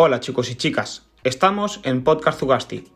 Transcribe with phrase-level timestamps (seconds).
[0.00, 2.86] Hola chicos y chicas, estamos en Podcast Zugasti.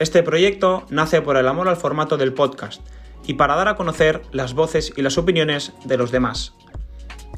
[0.00, 2.82] Este proyecto nace por el amor al formato del podcast
[3.24, 6.52] y para dar a conocer las voces y las opiniones de los demás.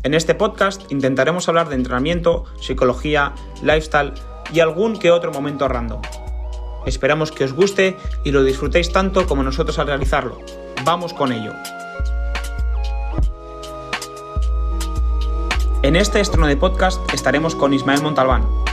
[0.05, 4.15] En este podcast intentaremos hablar de entrenamiento, psicología, lifestyle
[4.55, 6.01] y algún que otro momento random.
[6.87, 10.39] Esperamos que os guste y lo disfrutéis tanto como nosotros al realizarlo.
[10.87, 11.53] Vamos con ello.
[15.83, 18.65] En este estreno de podcast estaremos con Ismael Montalbán,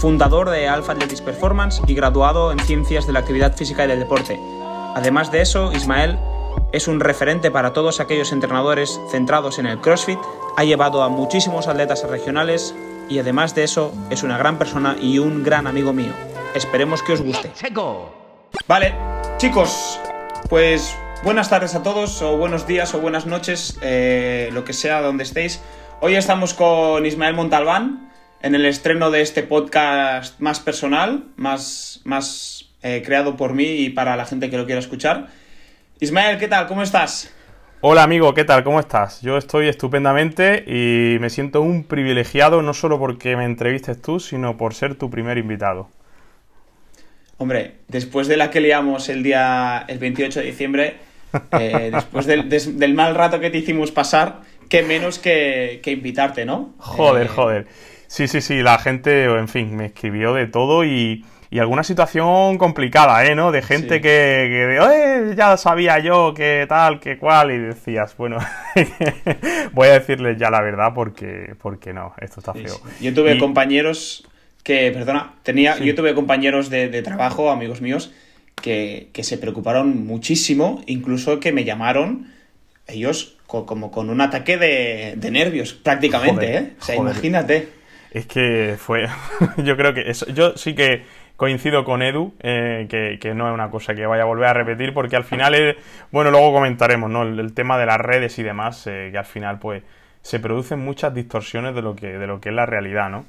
[0.00, 3.98] fundador de Alpha Athletics Performance y graduado en Ciencias de la Actividad Física y del
[3.98, 4.40] Deporte.
[4.94, 6.18] Además de eso, Ismael
[6.72, 10.18] es un referente para todos aquellos entrenadores centrados en el CrossFit,
[10.56, 12.74] ha llevado a muchísimos atletas regionales
[13.10, 16.12] y además de eso es una gran persona y un gran amigo mío.
[16.54, 17.52] Esperemos que os guste.
[18.66, 18.94] Vale,
[19.36, 20.00] chicos,
[20.48, 25.02] pues buenas tardes a todos o buenos días o buenas noches, eh, lo que sea
[25.02, 25.60] donde estéis.
[26.00, 28.09] Hoy estamos con Ismael Montalbán,
[28.42, 33.90] en el estreno de este podcast más personal, más, más eh, creado por mí y
[33.90, 35.28] para la gente que lo quiera escuchar.
[36.00, 36.66] Ismael, ¿qué tal?
[36.66, 37.32] ¿Cómo estás?
[37.82, 38.64] Hola amigo, ¿qué tal?
[38.64, 39.20] ¿Cómo estás?
[39.22, 44.56] Yo estoy estupendamente y me siento un privilegiado no solo porque me entrevistes tú, sino
[44.56, 45.88] por ser tu primer invitado.
[47.38, 50.96] Hombre, después de la que liamos el día el 28 de diciembre,
[51.58, 56.44] eh, después del, del, mal rato que te hicimos pasar, qué menos que, que invitarte,
[56.44, 56.74] ¿no?
[56.78, 57.66] Joder, eh, joder.
[58.10, 62.58] Sí, sí, sí, la gente, en fin, me escribió de todo y, y alguna situación
[62.58, 63.36] complicada, ¿eh?
[63.36, 63.52] ¿no?
[63.52, 68.38] De gente que, que ya sabía yo que tal, que cual, y decías, bueno,
[69.72, 72.80] voy a decirles ya la verdad porque, porque no, esto está feo.
[73.00, 74.28] Yo tuve compañeros
[74.64, 78.10] que, perdona, tenía, yo tuve compañeros de, de trabajo, amigos míos,
[78.60, 82.26] que, que, se preocuparon muchísimo, incluso que me llamaron
[82.88, 86.72] ellos como con un ataque de, de nervios, prácticamente, ¿eh?
[86.80, 87.79] O sea, imagínate.
[88.10, 89.06] Es que fue.
[89.58, 90.26] yo creo que eso.
[90.26, 91.04] Yo sí que
[91.40, 92.86] coincido con Edu, eh,
[93.18, 95.76] que, no es una cosa que vaya a volver a repetir, porque al final, es,
[96.10, 97.22] bueno, luego comentaremos, ¿no?
[97.22, 99.82] El, tema de las redes y demás, eh, que al final, pues,
[100.20, 103.24] se producen muchas distorsiones de lo que, de lo que es la realidad, ¿no?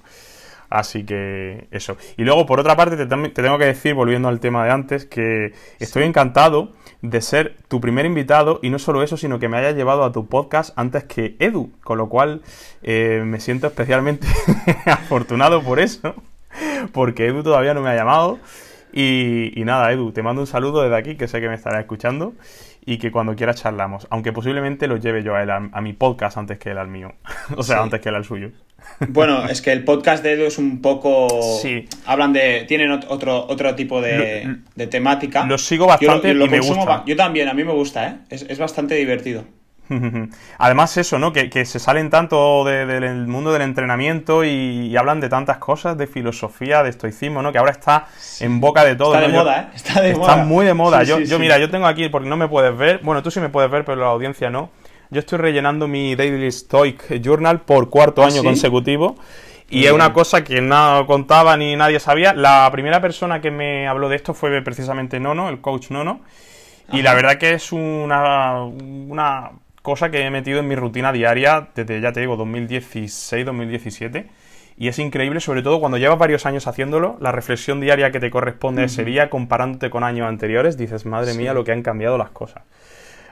[0.71, 1.97] Así que eso.
[2.15, 5.53] Y luego, por otra parte, te, tengo que decir, volviendo al tema de antes, que
[5.79, 6.71] estoy encantado
[7.01, 10.13] de ser tu primer invitado y no solo eso, sino que me hayas llevado a
[10.13, 12.41] tu podcast antes que Edu, con lo cual
[12.83, 14.27] eh, me siento especialmente
[14.85, 16.15] afortunado por eso,
[16.93, 18.39] porque Edu todavía no me ha llamado.
[18.93, 21.81] Y, y, nada, Edu, te mando un saludo desde aquí, que sé que me estará
[21.81, 22.33] escuchando
[22.85, 26.37] y que cuando quiera charlamos, aunque posiblemente lo lleve yo a, él, a, mi podcast
[26.37, 27.13] antes que él al mío,
[27.57, 28.51] o sea, antes que él al suyo.
[29.09, 31.27] Bueno, es que el podcast de Edu es un poco...
[31.61, 31.87] Sí.
[32.05, 32.65] Hablan de...
[32.67, 35.45] Tienen otro, otro tipo de, de temática.
[35.45, 37.03] Lo sigo bastante y me gusta.
[37.05, 38.15] Yo también, a mí me gusta, ¿eh?
[38.29, 39.43] Es, es bastante divertido.
[40.57, 41.33] Además eso, ¿no?
[41.33, 46.83] Que, se salen tanto del mundo del entrenamiento y, hablan de tantas cosas, de filosofía,
[46.83, 47.51] de estoicismo, ¿no?
[47.51, 48.07] Que ahora está
[48.39, 49.15] en boca de todo.
[49.15, 49.75] Está de moda, ¿eh?
[49.75, 51.03] Está, de está muy de moda.
[51.03, 53.49] yo, yo mira, yo tengo aquí, porque no me puedes ver, bueno, tú sí me
[53.49, 54.69] puedes ver, pero la audiencia no.
[55.11, 59.17] Yo estoy rellenando mi Daily Stoic Journal por cuarto ¿Ah, año consecutivo.
[59.69, 62.33] Y es una cosa que no contaba ni nadie sabía.
[62.33, 66.21] La primera persona que me habló de esto fue precisamente Nono, el coach Nono.
[66.93, 69.51] Y la verdad que es una, una
[69.81, 74.27] cosa que he metido en mi rutina diaria desde, ya te digo, 2016-2017.
[74.77, 78.31] Y es increíble, sobre todo cuando llevas varios años haciéndolo, la reflexión diaria que te
[78.31, 82.29] corresponde ese día, comparándote con años anteriores, dices, madre mía, lo que han cambiado las
[82.29, 82.63] cosas.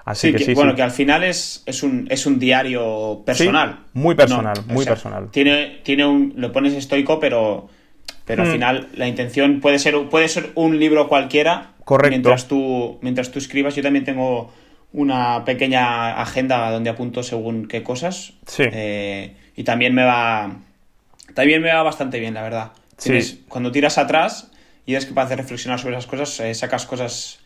[0.09, 3.81] Así que, sí, bueno, que al final es, es, un, es un diario personal.
[3.94, 5.30] muy personal, muy personal.
[5.30, 7.70] Tiene, tiene un, lo pones estoico, pero,
[8.25, 8.52] pero al hmm.
[8.52, 11.74] final la intención puede ser, puede ser un libro cualquiera.
[11.86, 12.09] Correcto.
[12.09, 14.52] Mientras tú, mientras tú escribas, yo también tengo
[14.94, 18.34] una pequeña agenda donde apunto según qué cosas.
[18.48, 18.64] Sí.
[18.72, 20.58] Eh, y también me va.
[21.36, 22.72] También me va bastante bien, la verdad.
[22.98, 23.46] sí.
[23.48, 24.50] Cuando tiras atrás
[24.88, 27.39] y eres capaz de reflexionar sobre esas cosas, eh, sacas cosas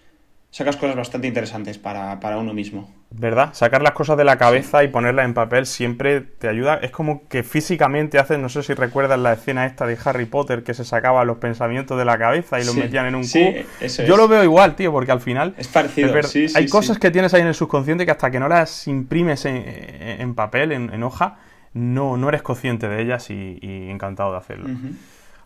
[0.53, 2.87] sacas cosas bastante interesantes para, uno mismo.
[3.09, 3.49] ¿Verdad?
[3.53, 6.75] Sacar las cosas de la cabeza y ponerlas en papel siempre te ayuda.
[6.75, 10.63] Es como que físicamente haces, no sé si recuerdas la escena esta de Harry Potter
[10.63, 14.05] que se sacaba los pensamientos de la cabeza y los metían en un sí, cubo.
[14.05, 15.55] Yo lo veo igual, tío, porque al final...
[15.57, 16.13] Es parecido,
[16.53, 20.35] Hay cosas que tienes ahí en el subconsciente que hasta que no las imprimes en,
[20.35, 21.39] papel, en, hoja,
[21.73, 23.57] no, no eres consciente de ellas y,
[23.89, 24.69] encantado de hacerlo.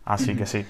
[0.04, 0.66] Así que sí.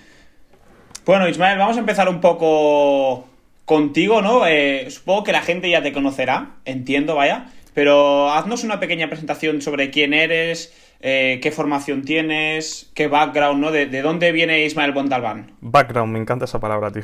[1.04, 3.27] Bueno, Ismael, vamos a empezar un poco
[3.68, 4.46] contigo, ¿no?
[4.46, 9.60] Eh, supongo que la gente ya te conocerá, entiendo, vaya, pero haznos una pequeña presentación
[9.60, 13.70] sobre quién eres, eh, qué formación tienes, qué background, ¿no?
[13.70, 15.52] De, dónde viene Ismael Bontalbán.
[15.60, 17.02] Background, me encanta esa palabra, tío.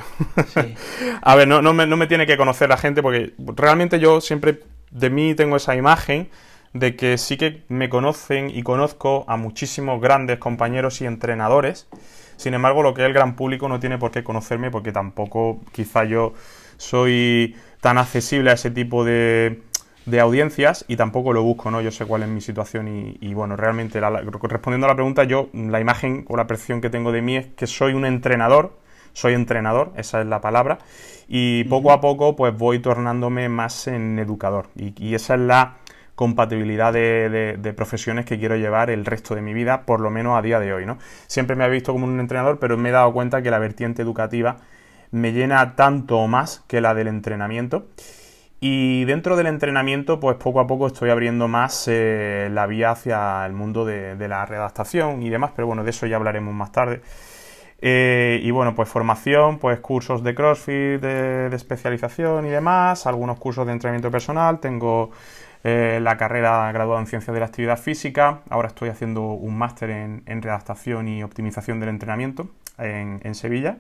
[1.23, 4.23] A ver, no, no, me, no me tiene que conocer la gente porque realmente yo
[4.23, 4.61] siempre
[4.91, 6.31] de mí tengo esa imagen
[6.75, 11.89] de que sí que me conocen y conozco a muchísimos grandes compañeros y entrenadores.
[12.37, 15.61] Sin embargo, lo que es el gran público no tiene por qué conocerme porque tampoco
[15.73, 16.35] quizá yo
[16.77, 19.63] soy tan accesible a ese tipo de,
[20.07, 21.81] de audiencias y tampoco lo busco, ¿no?
[21.81, 25.81] Yo sé cuál es mi situación y, bueno, realmente respondiendo a la pregunta, yo la
[25.81, 28.77] imagen o la percepción que tengo de mí es que soy un entrenador,
[29.13, 30.79] soy entrenador, esa es la palabra,
[31.29, 34.69] y poco a poco pues voy tornándome más en educador.
[34.75, 35.77] Y, esa es la
[36.15, 40.43] compatibilidad de, profesiones que quiero llevar el resto de mi vida, por lo menos a
[40.43, 40.99] día de hoy, ¿no?
[41.27, 44.03] Siempre me he visto como un entrenador, pero me he dado cuenta que la vertiente
[44.03, 44.59] educativa
[45.11, 47.87] me llena tanto o más que la del entrenamiento
[48.67, 53.45] y dentro del entrenamiento, pues poco a poco estoy abriendo más eh, la vía hacia
[53.45, 57.03] el mundo de, la redactación y demás, pero bueno, de eso ya hablaremos más tarde.
[57.83, 63.67] Eh, y bueno, pues formación, pues cursos de CrossFit, de, especialización y demás, algunos cursos
[63.67, 65.11] de entrenamiento personal, tengo
[65.65, 69.91] eh, la carrera graduada en Ciencias de la Actividad Física, ahora estoy haciendo un máster
[69.91, 73.79] en, redactación y optimización del entrenamiento en Sevilla.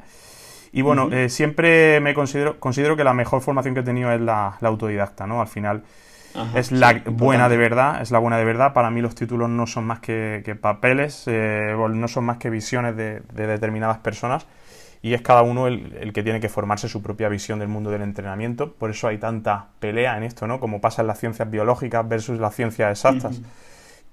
[0.75, 4.21] Y bueno, eh, siempre me considero, considero que la mejor formación que he tenido es
[4.21, 5.41] la, autodidacta, ¿no?
[5.41, 5.85] Al final
[6.57, 8.73] es la buena de verdad, es la buena de verdad.
[8.73, 12.97] Para mí los títulos no son más que, papeles, eh, no son más que visiones
[12.97, 14.49] de, determinadas personas
[15.05, 18.01] y es cada uno el, que tiene que formarse su propia visión del mundo del
[18.01, 18.73] entrenamiento.
[18.73, 20.59] Por eso hay tanta pelea en esto, ¿no?
[20.59, 23.39] Como pasa en las ciencias biológicas versus las ciencias exactas.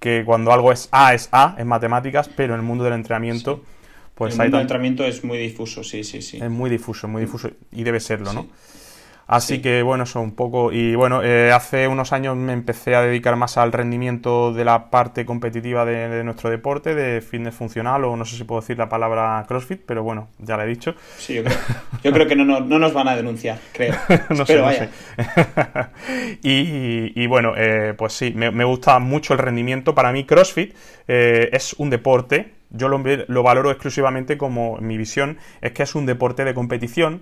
[0.01, 3.63] Que cuando algo es A es A, en matemáticas, pero en el mundo del entrenamiento
[4.15, 6.39] pues el entrenamiento es muy difuso, sí, sí, sí.
[6.43, 8.47] Es muy difuso, muy difuso y debe serlo, ¿no?
[9.31, 10.73] Así que bueno, eso un poco.
[10.73, 14.89] Y bueno, eh, hace unos años me empecé a dedicar más al rendimiento de la
[14.89, 18.89] parte competitiva de, nuestro deporte, de fitness funcional, o no sé si puedo decir la
[18.89, 20.95] palabra CrossFit, pero bueno, ya la he dicho.
[21.17, 21.57] Sí, yo creo,
[22.03, 23.95] yo creo que no, no, nos van a denunciar, creo.
[24.31, 24.89] no sé, vaya.
[26.43, 29.95] y, bueno, eh, pues sí, me, gusta mucho el rendimiento.
[29.95, 30.75] Para mí, CrossFit
[31.07, 36.05] eh, es un deporte yo lo, valoro exclusivamente como mi visión es que es un
[36.05, 37.21] deporte de competición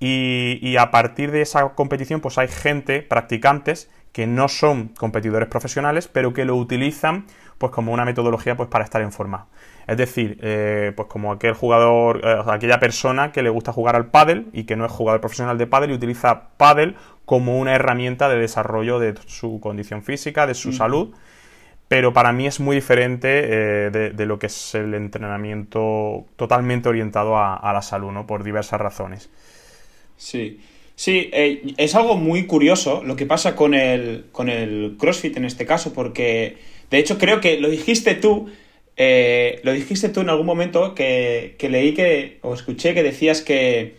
[0.00, 6.08] y, a partir de esa competición pues hay gente, practicantes, que no son competidores profesionales,
[6.08, 7.26] pero que lo utilizan
[7.58, 9.46] pues como una metodología pues para estar en forma.
[9.86, 14.06] Es decir, eh, pues como aquel jugador, eh, aquella persona que le gusta jugar al
[14.06, 18.28] pádel y que no es jugador profesional de pádel y utiliza pádel como una herramienta
[18.28, 21.14] de desarrollo de su condición física, de su salud
[21.90, 27.36] pero para mí es muy diferente eh, de, lo que es el entrenamiento totalmente orientado
[27.36, 28.28] a, la salud, ¿no?
[28.28, 29.28] Por diversas razones.
[30.20, 30.60] Sí.
[30.94, 35.46] Sí, eh, es algo muy curioso lo que pasa con el, con el CrossFit en
[35.46, 36.58] este caso, porque
[36.90, 38.50] de hecho creo que lo dijiste tú,
[38.98, 43.94] eh, lo dijiste tú en algún momento que, leí que, o escuché que decías que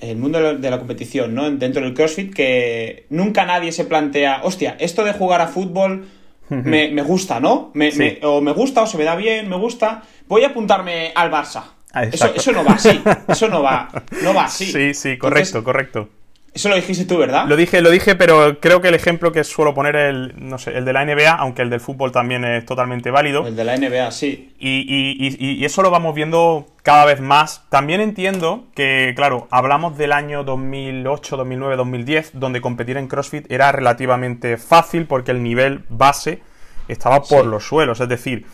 [0.00, 1.48] el mundo de la, de la, competición, ¿no?
[1.48, 6.08] Dentro del CrossFit, que nunca nadie se plantea, hostia, esto de jugar a fútbol
[6.48, 7.70] me, gusta, ¿no?
[7.74, 10.02] Me, o me gusta, o se me da bien, me gusta.
[10.26, 11.79] Voy a apuntarme al Barça.
[11.92, 13.02] Ah, eso, eso, no va así.
[13.28, 13.88] Eso no va,
[14.22, 14.66] no va así.
[14.66, 16.08] Sí, sí, correcto, correcto.
[16.52, 17.46] Eso lo dijiste tú, ¿verdad?
[17.46, 20.58] Lo dije, lo dije, pero creo que el ejemplo que suelo poner es el, no
[20.58, 23.46] sé, el de la NBA, aunque el del fútbol también es totalmente válido.
[23.46, 24.52] El de la NBA, sí.
[24.58, 27.64] Y, eso lo vamos viendo cada vez más.
[27.68, 33.70] También entiendo que, claro, hablamos del año 2008, 2009, 2010, donde competir en CrossFit era
[33.70, 36.42] relativamente fácil porque el nivel base
[36.88, 38.00] estaba por los suelos.
[38.00, 38.46] Es decir,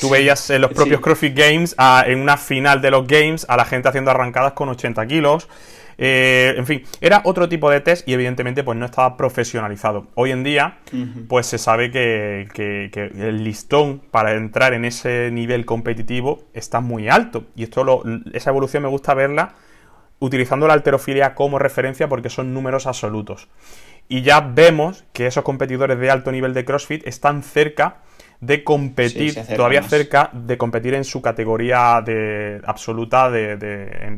[0.00, 3.64] Tú veías en los propios CrossFit Games, en una final de los Games, a la
[3.64, 5.48] gente haciendo arrancadas con 80 kilos.
[5.98, 10.08] Eh, en fin, era otro tipo de test y evidentemente pues no estaba profesionalizado.
[10.14, 10.78] Hoy en día
[11.28, 17.44] pues se sabe que, el listón para entrar en ese nivel competitivo está muy alto
[17.54, 18.02] y esto lo,
[18.32, 19.54] esa evolución me gusta verla
[20.18, 23.48] utilizando la alterofilia como referencia porque son números absolutos.
[24.08, 27.98] Y ya vemos que esos competidores de alto nivel de CrossFit están cerca
[28.42, 33.52] de competir, todavía cerca de competir en su categoría de, absoluta de,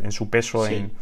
[0.02, 0.92] en, su peso en,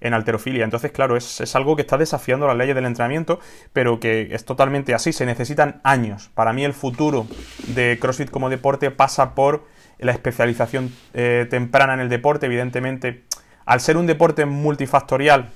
[0.00, 0.64] en, alterofilia.
[0.64, 3.40] Entonces, claro, es, algo que está desafiando las leyes del entrenamiento,
[3.74, 5.12] pero que es totalmente así.
[5.12, 6.30] Se necesitan años.
[6.34, 7.26] Para mí el futuro
[7.68, 9.66] de CrossFit como deporte pasa por
[9.98, 12.46] la especialización eh, temprana en el deporte.
[12.46, 13.24] Evidentemente,
[13.66, 15.50] al ser un deporte multifactorial,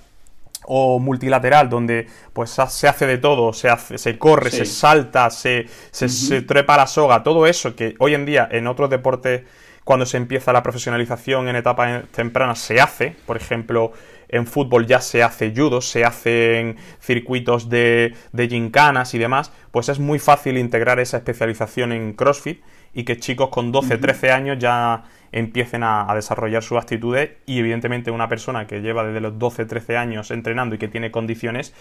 [0.66, 5.66] o multilateral, donde pues se hace de todo, se, hace, se corre, se salta, se,
[5.90, 9.42] se, trepa la soga, todo eso que hoy en día en otros deportes,
[9.84, 13.92] cuando se empieza la profesionalización en etapas tempranas, se hace, por ejemplo,
[14.28, 19.88] en fútbol ya se hace judo, se hacen circuitos de, de gincanas y demás, pues
[19.88, 22.60] es muy fácil integrar esa especialización en CrossFit
[22.92, 28.10] y que chicos con 12, 13 años ya empiecen a, desarrollar sus actitudes y evidentemente
[28.10, 31.74] una persona que lleva desde los 12, 13 años entrenando y que tiene condiciones,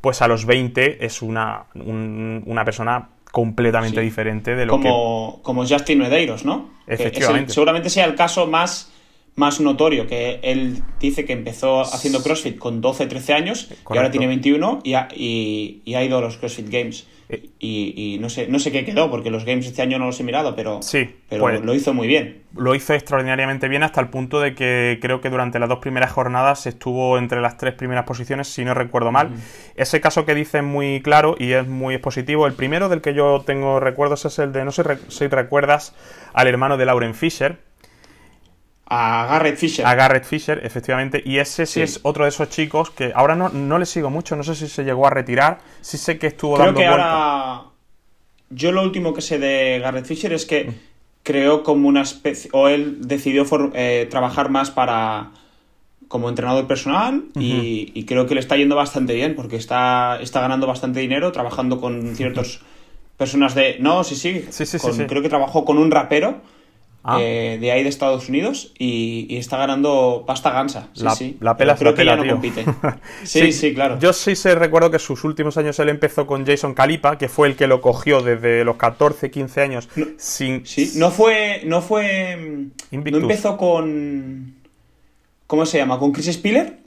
[0.00, 5.42] pues a los 20 es una, una persona completamente diferente de lo como, que...
[5.42, 6.70] Como Justin Medeiros, ¿no?
[6.86, 7.52] Efectivamente.
[7.52, 8.92] seguramente sea el caso más
[9.38, 14.10] más notorio, que él dice que empezó haciendo CrossFit con 12, 13 años y ahora
[14.10, 17.06] tiene 21 y ha, y, y ha ido a los CrossFit Games.
[17.28, 17.50] Eh.
[17.58, 20.18] Y, y, no sé no sé qué quedó, porque los Games este año no los
[20.20, 22.42] he mirado, pero, sí, pero pues, lo hizo muy bien.
[22.56, 26.12] Lo hizo extraordinariamente bien hasta el punto de que creo que durante las dos primeras
[26.12, 29.30] jornadas estuvo entre las tres primeras posiciones, si no recuerdo mal.
[29.74, 32.46] Ese caso que dice es muy claro y es muy expositivo.
[32.46, 35.94] El primero del que yo tengo recuerdos es el de, no sé si recuerdas,
[36.32, 37.58] al hermano de Lauren Fisher,
[38.90, 39.86] a Garrett Fisher.
[39.86, 41.22] A Garrett Fisher, efectivamente.
[41.24, 44.34] Y ese sí, es otro de esos chicos que ahora no, no le sigo mucho,
[44.34, 45.58] no sé si se llegó a retirar.
[45.82, 47.64] Sí sé que estuvo Creo dando que ahora.
[48.50, 50.72] Yo lo último que sé de Garrett Fisher es que
[51.22, 52.50] creó como una especie.
[52.54, 55.32] O él decidió eh, trabajar más para.
[56.08, 57.24] como entrenador personal.
[57.34, 61.78] y, creo que le está yendo bastante bien porque está, está ganando bastante dinero trabajando
[61.78, 62.60] con ciertas
[63.18, 63.76] personas de.
[63.80, 64.46] No, sí, sí.
[64.48, 66.40] sí, sí, con, sí Creo que trabajó con un rapero
[67.10, 67.16] Ah.
[67.22, 70.88] Eh, de ahí de Estados Unidos y, está ganando pasta gansa.
[70.92, 71.38] Sí, la, sí.
[71.40, 72.64] la pela creo la pela, que ya no compite.
[73.24, 73.98] Sí, sí, claro.
[73.98, 77.48] Yo sí sé, recuerdo que sus últimos años él empezó con Jason Calipa, que fue
[77.48, 79.88] el que lo cogió desde los 14, 15 años.
[79.96, 80.66] No, sin...
[80.66, 81.62] Sí, no fue.
[81.64, 82.68] No fue.
[82.90, 83.22] Invictus.
[83.22, 84.54] No empezó con.
[85.46, 85.98] ¿Cómo se llama?
[85.98, 86.78] ¿Con Chris Spiller?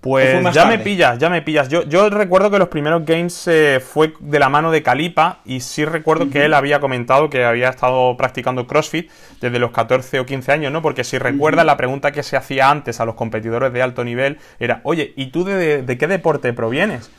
[0.00, 0.78] Pues ya tarde?
[0.78, 1.68] me pillas, ya me pillas.
[1.68, 5.60] Yo, yo recuerdo que los primeros games eh, fue de la mano de Calipa y
[5.60, 6.32] sí recuerdo uh -huh.
[6.32, 9.10] que él había comentado que había estado practicando CrossFit
[9.42, 10.80] desde los 14 o 15 años, ¿no?
[10.80, 11.72] Porque si recuerdas, uh -huh.
[11.72, 15.26] la pregunta que se hacía antes a los competidores de alto nivel era, oye, ¿y
[15.26, 17.10] tú de, de qué deporte provienes?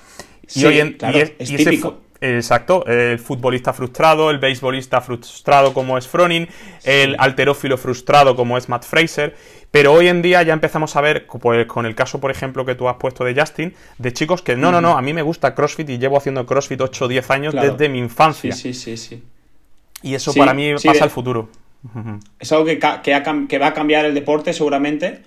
[0.48, 2.00] Sí, y hoy en, claro, y es, es y típico.
[2.24, 6.92] Exacto, el futbolista frustrado, el beisbolista frustrado como es Froning, sí.
[6.92, 9.36] el alterófilo frustrado como es Matt Fraser,
[9.72, 12.76] pero hoy en día ya empezamos a ver, pues con el caso por ejemplo que
[12.76, 15.56] tú has puesto de Justin, de chicos que no, no, no, a mí me gusta
[15.56, 17.72] CrossFit y llevo haciendo CrossFit 8 o 10 años claro.
[17.72, 18.54] desde mi infancia.
[18.54, 19.24] Sí, sí, sí, sí.
[20.04, 21.00] Y eso para mí pasa de...
[21.00, 21.50] al futuro.
[22.40, 25.22] Es algo que, que, ha, que, va a cambiar el deporte seguramente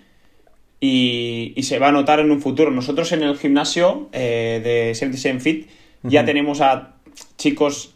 [0.78, 2.70] y, y, se va a notar en un futuro.
[2.70, 5.68] Nosotros en el gimnasio eh, de 77 Fit
[6.02, 6.26] ya uh -huh.
[6.26, 6.94] tenemos a
[7.38, 7.94] chicos,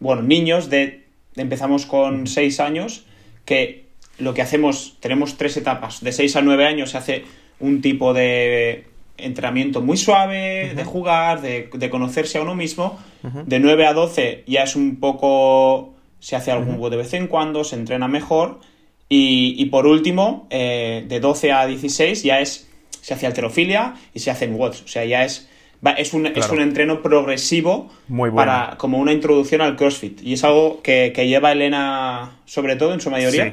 [0.00, 3.06] bueno, niños de, empezamos con 6 años
[3.44, 3.87] que
[4.18, 7.24] lo que hacemos, tenemos tres etapas, de 6 a 9 años se hace
[7.60, 10.74] un tipo de entrenamiento muy suave, uh -huh.
[10.74, 13.44] de jugar, de, de, conocerse a uno mismo, uh -huh.
[13.44, 16.90] de 9 a 12 ya es un poco, se hace algún uh -huh.
[16.90, 18.60] de vez en cuando, se entrena mejor,
[19.08, 22.68] y, y por último, eh, de 12 a 16 ya es,
[23.00, 25.48] se hace alterofilia y se hacen watts, o sea, ya es
[25.96, 26.40] es un, claro.
[26.40, 28.50] es un entreno progresivo Muy bueno.
[28.50, 30.20] para como una introducción al CrossFit.
[30.22, 33.44] Y es algo que, que lleva Elena, sobre todo en su mayoría.
[33.44, 33.52] Sí.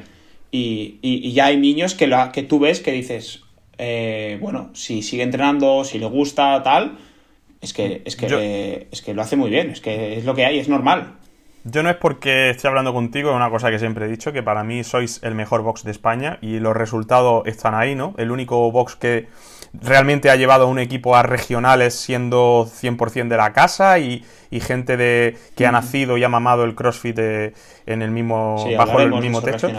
[0.52, 3.44] Y, y, y, ya hay niños que, lo, que tú ves que dices,
[3.78, 6.98] eh, bueno, si sigue entrenando, si le gusta, tal,
[7.62, 8.40] es que, es, que, Yo...
[8.40, 11.16] eh, es que lo hace muy bien, es que es lo que hay, es normal.
[11.68, 14.44] Yo no es porque esté hablando contigo, es una cosa que siempre he dicho, que
[14.44, 18.14] para mí sois el mejor box de España y los resultados están ahí, ¿no?
[18.18, 19.28] El único box que
[19.82, 24.60] realmente ha llevado a un equipo a regionales siendo 100% de la casa y, y
[24.60, 27.54] gente de que ha nacido y ha mamado el CrossFit de,
[27.86, 29.70] en el mismo sí, bajo el mismo techo.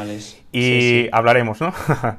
[0.53, 1.09] Y sí.
[1.13, 1.73] hablaremos, ¿no?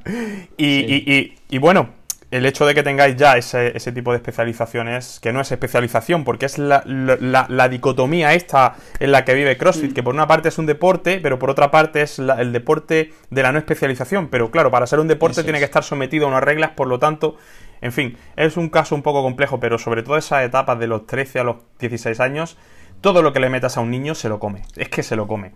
[0.58, 1.90] y, y, y bueno,
[2.30, 6.26] el hecho de que tengáis ya ese, ese, tipo de especializaciones, que no es especialización,
[6.26, 10.28] porque es la, la, la, dicotomía esta en la que vive CrossFit, que por una
[10.28, 13.60] parte es un deporte, pero por otra parte es la, el deporte de la no
[13.60, 14.28] especialización.
[14.28, 15.62] Pero claro, para ser un deporte Eso tiene es.
[15.62, 17.38] que estar sometido a unas reglas, por lo tanto,
[17.82, 21.06] en fin, es un caso un poco complejo, pero sobre todo esas etapas de los
[21.08, 22.58] 13 a los 16 años,
[23.02, 24.64] todo lo que le metas a un niño se lo come.
[24.76, 25.54] Es que se lo come.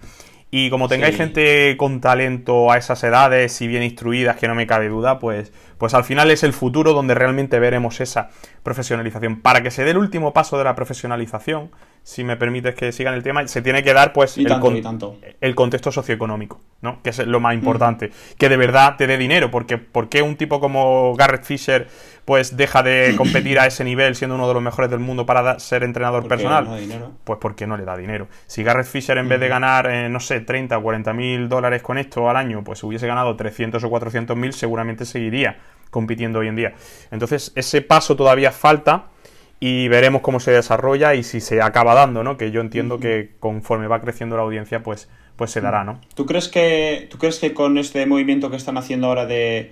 [0.54, 1.20] Y como tengáis sí.
[1.20, 5.54] gente con talento a esas edades y bien instruidas, que no me cabe duda, pues,
[5.78, 8.30] pues al final es el futuro donde realmente veremos esa
[8.62, 9.42] profesionalización.
[9.42, 11.72] Para que se dé el último paso de la profesionalización,
[12.04, 14.66] si me permites que siga en el tema, se tiene que dar pues el, tanto,
[14.66, 15.18] con, tanto.
[15.40, 17.02] el, contexto socioeconómico, ¿no?
[17.04, 18.08] Que es lo más importante.
[18.08, 18.38] Mm.
[18.38, 21.88] Que de verdad te dé dinero, porque ¿por qué un tipo como Garrett Fisher
[22.26, 25.60] pues deja de competir a ese nivel siendo uno de los mejores del mundo para
[25.60, 26.66] ser entrenador personal?
[26.66, 28.28] No pues porque no le da dinero.
[28.48, 29.30] Si Garrett Fisher en mm.
[29.30, 32.64] vez de ganar, eh, no sé, 30 o 40 mil dólares con esto al año,
[32.64, 35.60] pues hubiese ganado 300 o 400 mil, seguramente seguiría
[35.92, 36.74] compitiendo hoy en día.
[37.12, 39.06] Entonces, ese paso todavía falta
[39.64, 42.36] y veremos cómo se desarrolla y si se acaba dando, ¿no?
[42.36, 43.02] Que yo entiendo uh -huh.
[43.02, 46.02] que conforme va creciendo la audiencia, pues, pues se dará, ¿no?
[46.16, 49.72] ¿Tú crees que, tú crees que con este movimiento que están haciendo ahora de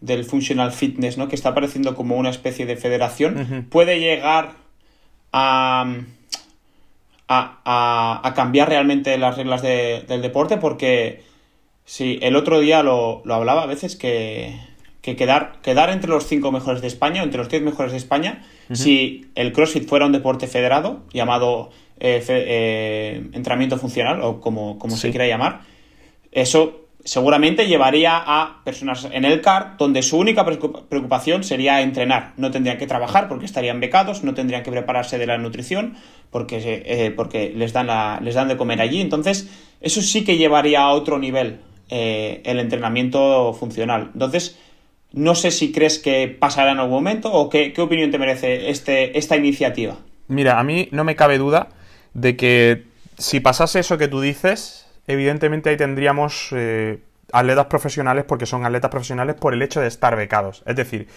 [0.00, 1.26] del functional fitness, ¿no?
[1.28, 3.68] Que está apareciendo como una especie de federación, uh -huh.
[3.68, 4.52] puede llegar
[5.32, 5.86] a,
[7.26, 11.24] a, a, a, cambiar realmente las reglas de, del deporte, porque
[11.84, 14.54] sí, el otro día lo, lo hablaba a veces que,
[15.06, 18.42] que quedar, quedar entre los cinco mejores de España, entre los 10 mejores de España,
[18.68, 18.76] uh -huh.
[18.76, 21.70] si el CrossFit fuera un deporte federado, llamado
[22.00, 25.02] eh, fe, eh, entrenamiento funcional, o como, como sí.
[25.02, 25.60] se quiera llamar,
[26.32, 32.32] eso seguramente llevaría a personas en el CAR donde su única preocupación sería entrenar.
[32.36, 35.94] No tendrían que trabajar porque estarían becados, no tendrían que prepararse de la nutrición
[36.32, 37.86] porque, eh, porque les, dan
[38.24, 39.00] les dan de comer allí.
[39.00, 39.48] Entonces,
[39.80, 44.10] eso sí que llevaría a otro nivel eh, el entrenamiento funcional.
[44.12, 44.58] Entonces,
[45.16, 48.70] no sé si crees que pasará en algún momento o qué, qué opinión te merece
[48.70, 49.96] este, esta iniciativa.
[50.28, 51.70] Mira, a mí no me cabe duda
[52.14, 52.84] de que
[53.18, 56.98] si pasase eso que tú dices, evidentemente ahí tendríamos eh,
[57.32, 60.62] atletas profesionales porque son atletas profesionales por el hecho de estar becados.
[60.66, 61.08] Es decir,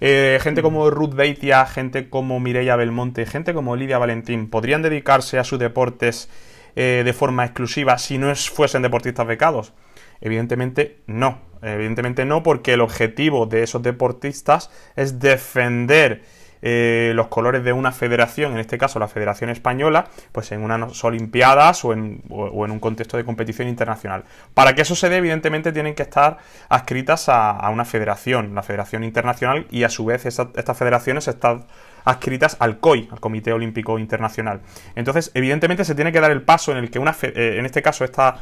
[0.00, 5.38] eh, gente como Ruth Beitia, gente como Mireia Belmonte, gente como Lidia Valentín podrían dedicarse
[5.38, 6.28] a sus deportes
[6.74, 9.72] eh, de forma exclusiva si no fuesen deportistas becados.
[10.20, 16.22] Evidentemente no, evidentemente no porque el objetivo de esos deportistas es defender
[16.66, 21.04] eh, los colores de una federación, en este caso la Federación Española, pues en unas
[21.04, 24.24] Olimpiadas o en, un contexto de competición internacional.
[24.54, 26.38] Para que eso se dé, evidentemente tienen que estar
[26.70, 31.66] adscritas a, una federación, la Federación Internacional, y a su vez estas federaciones están
[32.06, 34.62] adscritas al COI, al Comité Olímpico Internacional.
[34.94, 37.82] Entonces, evidentemente se tiene que dar el paso en el que una, eh, en este
[37.82, 38.36] caso esta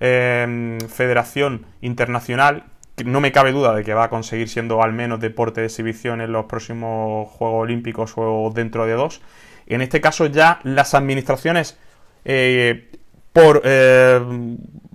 [0.00, 2.64] eh, Federación Internacional
[3.04, 6.20] no me cabe duda de que va a conseguir siendo al menos deporte de exhibición
[6.20, 9.20] en los próximos Juegos Olímpicos o dentro de dos.
[9.66, 11.78] En este caso ya las administraciones
[12.24, 12.90] eh,
[13.32, 14.20] por eh,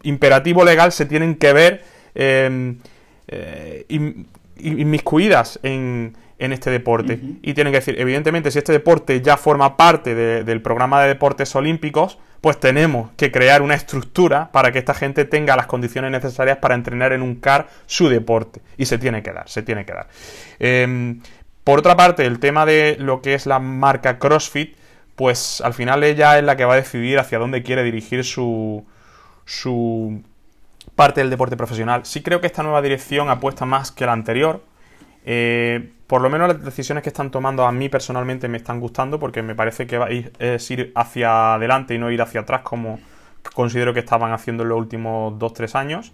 [0.04, 1.84] imperativo legal se tienen que ver
[2.16, 2.80] em,
[3.28, 3.86] eh,
[4.58, 6.18] inmiscuidas en,
[6.52, 7.20] este deporte.
[7.42, 11.56] Y tienen que decir, evidentemente, si este deporte ya forma parte del programa de deportes
[11.56, 16.58] olímpicos, pues tenemos que crear una estructura para que esta gente tenga las condiciones necesarias
[16.58, 18.62] para entrenar en un CAR su deporte.
[18.78, 20.08] Y se tiene que dar, se tiene que dar.
[20.60, 21.22] Em,
[21.64, 24.76] por otra parte, el tema de lo que es la marca CrossFit,
[25.16, 28.86] pues al final ella es la que va a decidir hacia dónde quiere dirigir su,
[29.46, 30.22] su
[30.96, 32.06] parte del deporte profesional.
[32.06, 34.64] Sí creo que esta nueva dirección apuesta más que la anterior.
[35.26, 39.18] Eh, por lo menos las decisiones que están tomando a mí personalmente me están gustando
[39.18, 43.00] porque me parece que es ir hacia adelante y no ir hacia atrás como
[43.56, 46.12] considero que estaban haciendo en los últimos 2-3 años.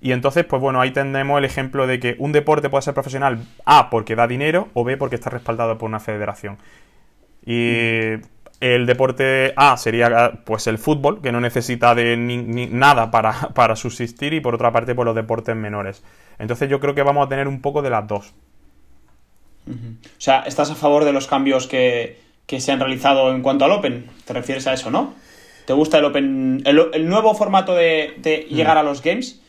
[0.00, 3.40] Y entonces, pues bueno, ahí tenemos el ejemplo de que un deporte puede ser profesional
[3.64, 6.58] A porque da dinero o B porque está respaldado por una federación.
[7.44, 8.12] Y
[8.60, 12.16] el deporte A sería pues el fútbol, que no necesita de
[12.70, 16.04] nada para, para subsistir, y por otra parte, pues los deportes menores.
[16.38, 18.32] Entonces yo creo que vamos a tener un poco de las dos.
[19.68, 23.72] O sea, ¿estás a favor de los cambios que, se han realizado en cuanto al
[23.72, 24.06] Open?
[24.24, 25.14] ¿Te refieres a eso, no?
[25.66, 29.40] ¿Te gusta el Open, el, nuevo formato de, llegar a los Games?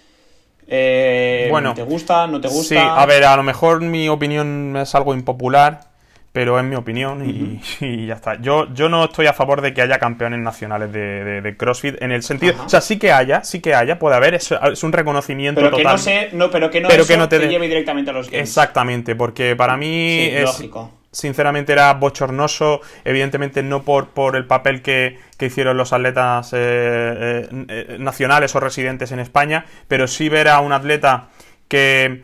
[0.68, 2.28] Eh, bueno, ¿te gusta?
[2.28, 2.76] ¿No te gusta?
[2.76, 5.82] Sí, a ver, a lo mejor mi opinión es algo impopular,
[6.32, 7.24] pero es mi opinión
[7.80, 8.40] y, ya está.
[8.42, 12.24] Yo, yo no estoy a favor de que haya campeones nacionales de, CrossFit en el
[12.24, 14.52] sentido, o sea, sí que haya, sí que haya, puede haber, es,
[14.84, 18.12] un reconocimiento pero Que no sé, no, pero que no, que no te, lleve directamente
[18.12, 18.50] a los games.
[18.50, 20.92] Exactamente, porque para mí es lógico.
[21.12, 27.66] Sinceramente era bochornoso, evidentemente no por, por el papel que, hicieron los atletas eh, eh,
[27.70, 31.30] eh, nacionales o residentes en España, pero sí ver a un atleta
[31.68, 32.22] que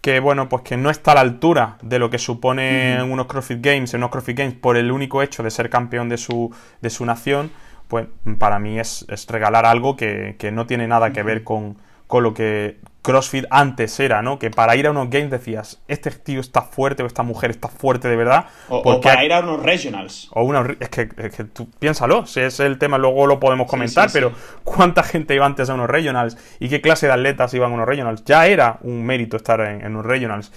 [0.00, 3.60] que bueno, pues que no está a la altura de lo que supone unos CrossFit
[3.60, 7.04] Games, unos CrossFit Games, por el único hecho de ser campeón de su, de su
[7.04, 7.50] nación,
[7.88, 8.06] pues
[8.38, 12.78] para mí es, regalar algo que, no tiene nada que ver con, con lo que
[13.06, 14.40] CrossFit antes era, ¿no?
[14.40, 17.68] Que para ir a unos games decías, este tío está fuerte o esta mujer está
[17.68, 18.46] fuerte de verdad.
[18.68, 20.28] O, para ir a unos regionals.
[20.32, 21.06] O una, es, que,
[21.44, 24.32] tú piénsalo, si es el tema, luego lo podemos comentar, pero
[24.64, 26.36] ¿cuánta gente iba antes a unos regionals?
[26.58, 28.24] ¿Y qué clase de atletas iban a unos regionals?
[28.24, 30.50] Ya era un mérito estar en, unos regionals.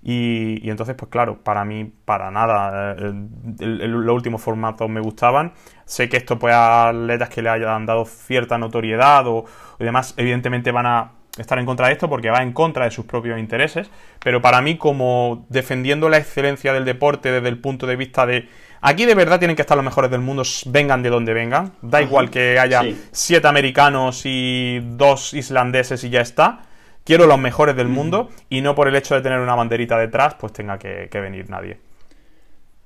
[0.00, 3.12] Y, entonces, pues claro, para mí, para nada, eh,
[3.58, 5.54] los últimos formatos me gustaban.
[5.86, 9.44] Sé que esto, pues, a atletas que le hayan dado cierta notoriedad o
[9.80, 13.04] demás, evidentemente van a estar en contra de esto porque va en contra de sus
[13.04, 13.90] propios intereses,
[14.22, 18.48] pero para mí como defendiendo la excelencia del deporte desde el punto de vista de
[18.80, 22.02] aquí de verdad tienen que estar los mejores del mundo, vengan de donde vengan, da
[22.02, 26.62] igual que haya siete americanos y dos islandeses y ya está,
[27.04, 30.34] quiero los mejores del mundo y no por el hecho de tener una banderita detrás
[30.34, 31.78] pues tenga que, venir nadie.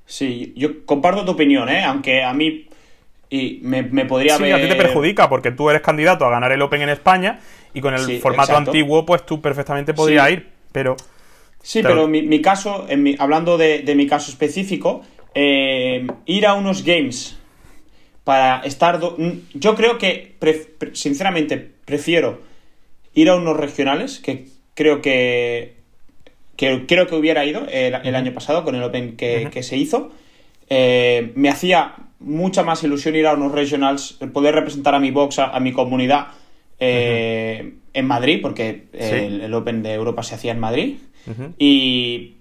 [0.06, 1.84] Sí, yo comparto tu opinión, ¿eh?
[1.84, 2.66] aunque a mí
[3.32, 6.60] y me, podría sí, a ti te perjudica porque tú eres candidato a ganar el
[6.62, 7.38] Open en España
[7.74, 10.96] y con el formato antiguo, pues tú perfectamente podrías ir, pero...
[11.62, 15.02] Sí, pero mi, mi caso, en mi, hablando de, mi caso específico,
[15.34, 17.38] eh, ir a unos games
[18.24, 18.98] para estar...
[19.54, 20.36] Yo creo que,
[20.94, 22.40] sinceramente, prefiero
[23.14, 25.76] ir a unos regionales, que creo que,
[26.56, 30.12] que creo que hubiera ido el, año pasado con el Open que, se hizo.
[30.70, 35.40] Eh, me hacía mucha más ilusión ir a unos regionals, poder representar a mi box,
[35.40, 36.28] a mi comunidad,
[36.80, 40.96] eh, en Madrid, porque el, Open de Europa se hacía en Madrid.
[41.58, 42.36] Y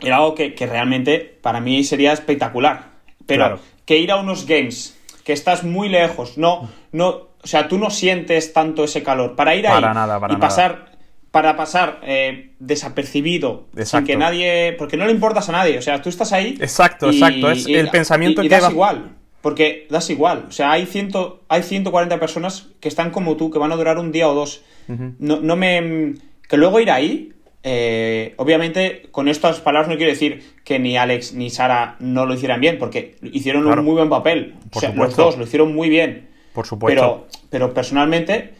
[0.00, 2.90] era algo que, realmente para mí sería espectacular.
[3.26, 7.78] Pero que ir a unos games, que estás muy lejos, no, no, o sea, tú
[7.78, 9.36] no sientes tanto ese calor.
[9.36, 9.82] Para ir ahí
[10.30, 10.96] y pasar,
[11.30, 16.02] para pasar eh, desapercibido, sin que nadie, porque no le importas a nadie, o sea,
[16.02, 16.56] tú estás ahí.
[16.60, 19.15] Exacto, exacto, es el pensamiento que das igual.
[19.46, 20.46] Porque das igual.
[20.48, 23.96] O sea, hay, ciento, hay 140 personas que están como tú, que van a durar
[23.96, 24.64] un día o dos.
[24.88, 26.14] no, no me.
[26.48, 27.32] Que luego ir ahí
[27.62, 32.34] eh, obviamente, con estas palabras no quiero decir que ni Alex ni Sara no lo
[32.34, 34.56] hicieran bien, porque hicieron un muy buen papel.
[34.74, 36.28] o sea, los dos lo hicieron muy bien.
[36.52, 37.28] Por supuesto.
[37.30, 38.54] Pero, pero personalmente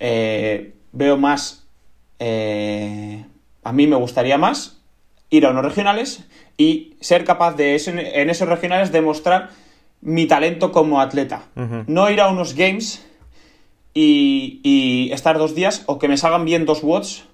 [0.00, 1.68] eh, veo más.
[2.18, 3.24] Eh,
[3.62, 4.80] a mí me gustaría más
[5.30, 6.24] ir a unos regionales
[6.56, 9.50] y ser capaz de en esos regionales demostrar
[10.04, 11.46] mi talento como atleta.
[11.88, 13.04] No ir a unos games
[13.94, 17.24] y, y, estar dos días o que me salgan bien dos watts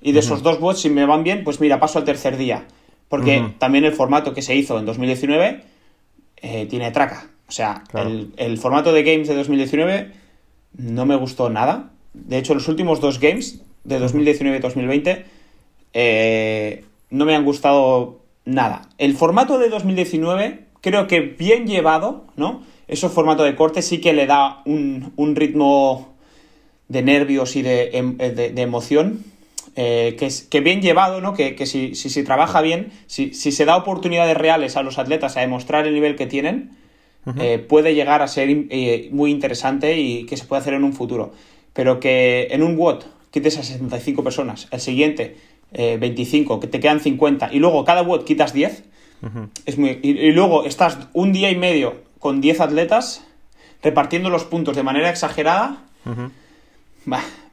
[0.00, 2.66] y de esos dos bots, si me van bien, pues mira, paso al tercer día.
[3.08, 5.62] Porque también el formato que se hizo en 2019
[6.36, 7.30] eh, tiene traca.
[7.48, 7.82] O sea,
[8.36, 10.12] el, formato de games de 2019
[10.76, 11.90] no me gustó nada.
[12.12, 15.24] De hecho, los últimos dos games de 2019 y 2020
[15.94, 18.82] eh, no me han gustado nada.
[18.98, 22.62] El formato de 2019 creo que bien llevado, ¿no?
[22.86, 26.14] Ese formato de corte sí que le da un, ritmo
[26.88, 29.24] de nervios y de, em, de emoción
[29.80, 31.34] eh, que, que, bien llevado, ¿no?
[31.34, 35.86] Que, si, si, trabaja bien, si, se da oportunidades reales a los atletas a demostrar
[35.86, 36.70] el nivel que tienen,
[37.38, 40.94] eh, puede llegar a ser eh, muy interesante y que se puede hacer en un
[40.94, 41.32] futuro.
[41.74, 45.36] Pero que en un WOT quites a 75 personas, el siguiente
[45.70, 48.82] 25, que te quedan 50, y luego cada WOT quitas 10,
[49.64, 53.24] es muy, y, luego estás un día y medio con 10 atletas
[53.82, 55.78] repartiendo los puntos de manera exagerada.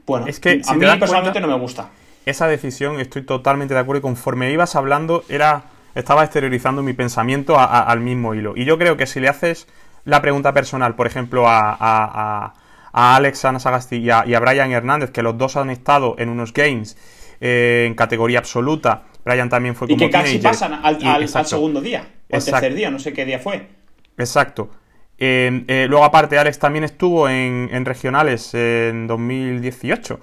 [0.06, 1.90] bueno, es que, a mí personalmente no me gusta
[2.26, 7.58] esa decisión estoy totalmente de acuerdo y conforme ibas hablando era estaba exteriorizando mi pensamiento
[7.58, 8.54] al mismo hilo.
[8.56, 9.66] Y yo creo que si le haces
[10.04, 12.54] la pregunta personal, por ejemplo, a, a,
[12.92, 16.98] a Alex Anasagasti y, a, Brian Hernández, que los dos han estado en unos games
[17.40, 22.08] eh, en categoría absoluta, Brian también fue como Y que casi pasan al, segundo día,
[22.32, 23.68] o al tercer día, no sé qué día fue.
[24.18, 24.70] Exacto.
[25.18, 30.20] Eh, luego aparte Alex también estuvo en, en regionales en 2018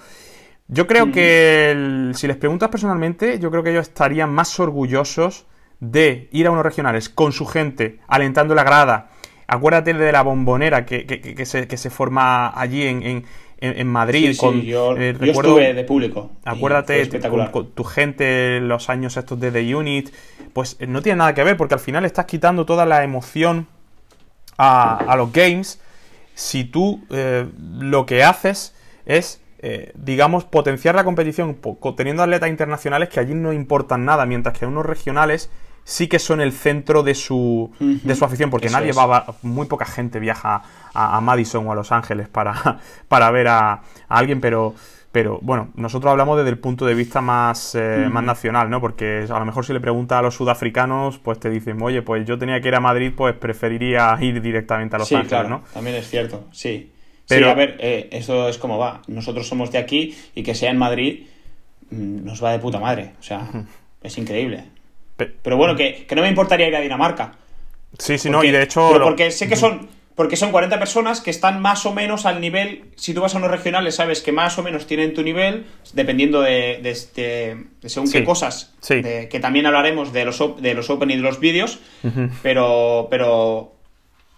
[0.72, 5.44] yo creo que si les preguntas personalmente, yo creo que ellos estarían más orgullosos
[5.80, 9.10] de ir a unos regionales con su gente, alentando la grada.
[9.46, 13.24] Acuérdate de la bombonera que, que, se, forma allí en, en,
[13.86, 14.36] Madrid.
[14.38, 16.30] con, yo, eh, estuve de público.
[16.44, 17.08] Acuérdate
[17.50, 20.10] con, tu gente, los años estos de The Unit.
[20.52, 23.66] Pues eh, no tiene nada que ver porque al final estás quitando toda la emoción
[24.58, 25.80] a, los games
[26.34, 27.46] si tú eh,
[27.78, 28.74] lo que haces
[29.06, 31.56] es eh, digamos, potenciar la competición
[31.96, 35.50] teniendo atletas internacionales que allí no importan nada, mientras que unos regionales
[35.84, 39.84] sí que son el centro de su, de su afición, porque nadie va, muy poca
[39.84, 40.62] gente viaja
[40.94, 44.74] a, Madison o a Los Ángeles para, para ver a, alguien, pero,
[45.10, 48.80] pero bueno, nosotros hablamos desde el punto de vista más, eh, más nacional, ¿no?
[48.80, 52.26] Porque a lo mejor si le preguntas a los sudafricanos, pues te dicen, oye, pues
[52.26, 55.62] yo tenía que ir a Madrid, pues preferiría ir directamente a Los Ángeles, ¿no?
[55.72, 56.90] También es cierto, sí.
[57.28, 59.00] Pero, a ver, eh, eso es como va.
[59.06, 61.26] Nosotros somos de aquí y que sea en Madrid
[61.90, 63.12] mm, nos va de puta madre.
[63.18, 63.48] O sea,
[64.02, 64.64] es increíble.
[65.42, 67.32] Pero bueno, que, no me importaría ir a Dinamarca.
[67.98, 68.90] Sí, sí, no, y de hecho...
[69.02, 69.88] porque sé que son...
[70.14, 72.84] Porque son 40 personas que están más o menos al nivel.
[72.96, 76.42] Si tú vas a unos regionales, sabes que más o menos tienen tu nivel, dependiendo
[76.42, 77.56] de, de, este,
[77.86, 78.74] según qué cosas.
[78.80, 79.00] Sí.
[79.02, 81.78] que también hablaremos de los, de los Open y de los vídeos.
[82.42, 83.08] Pero.
[83.10, 83.72] Pero.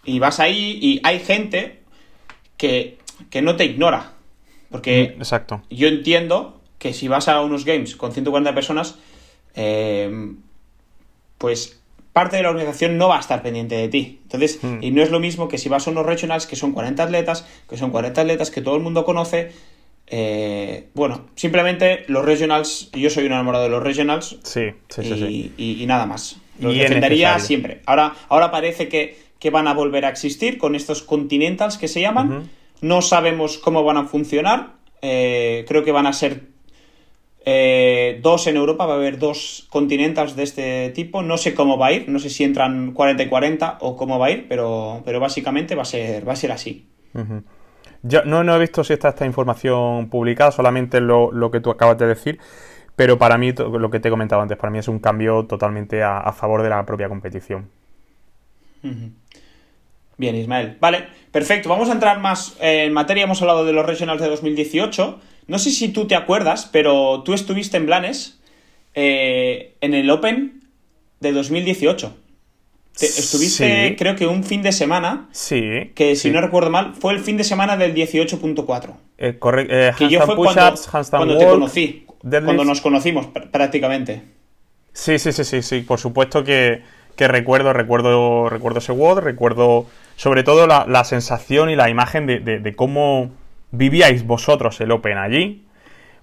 [0.05, 1.81] Y vas ahí y hay gente
[2.57, 2.99] que,
[3.43, 4.13] no te ignora.
[4.71, 5.63] Porque mm, Exacto.
[5.71, 8.97] yo entiendo que si vas a unos games con 140 personas,
[9.55, 10.35] eh,
[11.39, 11.81] pues
[12.13, 14.21] parte de la organización no va a estar pendiente de ti.
[14.23, 14.83] Entonces, mm.
[14.83, 17.47] y no es lo mismo que si vas a unos regionals que son 40 atletas,
[17.69, 19.53] que son 40 atletas que todo el mundo conoce.
[20.07, 24.39] Eh, bueno, simplemente los regionals, yo soy un enamorado de los regionals.
[24.43, 25.53] Sí, sí, sí.
[25.57, 26.37] Y, nada más.
[26.61, 27.81] Los defendería siempre.
[27.87, 32.01] Ahora, ahora parece que que van a volver a existir con estos continentals que se
[32.01, 32.49] llaman.
[32.81, 34.77] No sabemos cómo van a funcionar.
[35.03, 36.47] Eh, creo que van a ser
[37.47, 41.23] eh, dos en Europa, va a haber dos continentals de este tipo.
[41.23, 44.19] No sé cómo va a ir, no sé si entran 40 y 40 o cómo
[44.19, 46.89] va a ir, pero, pero básicamente va a ser, va a ser así.
[48.03, 51.71] Yo no, no, he visto si está esta información publicada, solamente lo, lo, que tú
[51.71, 52.39] acabas de decir.
[52.97, 56.03] Pero para mí, lo que te he comentado antes, para mí es un cambio totalmente
[56.03, 57.69] a, favor de la propia competición.
[60.17, 60.77] Bien, Ismael.
[60.81, 61.69] Vale, perfecto.
[61.69, 63.25] Vamos a entrar más en materia.
[63.25, 65.19] Hemos hablado de los regionals de 2018.
[65.47, 68.41] No sé si tú te acuerdas, pero tú estuviste en Blanes
[68.95, 70.63] eh, en el Open
[71.21, 72.17] de 2018.
[73.01, 75.29] estuviste, creo que un fin de semana.
[75.33, 75.93] Sí.
[75.95, 78.95] Que si no recuerdo mal, fue el fin de semana del 18.4.
[79.19, 80.75] Eh, eh, que yo fue cuando,
[81.11, 82.07] cuando te conocí.
[82.21, 84.23] Cuando nos conocimos prácticamente.
[84.93, 85.81] Sí, sí, sí, sí, sí.
[85.81, 86.83] Por supuesto que,
[87.19, 93.33] recuerdo, recuerdo, recuerdo ese WOD, recuerdo sobre todo la, sensación y la imagen de, cómo
[93.77, 95.61] vivíais vosotros el Open allí.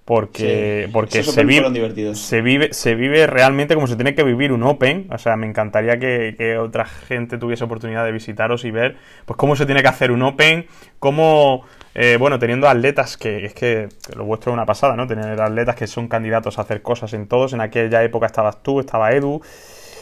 [0.03, 4.63] Porque, porque se, vive, se, vive, se vive realmente como se tiene que vivir un
[4.63, 5.07] Open.
[5.11, 9.55] O sea, me encantaría que, otra gente tuviese oportunidad de visitaros y ver pues cómo
[9.55, 10.65] se tiene que hacer un Open,
[10.97, 15.05] cómo, eh, bueno, teniendo atletas que es que lo vuestro es una pasada, ¿no?
[15.07, 17.53] Tener atletas que son candidatos a hacer cosas en todos.
[17.53, 19.39] En aquella época estabas tú, estaba Edu,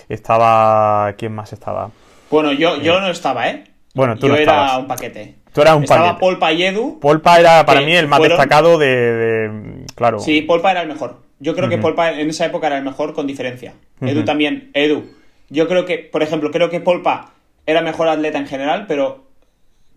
[0.07, 1.13] estaba...
[1.17, 1.91] ¿Quién más estaba?
[2.31, 3.65] Bueno, yo, yo eh, no estaba, ¿eh?
[3.93, 5.35] Bueno, tú yo era un paquete.
[5.53, 6.99] Tú eras un Estaba Polpa y Edu.
[6.99, 10.19] Polpa era para mí el más destacado de, Claro.
[10.19, 11.17] Sí, Polpa era el mejor.
[11.39, 13.73] Yo creo que Polpa en esa época era el mejor con diferencia.
[14.01, 14.71] Edu también.
[14.73, 15.03] Edu.
[15.49, 17.33] Yo creo que, por ejemplo, creo que Polpa
[17.65, 19.25] era mejor atleta en general, pero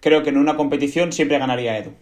[0.01, 1.93] creo que en una competición siempre ganaría Edu.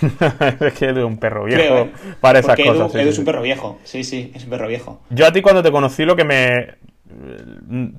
[0.60, 1.90] es que Edu es un perro viejo ¿eh?
[2.20, 2.94] para esas cosas.
[2.94, 5.00] Edu, es un perro viejo, sí, sí, es un perro viejo.
[5.10, 6.74] Yo a ti cuando te conocí lo que me,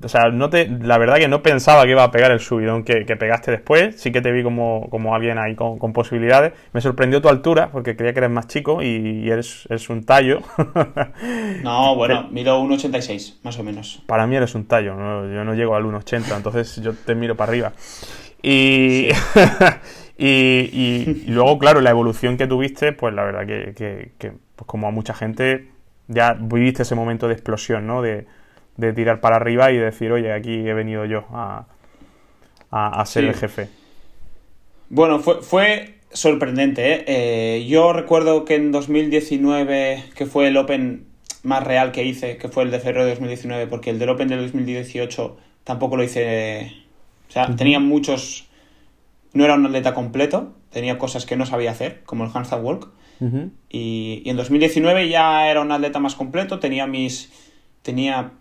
[0.04, 2.84] o sea, no te, la verdad que no pensaba que iba a pegar el subidón
[2.84, 4.00] que, pegaste después.
[4.00, 6.54] Sí que te vi como, como alguien ahí con, posibilidades.
[6.74, 10.42] Me sorprendió tu altura, porque creía que eres más chico y, eres, un tallo.
[11.64, 14.04] no, bueno, mido 1,86, más o menos.
[14.08, 17.52] Para mí eres un tallo, yo no llego al 1,80, entonces yo te miro para
[17.52, 17.74] arriba.
[20.24, 24.92] Y, y, luego, claro, la evolución que tuviste, pues la verdad que, pues como a
[24.92, 25.70] mucha gente,
[26.08, 28.04] ya viviste ese momento de explosión, ¿no?
[28.04, 28.28] De,
[28.78, 31.66] de tirar para arriba y decir, oye, aquí he venido yo a,
[32.72, 33.70] a, ser el jefe.
[34.90, 36.94] Bueno, fue, fue sorprendente.
[36.94, 37.04] ¿eh?
[37.08, 37.66] ¿eh?
[37.68, 41.06] yo recuerdo que en 2019, que fue el Open
[41.44, 44.28] más real que hice, que fue el de febrero de 2019, porque el del Open
[44.28, 46.72] de 2018 tampoco lo hice.
[47.30, 48.48] O sea, tenía muchos.
[49.34, 52.90] No era un atleta completo, tenía cosas que no sabía hacer, como el handstand walk.
[53.70, 57.32] y, y, en 2019 ya era un atleta más completo, tenía mis.
[57.82, 58.34] Tenía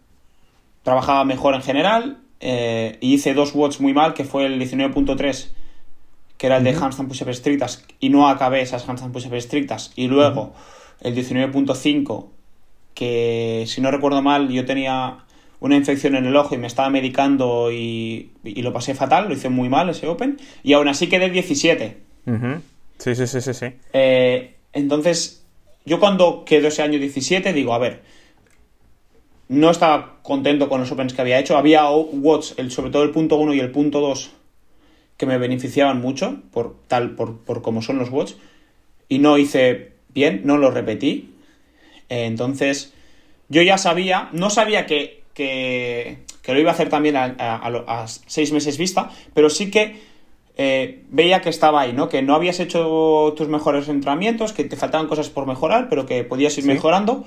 [0.83, 5.49] trabajaba mejor en general eh, y hice dos watts muy mal, que fue el 19.3,
[6.39, 10.09] que era el de handstand push-up estrictas, y no acabé esas handstand push-up estrictas, y
[10.09, 10.55] luego
[11.03, 12.29] el 19.5,
[12.95, 15.19] que si no recuerdo mal, yo tenía
[15.61, 19.51] una infección en el ojo y me estaba medicando y, lo pasé fatal, lo hice
[19.51, 21.99] muy mal ese Open, y aún así quedé el 17.
[22.99, 23.55] Sí, sí, sí, sí.
[23.55, 23.67] sí.
[23.93, 25.45] Eh, entonces,
[25.85, 28.03] yo cuando quedo ese año 17 digo, a ver,
[29.51, 31.59] no estaba contento con los Opens que había hecho.
[31.59, 34.31] Había watts, el, sobre todo el punto 1 y el punto 2,
[35.17, 38.37] que me beneficiaban mucho por tal, por, por como son los watts.
[39.09, 41.35] Y no hice bien, no lo repetí.
[42.09, 42.95] entonces,
[43.49, 48.79] yo ya sabía, no sabía que, que, lo iba a hacer también a, seis meses
[48.79, 50.01] vista, pero sí que
[50.59, 52.09] eh, veía que estaba ahí, ¿no?
[52.09, 56.23] Que no habías hecho tus mejores entrenamientos, que te faltaban cosas por mejorar, pero que
[56.23, 57.25] podías ir mejorando.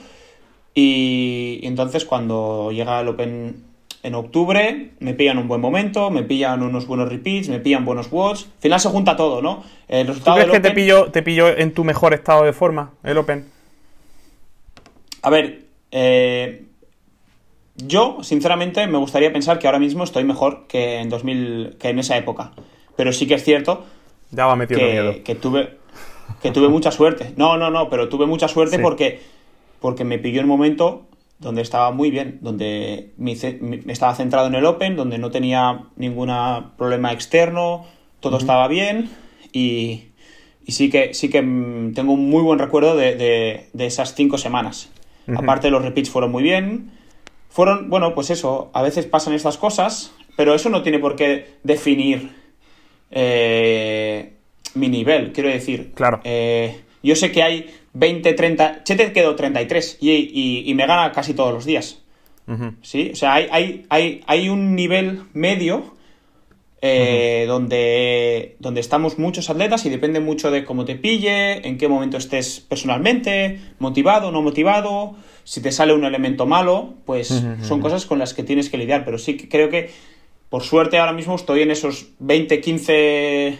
[0.75, 3.63] Y, entonces cuando llega el Open
[4.01, 8.07] en octubre, me pillan un buen momento, me pillan unos buenos repeats, me pillan buenos
[8.11, 8.45] watts.
[8.45, 9.63] Al final se junta todo, ¿no?
[9.87, 12.91] El resultado ¿Tú crees que te pilló, te pilló en tu mejor estado de forma
[13.03, 13.45] el Open?
[15.21, 16.65] A ver, eh,
[17.77, 21.99] yo, sinceramente, me gustaría pensar que ahora mismo estoy mejor que en 2000, que en
[21.99, 22.51] esa época.
[22.97, 23.85] Pero sí que es cierto
[24.33, 25.77] ya va que, que tuve
[26.41, 27.33] que tuve mucha suerte.
[27.37, 29.21] No, no, no, pero tuve mucha suerte porque
[29.83, 31.07] porque me pilló en un momento
[31.39, 36.31] donde estaba muy bien, donde me, estaba centrado en el Open, donde no tenía ningún
[36.77, 37.85] problema externo,
[38.21, 39.09] todo estaba bien
[39.51, 40.05] y,
[40.69, 44.89] sí, que, sí que mm, tengo un muy buen recuerdo de, esas cinco semanas.
[45.35, 46.91] Aparte los repeats fueron muy bien.
[47.49, 51.57] Fueron, bueno, pues eso, a veces pasan estas cosas, pero eso no tiene por qué
[51.63, 52.31] definir
[53.11, 54.31] eh,
[54.75, 55.91] mi nivel, quiero decir.
[55.93, 56.21] Claro.
[56.23, 58.83] Eh, yo sé que hay 20, 30.
[58.83, 61.99] Chete quedó 33 y, y, me gana casi todos los días.
[62.81, 63.11] ¿Sí?
[63.13, 65.93] O sea, hay, hay, hay, hay un nivel medio
[66.85, 71.87] eh, donde, donde estamos muchos atletas y depende mucho de cómo te pille, en qué
[71.87, 75.15] momento estés personalmente, motivado, no motivado.
[75.45, 79.05] Si te sale un elemento malo, pues son cosas con las que tienes que lidiar.
[79.05, 79.91] Pero sí que creo que,
[80.49, 83.59] por suerte, ahora mismo estoy en esos 20, 15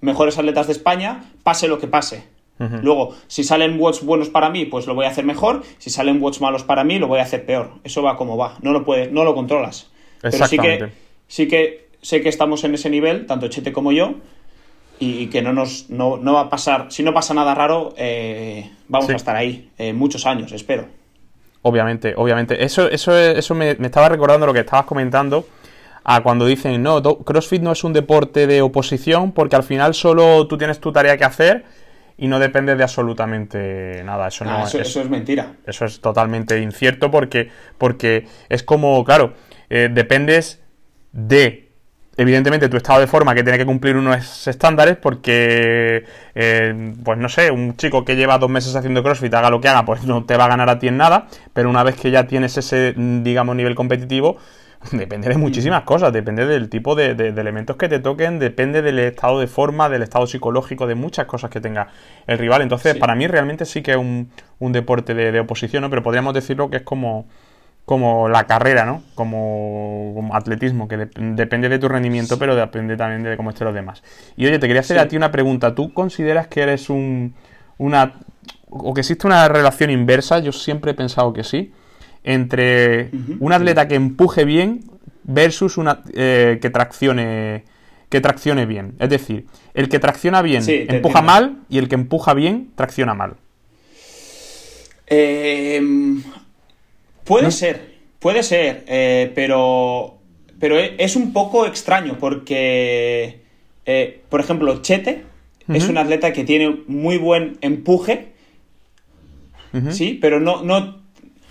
[0.00, 2.24] mejores atletas de España, pase lo que pase.
[2.58, 5.62] Luego, si salen watts buenos para mí, pues lo voy a hacer mejor.
[5.78, 7.70] Si salen watts malos para mí, lo voy a hacer peor.
[7.84, 8.56] Eso va como va.
[8.62, 9.90] No lo puedes, no lo controlas.
[10.20, 10.88] Pero sí que,
[11.28, 14.14] sí que sé que estamos en ese nivel, tanto Chete como yo.
[15.00, 19.08] y, que no nos no, va a pasar, si no pasa nada raro, eh, vamos
[19.10, 20.86] a estar ahí eh, muchos años, espero.
[21.62, 22.64] Obviamente, obviamente.
[22.64, 25.46] Eso, eso, eso me, estaba recordando lo que estabas comentando
[26.04, 30.46] a cuando dicen, no, CrossFit no es un deporte de oposición porque al final solo
[30.46, 31.64] tú tienes tu tarea que hacer
[32.18, 34.28] y no depende de absolutamente nada.
[34.28, 35.54] Eso, no, ah, eso, es, mentira.
[35.64, 39.34] Eso es totalmente incierto porque, porque es como, claro,
[39.70, 40.60] eh, dependes
[41.12, 41.68] de
[42.16, 46.04] evidentemente tu estado de forma que tiene que cumplir unos estándares porque,
[46.34, 49.68] eh, pues no sé, un chico que lleva dos meses haciendo CrossFit, haga lo que
[49.68, 52.10] haga, pues no te va a ganar a ti en nada, pero una vez que
[52.10, 54.38] ya tienes ese, digamos, nivel competitivo,
[54.92, 59.40] depende de muchísimas cosas, depende del tipo de, elementos que te toquen, depende del estado
[59.40, 61.88] de forma, del estado psicológico, de muchas cosas que tenga
[62.26, 62.62] el rival.
[62.62, 65.90] Entonces, para mí realmente sí que es un, un deporte de, de, oposición, ¿no?
[65.90, 67.26] pero podríamos decirlo que es como
[67.88, 69.02] como la carrera, ¿no?
[69.14, 74.02] Como, atletismo, que depende de tu rendimiento, pero depende también de cómo estén los demás.
[74.36, 75.74] Y oye, te quería hacer a ti una pregunta.
[75.74, 77.34] ¿Tú consideras que eres un,
[77.78, 78.20] una...
[78.68, 80.38] o que existe una relación inversa?
[80.40, 81.72] Yo siempre he pensado que sí.
[82.28, 83.10] Entre
[83.40, 84.84] un atleta que empuje bien
[85.24, 87.64] versus una eh, que traccione
[88.08, 88.94] que traccione bien.
[88.98, 93.34] Es decir, el que tracciona bien empuja mal y el que empuja bien tracciona mal.
[95.06, 95.80] Eh,
[97.28, 100.16] Puede ser, puede ser, eh, pero,
[100.58, 103.42] pero e, es un poco extraño porque,
[103.84, 105.24] eh, por ejemplo, Chete
[105.68, 108.32] es un atleta que tiene muy buen empuje,
[109.90, 110.94] sí, pero no, no, o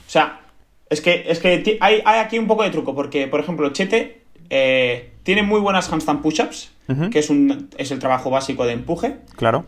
[0.08, 0.42] sea,
[0.90, 5.12] es que, es que hay, aquí un poco de truco porque, por ejemplo, Chete eh,
[5.24, 6.72] tiene muy buenas handstand push-ups,
[7.12, 9.18] que es, un, es el trabajo básico de empuje.
[9.36, 9.66] Claro.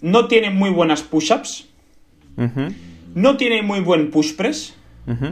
[0.00, 1.68] No tiene muy buenas push-ups.
[3.14, 4.74] No tiene muy buen push press.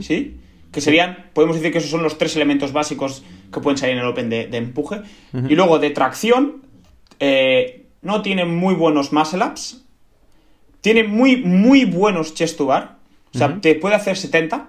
[0.01, 0.37] ¿sí?
[0.71, 4.03] Que serían, podemos decir que esos son los tres elementos básicos que pueden salir en
[4.03, 5.01] el Open de, empuje.
[5.49, 6.63] Y luego de tracción,
[7.21, 9.85] eh, no tiene muy buenos muscle ups,
[10.81, 12.99] tiene muy, muy buenos chest to bar,
[13.35, 14.69] o sea, te puede hacer 70,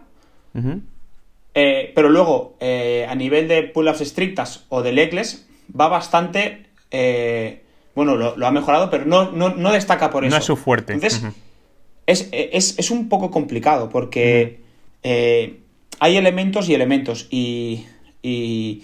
[1.54, 6.68] eh, pero luego eh, a nivel de pull-ups estrictas o de legless va bastante...
[7.96, 10.36] bueno, lo, ha mejorado, pero no, no, destaca por eso.
[10.36, 10.94] No es su fuerte.
[10.94, 11.24] Entonces,
[12.08, 14.62] es, un poco complicado porque
[15.04, 15.60] eh,
[16.00, 17.28] hay elementos y elementos.
[17.30, 17.86] Y,
[18.22, 18.84] y,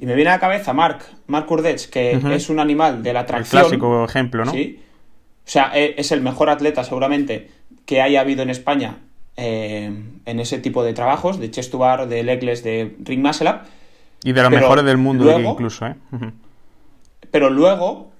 [0.00, 3.62] me viene a la cabeza Mark, Mark Urdech, que es un animal de la tracción.
[3.62, 4.52] El clásico ejemplo, ¿no?
[4.52, 4.80] Sí.
[5.44, 7.50] O sea, e, es el mejor atleta seguramente
[7.84, 8.98] que haya habido en España
[9.36, 9.90] eh,
[10.28, 13.60] en ese tipo de trabajos, de chest to bar, de legless, de ring muscle up.
[14.22, 15.94] Y de los mejores del mundo incluso, ¿eh?
[17.30, 18.12] Pero luego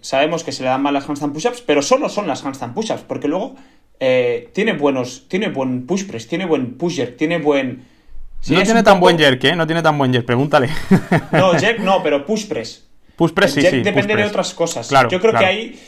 [0.00, 3.02] sabemos que se le dan mal las handstand push-ups, pero solo son las handstand push-ups,
[3.02, 3.54] porque luego
[3.98, 7.84] eh, tiene buenos, tiene buen push press, tiene buen pusher, tiene buen...
[8.48, 9.56] no tiene tan buen jerk, ¿eh?
[9.56, 10.68] No tiene tan buen jerk, pregúntale.
[11.32, 12.86] no, jerk no, pero push press.
[13.16, 13.80] Push press, sí, sí.
[13.80, 14.90] depende de otras cosas.
[15.10, 15.80] Yo creo que hay,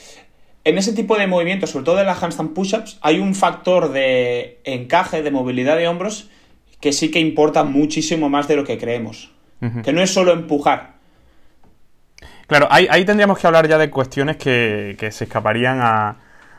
[0.69, 4.61] en ese tipo de movimientos, sobre todo en las handstand push-ups, hay un factor de
[4.65, 6.31] encaje, de movilidad de hombros,
[6.81, 9.33] que sí que importa muchísimo más de lo que creemos.
[9.83, 10.99] Que no es solo empujar.
[12.47, 16.17] Claro, ahí, ahí, tendríamos que hablar ya de cuestiones que se escaparían a,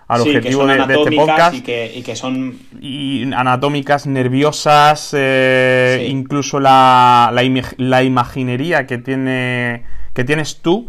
[0.10, 1.56] al objetivo de, este podcast.
[1.56, 1.62] Y
[2.02, 2.60] que, son.
[2.82, 10.88] Y anatómicas, nerviosas, eh, incluso la, la, imaginería que, tiene, que tienes tú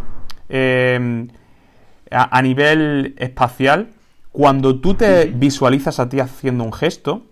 [0.48, 1.26] eh,
[2.10, 3.88] a, nivel espacial.
[4.32, 7.26] Cuando tú te visualizas a ti haciendo un gesto,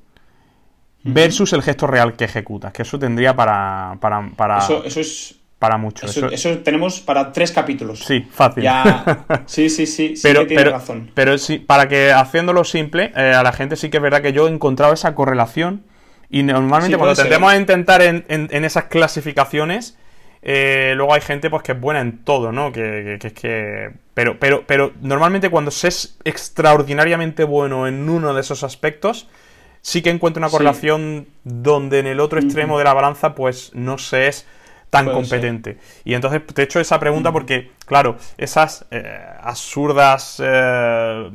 [1.04, 3.96] versus el gesto real que ejecutas, que eso tendría para...
[4.00, 4.58] para, para...
[4.58, 6.06] Eso, eso, es para mucho.
[6.06, 8.00] Eso, tenemos para tres capítulos.
[8.00, 8.64] Sí, fácil.
[9.46, 11.10] Sí, sí, sí, pero, tiene razón.
[11.14, 14.32] Pero sí, para que haciéndolo simple, eh, a la gente sí que es verdad que
[14.32, 15.84] yo he encontrado esa correlación.
[16.30, 18.24] Y normalmente cuando tendemos a intentar en,
[18.64, 19.96] esas clasificaciones,
[20.42, 22.72] eh, luego hay gente pues que es buena en todo, ¿no?
[22.72, 23.90] Que, es que.
[24.14, 29.28] Pero, pero, pero normalmente cuando se es extraordinariamente bueno en uno de esos aspectos,
[29.80, 33.98] sí que encuentro una correlación donde en el otro extremo de la balanza, pues no
[33.98, 34.46] se es
[34.90, 35.78] tan competente.
[36.04, 37.32] Y entonces te he hecho esa pregunta mm.
[37.32, 41.30] porque, claro, esas eh, absurdas eh,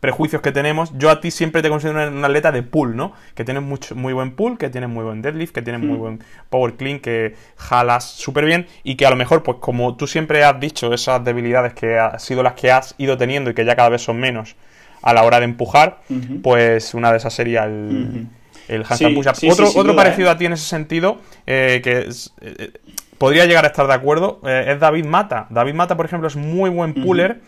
[0.00, 3.12] prejuicios que tenemos, yo a ti siempre te considero un atleta de pull, ¿no?
[3.34, 6.00] Que tienes mucho, muy buen pull, que tienes muy buen deadlift, que tienes muy mm.
[6.00, 10.06] buen power clean, que jalas súper bien y que a lo mejor, pues como tú
[10.06, 13.64] siempre has dicho, esas debilidades que han sido las que has ido teniendo y que
[13.64, 14.56] ya cada vez son menos
[15.02, 16.00] a la hora de empujar,
[16.42, 18.26] pues una de esas sería el
[18.68, 19.16] el handstand
[19.50, 20.32] otro otro parecido ¿eh?
[20.32, 22.08] a ti en ese sentido, eh, que
[22.40, 22.72] eh,
[23.18, 25.46] podría llegar a estar de acuerdo, es David Mata.
[25.50, 27.40] David Mata, por ejemplo, es muy buen puller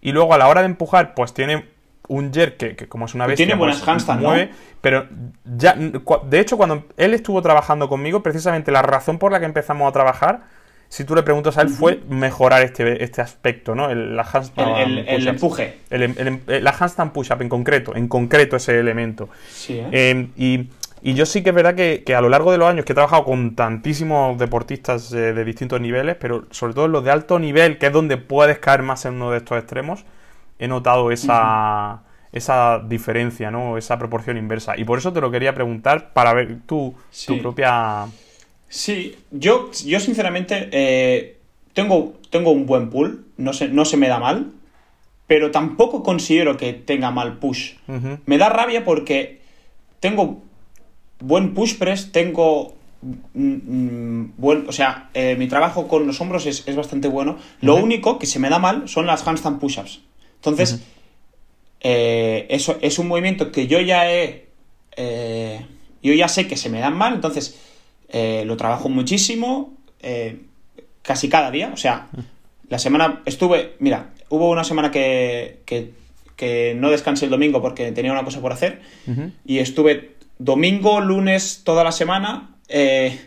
[0.00, 1.66] y luego a la hora de empujar, pues tiene
[2.08, 4.50] un jerk que, como es una bestia, tiene buenas pues, mueve,
[4.80, 5.06] pero
[5.44, 9.88] ya, de hecho, cuando él estuvo trabajando conmigo, precisamente la razón por la que empezamos
[9.88, 10.42] a trabajar
[10.94, 13.90] si tú le preguntas a él, fue mejorar este, este aspecto, ¿no?
[13.90, 15.80] El, la handstand el, el, empuje.
[15.90, 19.28] El, la handstand push-up en concreto, en concreto ese elemento.
[19.50, 19.88] Sí, ¿eh?
[19.90, 20.68] Em, y,
[21.02, 22.92] y, yo sí que es verdad que, que, a lo largo de los años que
[22.92, 27.40] he trabajado con tantísimos deportistas eh, de distintos niveles, pero sobre todo los de alto
[27.40, 30.04] nivel, que es donde puedes caer más en uno de estos extremos,
[30.60, 32.04] he notado esa...
[32.30, 33.78] esa diferencia, ¿no?
[33.78, 34.78] Esa proporción inversa.
[34.78, 36.94] Y por eso te lo quería preguntar para ver tu,
[37.26, 38.06] tu propia
[38.74, 41.36] Sí, yo, yo sinceramente eh,
[41.74, 44.50] tengo, tengo un buen pull, no se, no se me da mal,
[45.28, 47.74] pero tampoco considero que tenga mal push.
[48.26, 49.42] Me da rabia porque
[50.00, 50.42] tengo
[51.20, 52.74] buen push press, tengo
[53.34, 57.38] mm, mm, buen, o sea, eh, mi trabajo con los hombros es, bastante bueno.
[57.60, 60.00] Lo único que se me da mal son las handstand push-ups.
[60.34, 60.82] Entonces,
[61.78, 64.48] eh, eso es un movimiento que yo ya he...
[66.02, 67.56] yo ya sé que se me dan mal, entonces
[68.08, 70.40] eh, lo trabajo muchísimo, eh,
[71.02, 71.70] casi cada día.
[71.72, 72.08] O sea,
[72.68, 75.92] la semana estuve, mira, hubo una semana que, que,
[76.76, 78.82] no descansé el domingo porque tenía una cosa por hacer
[79.46, 82.50] y estuve domingo, lunes, toda la semana.
[82.68, 83.18] Eh,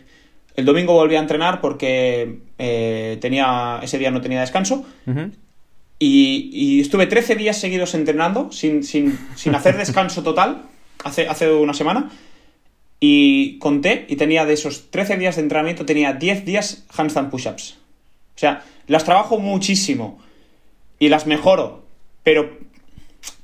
[0.54, 2.38] el domingo volví a entrenar porque
[3.20, 4.86] tenía ese día no tenía descanso.
[5.98, 10.62] y, y, estuve 13 días seguidos entrenando sin, sin, sin hacer descanso total
[11.04, 12.10] hace, hace una semana.
[13.00, 17.78] Y conté y tenía de esos 13 días de entrenamiento, tenía 10 días handstand push-ups.
[18.34, 20.18] O sea, las trabajo muchísimo
[20.98, 21.84] y las mejoro,
[22.24, 22.58] pero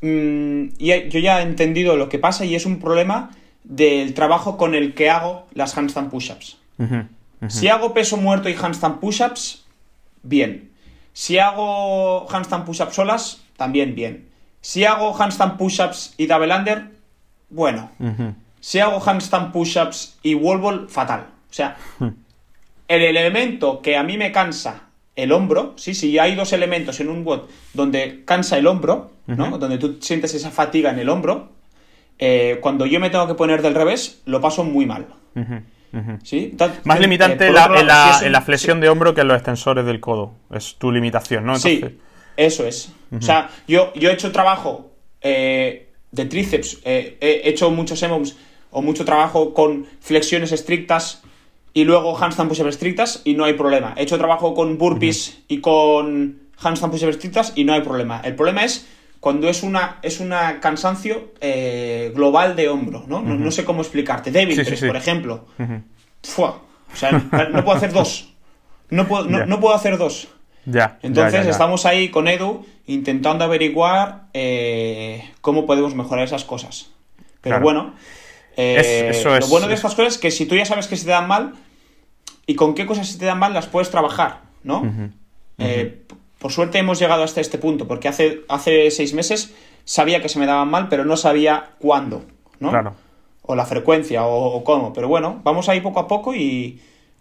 [0.01, 3.31] mm, yo ya he entendido lo que pasa y es un problema
[3.65, 6.59] del trabajo con el que hago las handstand push-ups.
[7.49, 9.65] Si hago peso muerto y handstand push-ups,
[10.23, 10.71] bien.
[11.13, 14.29] Si hago handstand push-ups solas, también bien.
[14.61, 16.91] Si hago handstand push-ups y double under,
[17.51, 17.91] bueno.
[18.65, 21.27] Si hago handstand push-ups y wall ball, fatal.
[21.51, 22.09] O sea, hmm.
[22.89, 24.85] el elemento que a mí me cansa
[25.17, 27.43] el hombro, sí, si hay dos elementos en un WOD
[27.75, 29.59] donde cansa el hombro, ¿no?
[29.59, 31.51] Donde tú sientes esa fatiga en el hombro,
[32.19, 35.09] eh, cuando yo me tengo que poner del revés, lo paso muy mal.
[36.23, 36.57] ¿Sí?
[36.85, 40.33] Más limitante en, la, flexión de hombro que en los extensores del codo.
[40.51, 41.59] Es tu limitación, ¿no?
[41.59, 41.85] Sí,
[42.35, 42.91] eso es.
[43.15, 44.91] O sea, yo, yo he hecho trabajo
[45.21, 48.39] eh, de tríceps, eh, he hecho muchos EMOMs
[48.75, 51.23] o mucho trabajo con flexiones estrictas
[51.73, 53.95] y luego handstand push-up estrictas y no hay problema.
[53.97, 58.21] He hecho trabajo con burpees y con handstand push-up estrictas y no hay problema.
[58.23, 58.87] El problema es
[59.21, 63.23] cuando es una es una cansancio eh, global de hombro, ¿no?
[63.23, 63.51] ¿no?
[63.51, 64.31] sé cómo explicarte.
[64.31, 65.47] David, por ejemplo.
[66.93, 67.11] O sea,
[67.53, 68.33] no puedo hacer dos.
[68.91, 70.29] No puedo, no, puedo hacer dos.
[70.67, 70.99] Ya.
[71.03, 76.91] Entonces estamos ahí con Edu intentando averiguar eh, cómo podemos mejorar esas cosas.
[77.41, 77.95] Pero bueno,
[78.57, 81.11] eh, lo bueno de estas cosas es que si tú ya sabes que se te
[81.11, 81.55] dan mal
[82.47, 85.11] y con qué cosas se te dan mal las puedes trabajar, ¿no?
[85.59, 86.03] Eh,
[86.39, 90.39] por suerte hemos llegado hasta este punto, porque hace, hace seis meses sabía que se
[90.39, 92.25] me daban mal, pero no sabía cuándo,
[92.61, 92.71] ¿no?
[92.71, 92.95] Claro.
[93.43, 94.93] O la frecuencia o, cómo.
[94.93, 96.81] Pero bueno, vamos ahí poco a poco y,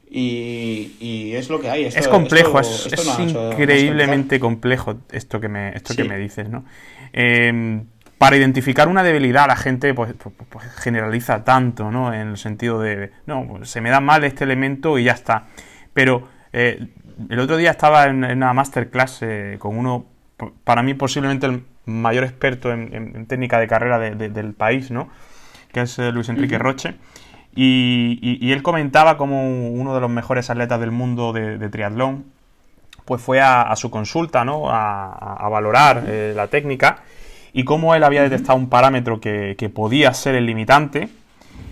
[0.09, 1.85] y, es lo que hay.
[1.85, 6.63] es complejo, es, increíblemente complejo esto que me, esto que me dices, ¿no?
[7.11, 7.83] Eh,
[8.23, 12.13] para identificar una debilidad la gente pues, pues, pues, generaliza tanto, ¿no?
[12.13, 15.47] En el sentido de, no, pues, se me da mal este elemento y ya está.
[15.93, 16.87] Pero eh,
[17.29, 20.05] el otro día estaba en, una masterclass eh, con uno,
[20.63, 25.09] para mí posiblemente el mayor experto en, técnica de carrera del país, ¿no?
[25.73, 26.95] Que es eh, Luis Enrique Roche.
[27.53, 32.23] Y, él comentaba como uno de los mejores atletas del mundo de, triatlón,
[33.03, 34.69] pues fue a, su consulta, ¿no?
[34.69, 37.03] A, valorar la técnica
[37.53, 41.09] y cómo él había detectado un parámetro que, podía ser el limitante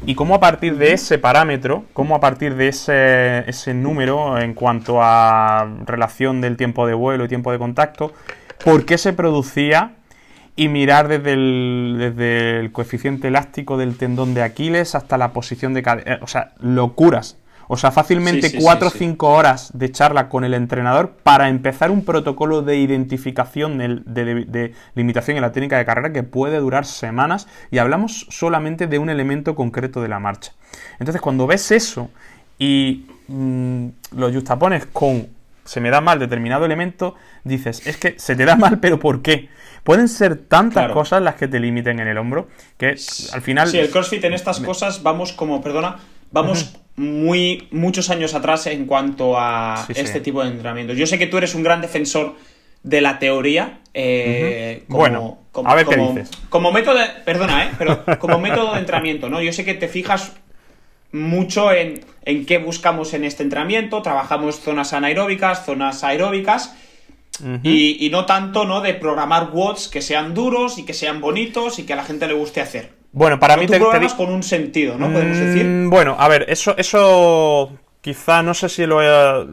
[0.05, 4.53] y cómo a partir de ese parámetro, cómo a partir de ese, ese número en
[4.53, 8.13] cuanto a relación del tiempo de vuelo y tiempo de contacto,
[8.63, 9.93] por qué se producía
[10.55, 15.73] y mirar desde el, desde el coeficiente elástico del tendón de Aquiles hasta la posición
[15.73, 16.19] de cadera.
[16.21, 17.37] O sea, locuras.
[17.73, 22.03] O sea, fácilmente 4 o 5 horas de charla con el entrenador para empezar un
[22.03, 27.77] protocolo de identificación de, limitación en la técnica de carrera que puede durar semanas y
[27.77, 30.51] hablamos solamente de un elemento concreto de la marcha.
[30.99, 32.09] Entonces, cuando ves eso
[32.59, 35.29] y mm, lo justapones con
[35.63, 37.15] se me da mal determinado elemento,
[37.45, 39.47] dices, es que se te da mal, pero ¿por qué?
[39.85, 42.97] Pueden ser tantas cosas las que te limiten en el hombro que
[43.31, 43.69] al final...
[43.69, 45.99] Sí, el CrossFit en estas cosas vamos como, perdona,
[46.31, 50.97] vamos muy muchos años atrás en cuanto a este tipo de entrenamientos.
[50.97, 52.35] Yo sé que tú eres un gran defensor
[52.83, 53.79] de la teoría.
[53.93, 56.31] Eh, como, bueno, a ver qué dices.
[56.49, 57.71] Como método, perdona, ¿eh?
[57.77, 59.41] pero como método de entrenamiento, ¿no?
[59.41, 60.33] Yo sé que te fijas
[61.11, 66.73] mucho en, en qué buscamos en este entrenamiento, trabajamos zonas anaeróbicas, zonas aeróbicas,
[67.63, 68.81] y, no tanto, ¿no?
[68.81, 72.27] De programar WODs que sean duros y que sean bonitos y que a la gente
[72.27, 72.91] le guste hacer.
[73.13, 75.11] Bueno, para mí te, programas con un sentido, ¿no?
[75.11, 75.87] Podemos mm, decir.
[75.89, 79.47] Bueno, a ver, eso, eso quizá no sé si lo he...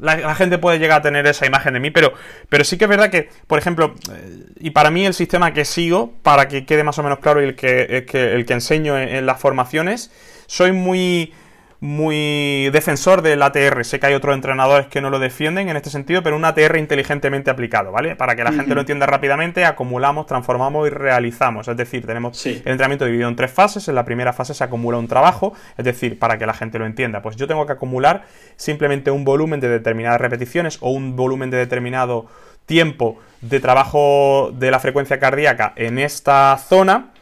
[0.00, 2.12] La, gente puede llegar a tener esa imagen de mí, pero,
[2.48, 5.64] pero sí que es verdad que, por ejemplo, eh, y para mí el sistema que
[5.64, 9.26] sigo, para que quede más o menos claro y el que, el que, enseño en
[9.26, 10.12] las formaciones,
[10.46, 11.32] soy muy
[11.80, 13.84] muy defensor del ATR.
[13.84, 16.76] Sé que hay otros entrenadores que no lo defienden en este sentido, pero un ATR
[16.76, 18.16] inteligentemente aplicado, ¿vale?
[18.16, 21.68] Para que la gente lo entienda rápidamente, acumulamos, transformamos y realizamos.
[21.68, 23.86] Es decir, tenemos el entrenamiento dividido en tres fases.
[23.88, 26.86] En la primera fase se acumula un trabajo, es decir, para que la gente lo
[26.86, 28.24] entienda, pues yo tengo que acumular
[28.56, 32.26] simplemente un volumen de determinadas repeticiones o un volumen de determinado
[32.66, 37.12] tiempo de trabajo de la frecuencia cardíaca en esta zona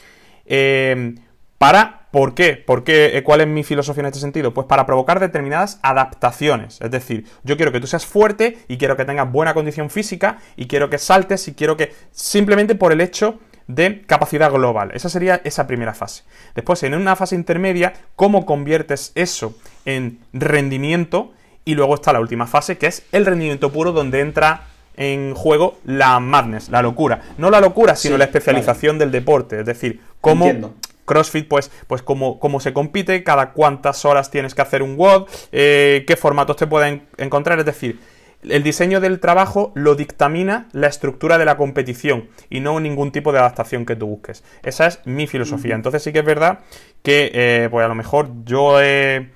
[0.46, 1.14] eh,
[1.58, 2.54] para ¿Por qué?
[2.54, 3.18] ¿Por qué?
[3.18, 4.54] Eh, ¿Cuál es mi filosofía en este sentido?
[4.54, 6.80] Pues para provocar determinadas adaptaciones.
[6.80, 10.38] Es decir, yo quiero que tú seas fuerte y quiero que tengas buena condición física
[10.56, 14.92] y quiero que saltes y quiero que simplemente por el hecho de capacidad global.
[14.94, 16.22] Esa sería esa primera fase.
[16.54, 19.54] Después, en una fase intermedia, ¿cómo conviertes eso
[19.84, 21.34] en rendimiento?
[21.66, 25.78] Y luego está la última fase, que es el rendimiento puro, donde entra en juego
[25.84, 27.20] la madness, la locura.
[27.36, 29.60] No la locura, sino la especialización del deporte.
[29.60, 30.72] Es decir, cómo
[31.06, 36.04] CrossFit, pues, pues cómo, se compite, cada cuántas horas tienes que hacer un WOD, eh,
[36.06, 37.98] qué formatos te pueden encontrar, es decir,
[38.42, 43.32] el diseño del trabajo lo dictamina la estructura de la competición y no ningún tipo
[43.32, 44.44] de adaptación que tú busques.
[44.62, 45.74] Esa es mi filosofía.
[45.74, 46.60] Entonces sí que es verdad
[47.02, 49.30] que, eh, pues a lo mejor yo he,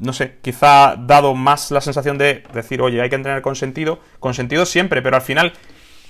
[0.00, 4.00] no sé, quizá dado más la sensación de decir, oye, hay que entrenar con sentido,
[4.18, 5.52] con sentido siempre, pero al final,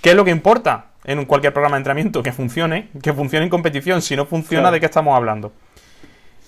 [0.01, 0.91] ¿qué es lo que importa?
[1.05, 4.03] en cualquier programa de entrenamiento que funcione, que funcione en competición.
[4.03, 5.53] Si no funciona, ¿de qué estamos hablando?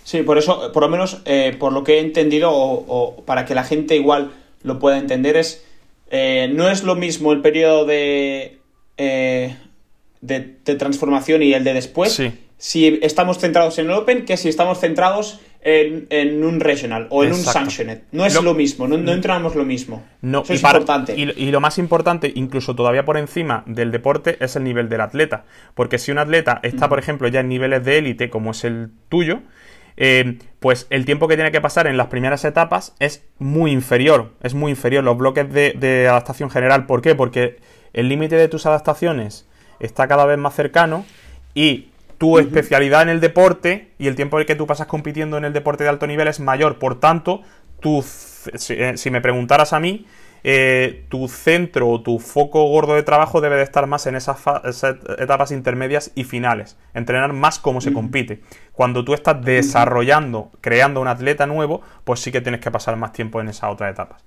[0.05, 3.55] Sí, por eso, por lo menos, eh, por lo que he entendido, o, para que
[3.55, 4.33] la gente igual
[4.63, 5.65] lo pueda entender, es
[6.11, 8.59] eh, no es lo mismo el periodo de,
[8.99, 9.57] eh,
[10.21, 10.41] de,
[10.77, 12.21] transformación y el de después.
[12.59, 17.33] Si estamos centrados en el Open que si estamos centrados en, un regional o en
[17.33, 18.03] un sanctioned.
[18.13, 20.05] No es lo, mismo, no, no, entramos lo mismo.
[20.21, 21.15] No, Eso es importante.
[21.17, 25.45] Y, lo más importante, incluso todavía por encima del deporte, es el nivel del atleta.
[25.75, 28.91] Porque si un atleta está, por ejemplo, ya en niveles de élite, como es el
[29.09, 29.41] tuyo,
[29.97, 34.33] eh, pues el tiempo que tiene que pasar en las primeras etapas es muy inferior.
[34.43, 35.05] Es muy inferior.
[35.05, 36.87] Los bloques de, adaptación general.
[36.87, 37.15] ¿Por qué?
[37.15, 37.59] Porque
[37.93, 39.47] el límite de tus adaptaciones
[39.81, 41.05] está cada vez más cercano
[41.55, 41.89] y
[42.23, 45.83] tu especialidad en el deporte y el tiempo que tú pasas compitiendo en el deporte
[45.83, 46.79] de alto nivel es mayor.
[46.79, 47.43] Por tanto,
[48.55, 50.07] si, eh, me preguntaras a mí,
[50.45, 54.39] eh, tu centro o tu foco gordo de trabajo debe de estar más en esas,
[55.19, 56.77] etapas intermedias y finales.
[56.95, 58.41] Entrenar más cómo se compite.
[58.71, 63.13] Cuando tú estás desarrollando, creando un atleta nuevo, pues sí que tienes que pasar más
[63.13, 64.23] tiempo en esas otras etapas.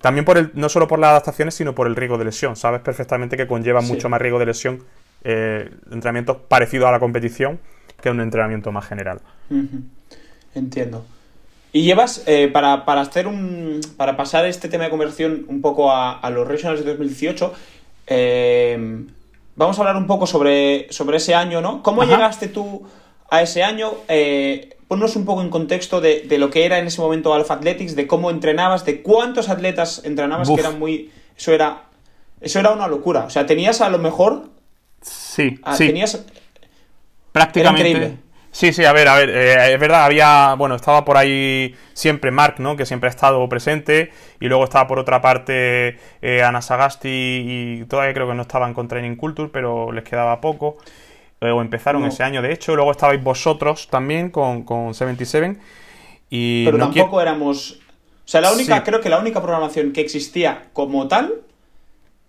[0.00, 2.56] También por el, no solo por las adaptaciones, sino por el riesgo de lesión.
[2.56, 4.82] Sabes perfectamente que conlleva mucho más riesgo de lesión
[5.28, 7.58] eh, entrenamientos parecidos a la competición
[8.00, 9.20] que un entrenamiento más general.
[10.54, 11.04] Entiendo.
[11.72, 13.80] Y llevas, eh, para, hacer un.
[13.96, 17.52] para pasar este tema de conversión un poco a, los Regionals de 2018,
[18.06, 19.04] eh,
[19.56, 21.82] vamos a hablar un poco sobre, sobre ese año, ¿no?
[21.82, 22.86] ¿Cómo llegaste tú
[23.28, 23.92] a ese año?
[24.08, 27.96] Eh, ponnos un poco en contexto de, lo que era en ese momento Alpha Athletics,
[27.96, 31.10] de cómo entrenabas, de cuántos atletas entrenabas, que eran muy.
[31.36, 31.82] Eso era.
[32.40, 33.24] Eso era una locura.
[33.24, 34.55] O sea, tenías a lo mejor
[35.36, 35.88] Sí, ah, sí.
[35.88, 36.24] Tenías...
[37.30, 38.16] Prácticamente.
[38.50, 42.30] Sí, sí, a ver, a ver, eh, es verdad, había, bueno, estaba por ahí siempre
[42.30, 42.74] Mark, ¿no?
[42.74, 47.84] Que siempre ha estado presente, y luego estaba por otra parte eh, Ana Sagasti y
[47.84, 50.78] todavía creo que no estaban con Training Culture, pero les quedaba poco,
[51.42, 55.58] o empezaron ese año de hecho, luego estabais vosotros también con, con 77,
[56.30, 56.64] y...
[56.64, 57.72] Pero tampoco éramos...
[58.24, 61.45] O sea, la única, creo que la única programación que existía como tal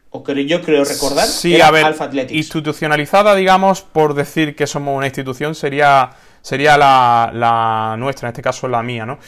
[0.10, 1.96] o que yo creo recordar, sí, a ver,
[2.30, 8.68] Institucionalizada, digamos, por decir que somos una institución, sería, sería la, nuestra, en este caso
[8.68, 9.20] la mía, ¿no?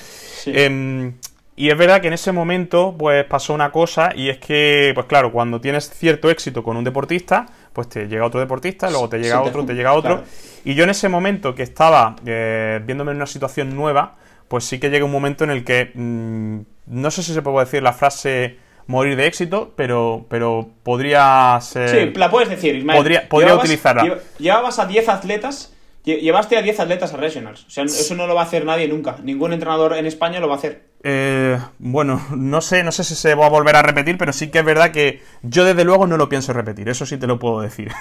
[0.46, 1.14] Em,
[1.60, 5.08] y es verdad que en ese momento, pues pasó una cosa, y es que, pues
[5.08, 9.20] claro, cuando tienes cierto éxito con un deportista, pues te llega otro deportista, luego te
[9.20, 10.24] llega otro, te, llega otro.
[10.64, 14.16] Y yo en ese momento que estaba eh, viéndome en una situación nueva,
[14.48, 17.66] pues sí que llega un momento en el que, mm, no sé si se puede
[17.66, 18.58] decir la frase
[18.90, 21.90] morir de éxito, pero, pero podría ser...
[21.90, 22.98] Sí, la puedes decir, Ismael.
[22.98, 24.18] Podría, podría utilizarla.
[24.40, 27.66] Llevabas a 10 atletas, llevaste a 10 atletas a Regionals.
[27.68, 29.18] O sea, eso no lo va a hacer nadie nunca.
[29.24, 30.90] Ningún entrenador en España lo va a hacer.
[31.04, 34.50] Eh, bueno, no sé, no sé si se va a volver a repetir, pero sí
[34.50, 37.38] que es verdad que yo desde luego no lo pienso repetir, eso sí te lo
[37.38, 37.92] puedo decir.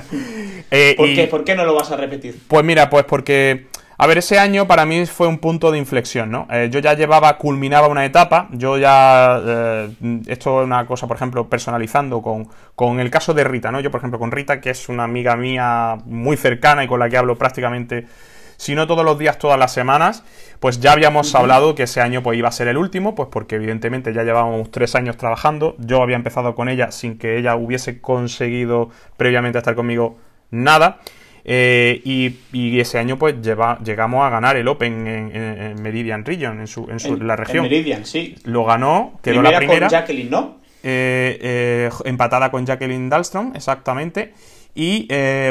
[0.70, 1.28] eh, ¿Por qué?
[1.28, 2.38] ¿Por qué no lo vas a repetir?
[2.46, 3.68] Pues mira, pues porque
[3.98, 6.46] A ver, ese año para mí fue un punto de inflexión, ¿no?
[6.50, 9.88] Eh, yo ya llevaba, culminaba una etapa, yo ya, eh,
[10.26, 13.80] esto es una cosa, por ejemplo, personalizando con, con, el caso de Rita, ¿no?
[13.80, 17.08] Yo, por ejemplo, con Rita, que es una amiga mía muy cercana y con la
[17.08, 18.06] que hablo prácticamente,
[18.58, 20.24] si no todos los días, todas las semanas,
[20.60, 23.56] pues ya habíamos hablado que ese año pues iba a ser el último, pues porque
[23.56, 28.00] evidentemente ya llevábamos tres años trabajando, yo había empezado con ella sin que ella hubiese
[28.02, 30.18] conseguido previamente estar conmigo
[30.50, 30.98] nada.
[31.48, 36.88] Eh, y, ese año pues llegamos a ganar el Open en, Meridian Region, en, su,
[36.90, 37.62] en, la región.
[37.62, 38.34] Meridian, sí.
[38.42, 39.86] Lo ganó, quedó la primera.
[39.86, 40.56] con Jacqueline, ¿no?
[40.82, 44.34] Eh, eh, empatada con Jacqueline Dahlstrom, exactamente.
[44.74, 45.08] Y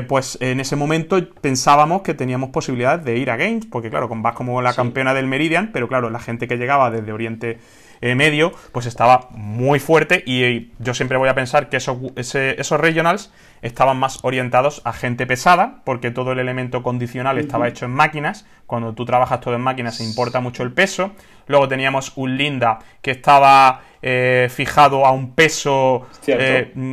[0.08, 4.36] pues en ese momento pensábamos que teníamos posibilidades de ir a Games, porque claro, vas
[4.36, 7.58] como la campeona del Meridian, pero claro, la gente que llegaba desde Oriente
[8.02, 13.32] Medio, pues estaba muy fuerte y yo siempre voy a pensar que esos, esos regionals
[13.66, 18.46] estaban más orientados a gente pesada, porque todo el elemento condicional estaba hecho en máquinas.
[18.68, 21.12] Cuando tú trabajas todo en máquinas se importa mucho el peso.
[21.48, 26.92] Luego teníamos un Linda que estaba eh, fijado a un peso eh, mm,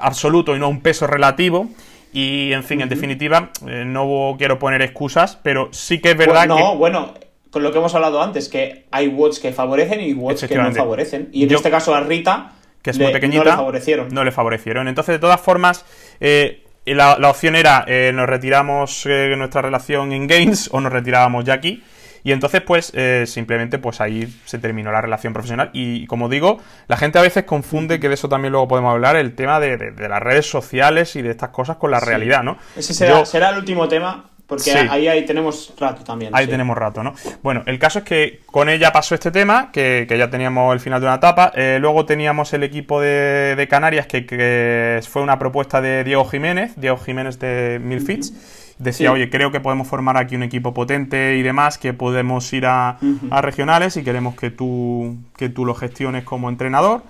[0.00, 1.68] absoluto y no a un peso relativo.
[2.12, 6.46] Y en fin, en definitiva, eh, no quiero poner excusas, pero sí que es verdad
[6.46, 6.62] no, que.
[6.62, 7.14] No, bueno,
[7.54, 10.72] con lo que hemos hablado antes, que hay watts que favorecen y watts que no
[10.72, 11.28] favorecen.
[11.30, 12.50] Y en este caso a Rita
[12.82, 14.08] que es muy pequeñita, no le favorecieron.
[14.10, 14.88] No le favorecieron.
[14.88, 15.86] Entonces, de todas formas,
[16.20, 21.44] eh, la, opción era eh, nos retiramos eh, nuestra relación en Games o nos retirábamos
[21.44, 21.82] ya aquí.
[22.24, 22.92] Y entonces, pues,
[23.26, 25.70] simplemente, pues ahí se terminó la relación profesional.
[25.74, 29.14] Y como digo, la gente a veces confunde, que de eso también luego podemos hablar,
[29.16, 32.58] el tema de, las redes sociales y de estas cosas con la realidad, ¿no?
[32.76, 36.30] Ese será, será el último tema porque ahí, ahí tenemos rato también.
[36.34, 37.14] Ahí tenemos rato, ¿no?
[37.42, 41.00] Bueno, el caso es que con ella pasó este tema, que, ya teníamos el final
[41.00, 41.52] de una etapa.
[41.54, 46.96] Eh, luego teníamos el equipo de, Canarias, que, fue una propuesta de Diego Jiménez, Diego
[46.96, 48.32] Jiménez de Milfits.
[48.78, 52.66] Decía, oye, creo que podemos formar aquí un equipo potente y demás, que podemos ir
[52.66, 52.98] a,
[53.30, 57.02] a regionales y queremos que tú, que tú lo gestiones como entrenador.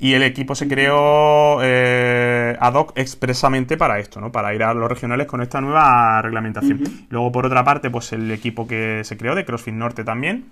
[0.00, 4.30] Y el equipo se creó eh, ad hoc expresamente para esto, ¿no?
[4.30, 6.84] Para ir a los regionales con esta nueva reglamentación.
[7.10, 10.50] Luego, por otra parte, pues el equipo que se creó de CrossFit Norte también.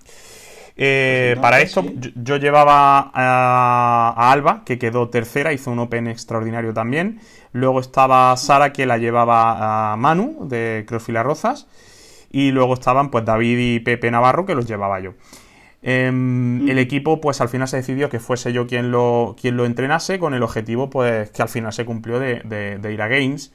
[0.78, 1.82] Eh, para esto
[2.16, 7.20] yo, llevaba a, Alba, que quedó tercera, hizo un Open extraordinario también.
[7.52, 11.66] Luego estaba Sara, que la llevaba a Manu, de CrossFit Las Rozas.
[12.30, 15.14] Y luego estaban pues David y Pepe Navarro, que los llevaba yo.
[15.88, 19.64] Em, el equipo, pues al final se decidió que fuese yo quien lo, quien lo
[19.64, 23.52] entrenase, con el objetivo, pues, que al final se cumplió de, ir a Games.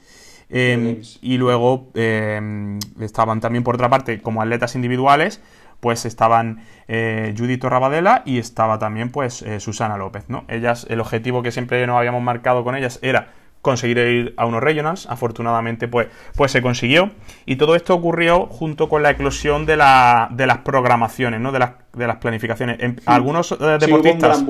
[0.48, 5.42] Em, y luego em, estaban también, por otra parte, como atletas individuales,
[5.80, 10.46] pues estaban eh, Judith Rabadela y estaba también, pues, eh, Susana López, ¿no?
[10.48, 14.62] Ellas, el objetivo que siempre nos habíamos marcado con ellas era conseguir ir a unos
[14.62, 15.06] regionals.
[15.08, 17.12] Afortunadamente, pues, pues se consiguió.
[17.46, 21.52] Y todo esto ocurrió junto con la eclosión de, la, de las programaciones, ¿no?
[21.52, 22.78] De las, de las planificaciones.
[23.06, 24.44] algunos eh, deportistas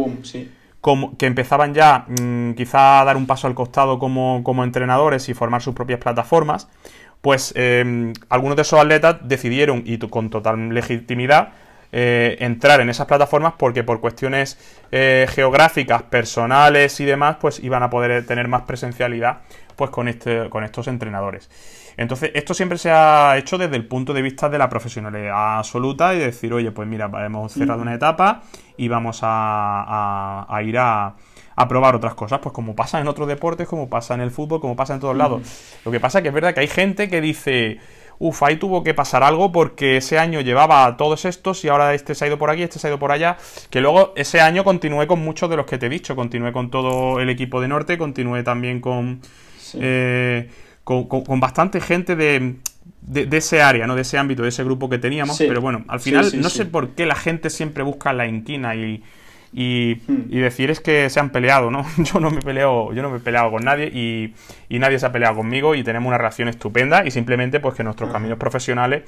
[0.81, 5.29] como, que empezaban ya mm, quizá a dar un paso al costado como, como entrenadores
[5.29, 6.69] y formar sus propias plataformas,
[7.21, 11.53] pues em, algunos de esos atletas decidieron, y con total legitimidad,
[11.93, 14.59] eh, entrar en esas plataformas porque por cuestiones
[14.91, 19.43] eh, geográficas, personales y demás, pues iban a poder tener más presencialidad
[19.77, 21.51] pues con, este, con estos entrenadores.
[21.97, 26.15] Entonces, esto siempre se ha hecho desde el punto de vista de la profesionalidad absoluta
[26.15, 28.43] y decir, oye, pues mira, hemos cerrado una etapa
[28.77, 31.15] y vamos a, ir a,
[31.57, 34.61] a, probar otras cosas, pues como pasa en otros deportes, como pasa en el fútbol,
[34.61, 35.43] como pasa en todos lados.
[35.85, 37.79] Lo que pasa es que es verdad que hay gente que dice,
[38.25, 42.15] Uf, ahí tuvo que pasar algo porque ese año llevaba todos estos y ahora este
[42.15, 43.37] se ha ido por aquí, este se ha ido por allá.
[43.69, 46.15] Que luego ese año continué con muchos de los que te he dicho.
[46.15, 49.23] Continué con todo el equipo de Norte, continué también con,
[49.75, 50.49] eh,
[50.85, 52.59] con, bastante gente de,
[53.01, 53.97] de, ese área, ¿no?
[53.97, 55.37] De ese ámbito, de ese grupo que teníamos.
[55.37, 59.03] Pero bueno, al final no sé por qué la gente siempre busca la inquina y
[59.53, 59.97] y,
[60.31, 61.85] decir es que se han peleado, ¿no?
[61.99, 64.35] Yo no me he peleado, yo no me he peleado con nadie y,
[64.79, 68.11] nadie se ha peleado conmigo y tenemos una relación estupenda y simplemente pues que nuestros
[68.11, 69.03] caminos profesionales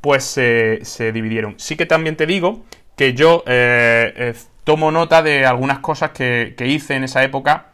[0.00, 1.54] pues se dividieron.
[1.58, 2.64] Sí que también te digo
[3.00, 7.68] que yo eh, eh, tomo nota de algunas cosas que, hice en esa época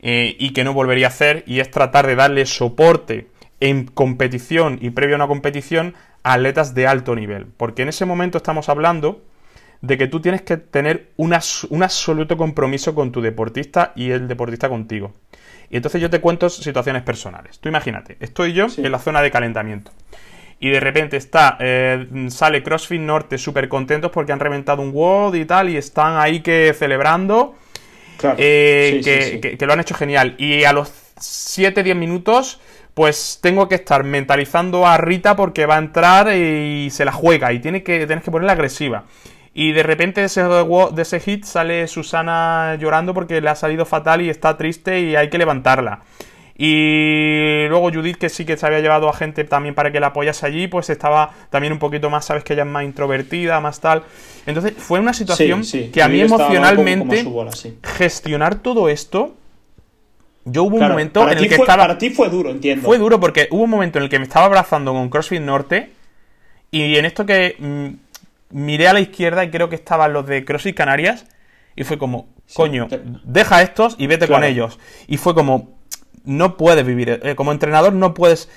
[0.00, 3.28] eh, y que no volvería a hacer y es tratar de darle soporte
[3.60, 5.94] en competición y previo a una competición
[6.24, 7.46] a atletas de alto nivel.
[7.56, 9.22] Porque en ese momento estamos hablando
[9.86, 14.68] de que tú tienes que tener un absoluto compromiso con tu deportista y el deportista
[14.68, 15.14] contigo.
[15.70, 17.58] Y entonces yo te cuento situaciones personales.
[17.58, 19.92] Tú imagínate, estoy yo en la zona de calentamiento.
[20.58, 25.34] Y de repente está, eh, sale CrossFit Norte súper contentos porque han reventado un WOD
[25.34, 27.54] y tal, y están ahí que celebrando.
[28.38, 30.34] Eh, que, que, lo han hecho genial.
[30.38, 32.60] Y a los 7-10 minutos
[32.96, 37.52] pues tengo que estar mentalizando a Rita porque va a entrar y se la juega
[37.52, 39.04] y tiene que, tienes que ponerla agresiva.
[39.58, 43.86] Y de repente de ese, de ese hit sale Susana llorando porque le ha salido
[43.86, 46.00] fatal y está triste y hay que levantarla.
[46.58, 50.08] Y luego Judith, que sí que se había llevado a gente también para que la
[50.08, 53.80] apoyase allí, pues estaba también un poquito más, sabes que ella es más introvertida, más
[53.80, 54.02] tal.
[54.44, 57.24] Entonces fue una situación que a mí emocionalmente
[57.82, 59.36] gestionar todo esto
[60.44, 61.84] yo hubo un momento en el que estaba.
[61.84, 62.84] Para ti fue duro, entiendo.
[62.84, 65.92] Fue duro porque hubo un momento en el que me estaba abrazando con CrossFit Norte.
[66.70, 68.05] Y en esto que mm,
[68.50, 71.26] miré a la izquierda y creo que estaban los de CrossFit Canarias.
[71.74, 72.88] Y fue como, coño,
[73.24, 74.78] deja estos y vete con ellos.
[75.06, 75.78] Y fue como,
[76.24, 77.20] no puedes vivir.
[77.22, 78.48] Eh, como entrenador no puedes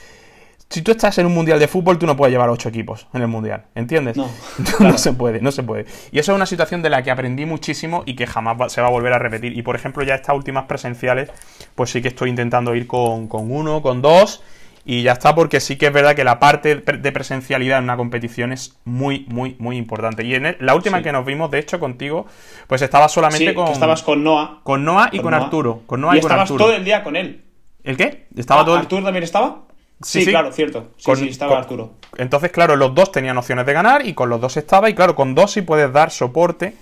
[0.69, 3.23] si tú estás en un mundial de fútbol, tú no puedes llevar ocho equipos en
[3.23, 4.15] el mundial, ¿entiendes?
[4.15, 4.29] No,
[4.79, 5.85] no se puede, no se puede.
[6.11, 8.87] Y eso es una situación de la que aprendí muchísimo y que jamás se va
[8.87, 9.57] a volver a repetir.
[9.57, 11.31] Y por ejemplo, ya estas últimas presenciales,
[11.73, 14.43] pues sí que estoy intentando ir con, uno, con dos.
[14.86, 17.97] Y ya está, porque sí que es verdad que la parte de presencialidad en una
[17.97, 20.25] competición es muy, muy, muy importante.
[20.25, 22.25] Y en la última que nos vimos, de hecho, contigo,
[22.67, 23.67] pues estaba solamente con.
[23.67, 24.61] Estabas con Noah.
[24.63, 25.84] Con Noah y con, Arturo.
[25.86, 27.43] Con Noah y, estabas todo el día con él.
[27.84, 28.27] ¿El qué?
[28.36, 29.63] ¿Estaba ah, todo ¿Arturo también estaba?
[30.01, 30.91] Sí, claro, cierto.
[30.97, 31.93] Sí, sí, estaba Arturo.
[32.17, 34.89] Entonces, claro, los dos tenían opciones de ganar y con los dos estaba.
[34.89, 36.73] Y claro, con dos sí puedes dar soporte.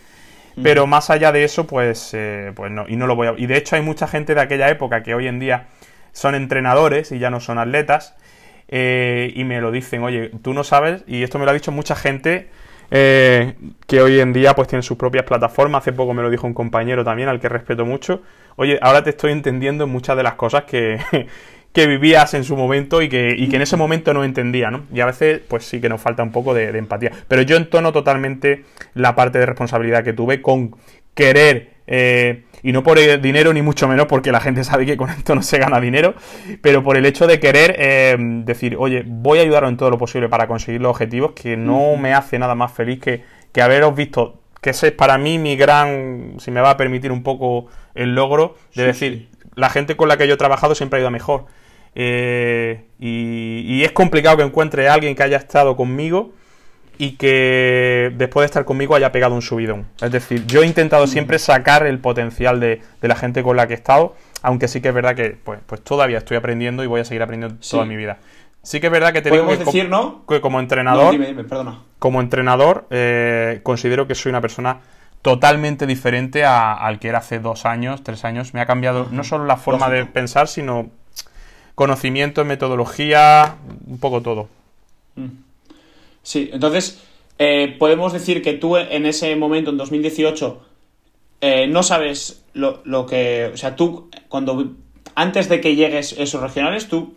[0.64, 2.86] Pero más allá de eso, pues, eh, pues no.
[2.88, 3.36] Y no lo voy a.
[3.38, 5.68] Y de hecho, hay mucha gente de aquella época que hoy en día
[6.18, 8.16] son entrenadores y ya no son atletas.
[8.70, 11.72] Eh, y me lo dicen, oye, tú no sabes, y esto me lo ha dicho
[11.72, 12.50] mucha gente
[12.90, 13.54] eh,
[13.86, 15.84] que hoy en día pues tiene sus propias plataformas.
[15.84, 18.24] Hace poco me lo dijo un compañero también, al que respeto mucho.
[18.56, 21.00] Oye, ahora te estoy entendiendo en muchas de las cosas que,
[21.72, 24.86] que vivías en su momento y que, y que en ese momento no entendía, ¿no?
[24.92, 27.12] Y a veces, pues sí que nos falta un poco de, empatía.
[27.28, 28.64] Pero yo entono totalmente
[28.96, 30.76] la parte de responsabilidad que tuve con
[31.14, 34.98] querer, eh, y no por el dinero ni mucho menos, porque la gente sabe que
[34.98, 36.16] con esto no se gana dinero,
[36.62, 39.98] pero por el hecho de querer eh, decir, oye, voy a ayudaros en todo lo
[39.98, 43.96] posible para conseguir los objetivos, que no me hace nada más feliz que, que haberos
[43.96, 47.68] visto, que ese es para mí mi gran, si me va a permitir un poco
[47.96, 51.12] el logro, de decir, la gente con la que yo he trabajado siempre ha ido
[51.12, 51.46] mejor.
[51.96, 56.32] Eh, y, es complicado que encuentre a alguien que haya estado conmigo
[56.98, 59.86] y que después de estar conmigo haya pegado un subidón.
[60.02, 63.74] Es decir, yo he intentado siempre sacar el potencial de, la gente con la que
[63.74, 67.02] he estado, aunque sí que es verdad que pues, pues todavía estoy aprendiendo y voy
[67.02, 68.18] a seguir aprendiendo toda mi vida.
[68.64, 69.48] Sí que es verdad que te digo
[70.28, 71.16] que, como entrenador,
[72.00, 74.80] como entrenador, eh, considero que soy una persona
[75.22, 78.54] totalmente diferente al que era hace dos años, tres años.
[78.54, 80.90] Me ha cambiado no solo la forma de pensar, sino
[81.76, 84.50] conocimiento, metodología, un poco todo.
[85.16, 85.47] Mm.
[86.28, 87.02] Sí, entonces,
[87.40, 90.62] eh, podemos decir que tú en ese momento, en 2018,
[91.40, 93.52] eh, no sabes lo, que.
[93.54, 94.74] O sea, tú, cuando.
[95.16, 97.16] Antes de que llegues esos regionales, tú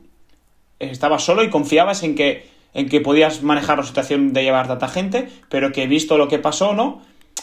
[0.78, 4.86] estabas solo y confiabas en que, en que podías manejar la situación de llevar tanta
[4.86, 7.02] gente, pero que visto lo que pasó, ¿no?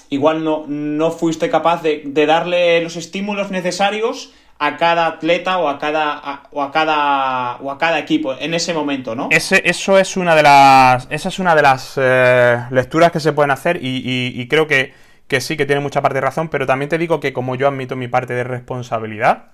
[0.09, 5.67] Igual no, no fuiste capaz de, de darle los estímulos necesarios a cada atleta o
[5.67, 9.29] a cada o a cada o a cada equipo en ese momento, ¿no?
[9.31, 13.33] Ese, eso es una de las esa es una de las eh, lecturas que se
[13.33, 14.93] pueden hacer y, creo que,
[15.39, 17.95] sí que tiene mucha parte de razón, pero también te digo que como yo admito
[17.95, 19.51] mi parte de responsabilidad,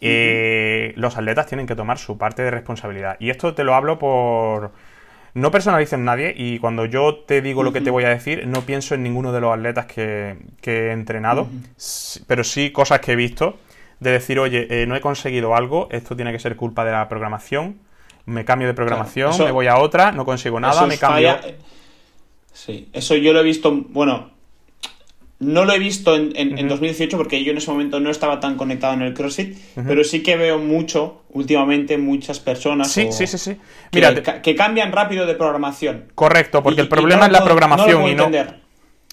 [0.00, 3.16] eh, los atletas tienen que tomar su parte de responsabilidad.
[3.18, 4.72] Y esto te lo hablo por
[5.34, 8.46] no personalices en nadie y cuando yo te digo lo que te voy a decir,
[8.46, 11.48] no pienso en ninguno de los atletas que, he entrenado,
[12.26, 13.58] pero sí cosas que he visto
[14.00, 17.08] de decir, oye, eh, no he conseguido algo, esto tiene que ser culpa de la
[17.08, 17.78] programación,
[18.26, 21.36] me cambio de programación, me voy a otra, no consigo nada, me cambio...
[22.52, 24.30] Sí, eso yo lo he visto, bueno,
[25.38, 28.94] no lo he visto en, 2018 porque yo en ese momento no estaba tan conectado
[28.94, 33.56] en el CrossFit, pero sí que veo mucho últimamente muchas personas sí, sí, sí, sí.
[33.92, 36.06] Mira, que, cambian rápido de programación.
[36.14, 38.30] Correcto, porque el problema es la programación y no...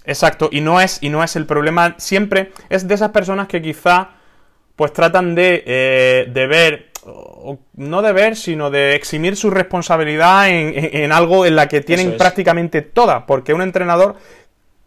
[0.05, 3.61] Exacto, y no es y no es el problema siempre es de esas personas que
[3.61, 4.09] quizá
[4.83, 6.91] pues tratan de, eh, de ver,
[7.77, 12.81] no de ver, sino de eximir su responsabilidad en, algo en la que tienen prácticamente
[12.81, 14.17] toda, porque un entrenador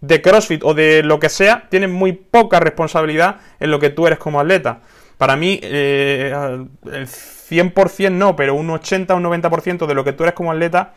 [0.03, 4.07] de CrossFit o de lo que sea tiene muy poca responsabilidad en lo que tú
[4.07, 4.81] eres como atleta.
[5.17, 6.31] Para mí, eh,
[6.93, 10.53] el 100% no, pero un 80 o un 90% de lo que tú eres como
[10.53, 10.93] atleta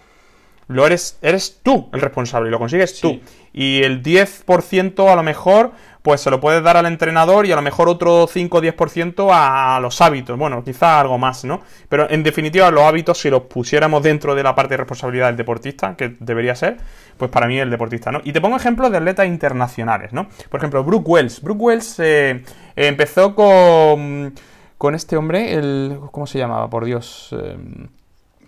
[0.69, 3.19] lo eres, eres tú el responsable y lo consigues tú.
[3.51, 7.57] Y el 10% a lo mejor pues se lo puedes dar al entrenador y a
[7.57, 10.37] lo mejor otro 5 o 10% a los hábitos.
[10.37, 11.61] Bueno, quizá algo más, ¿no?
[11.89, 15.35] Pero en definitiva, los hábitos, si los pusiéramos dentro de la parte de responsabilidad del
[15.35, 16.77] deportista, que debería ser,
[17.17, 18.21] pues para mí el deportista, ¿no?
[18.23, 20.29] Y te pongo ejemplos de atletas internacionales, ¿no?
[20.49, 21.41] Por ejemplo, Brooke Wells.
[21.41, 22.43] Brooke Wells eh,
[22.77, 24.33] empezó con
[24.79, 25.99] con este hombre, el.
[26.11, 26.69] ¿Cómo se llamaba?
[26.69, 27.29] Por Dios.
[27.33, 27.89] Em,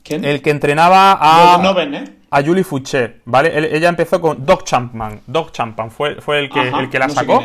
[0.04, 0.26] ¿Quién?
[0.26, 1.62] El que entrenaba a.
[1.80, 2.04] ¿eh?
[2.34, 3.76] A Julie Fouché, ¿vale?
[3.76, 5.20] ella empezó con Doc Champman.
[5.28, 7.44] Doc Champman fue, fue el, que, el que la sacó.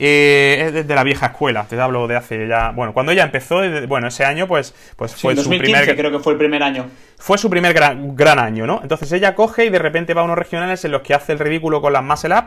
[0.00, 2.70] Eh, es de la vieja escuela, te hablo de hace ya.
[2.70, 5.96] Bueno, cuando ella empezó, bueno, ese año, pues, pues fue su primer.
[5.96, 6.86] creo que fue el primer año.
[7.16, 8.78] Fue su primer gran, gran, año, ¿no?
[8.82, 11.40] Entonces ella coge y de repente va a unos regionales en los que hace el
[11.40, 12.44] ridículo con las muscle up.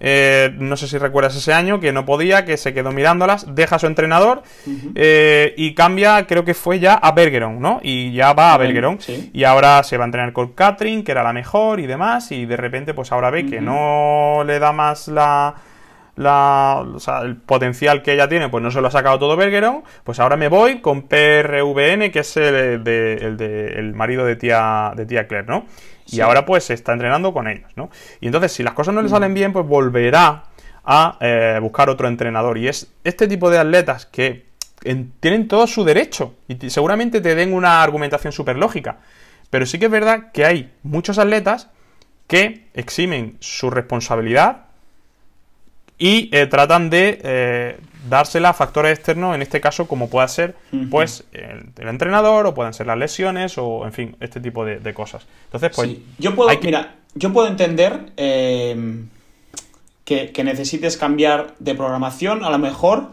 [0.00, 3.76] Eh, no sé si recuerdas ese año, que no podía, que se quedó mirándolas, deja
[3.76, 4.42] a su entrenador
[4.94, 7.80] eh, y cambia, creo que fue ya a Bergeron, ¿no?
[7.82, 8.98] Y ya va a Bergeron.
[9.32, 12.46] Y ahora se va a entrenar con Catherine, que era la mejor y demás, y
[12.46, 15.54] de repente pues ahora ve que no le da más la
[16.16, 19.36] la, o sea, el potencial que ella tiene, pues no se lo ha sacado todo
[19.36, 24.24] Bergeron, pues ahora me voy con PRVN, que es el, de, el, de, el marido
[24.24, 25.66] de tía, de tía Claire, ¿no?
[26.06, 27.90] Y ahora pues se está entrenando con ellos, ¿no?
[28.20, 30.44] Y entonces, si las cosas no le salen bien, pues volverá
[30.84, 32.58] a eh, buscar otro entrenador.
[32.58, 34.46] Y es este tipo de atletas que
[35.20, 38.98] tienen todo su derecho y seguramente te den una argumentación súper lógica.
[39.50, 41.70] Pero sí que es verdad que hay muchos atletas
[42.28, 44.65] que eximen su responsabilidad
[45.98, 47.76] y eh, tratan de eh,
[48.08, 50.54] dársela a factores externos, en este caso como pueda ser
[50.90, 55.26] pues el, entrenador o pueden ser las lesiones o en fin, este tipo de, cosas.
[55.46, 55.90] Entonces, pues...
[56.18, 59.08] Yo puedo, mira, yo puedo entender em,
[60.04, 63.08] que, necesites cambiar de programación, a lo mejor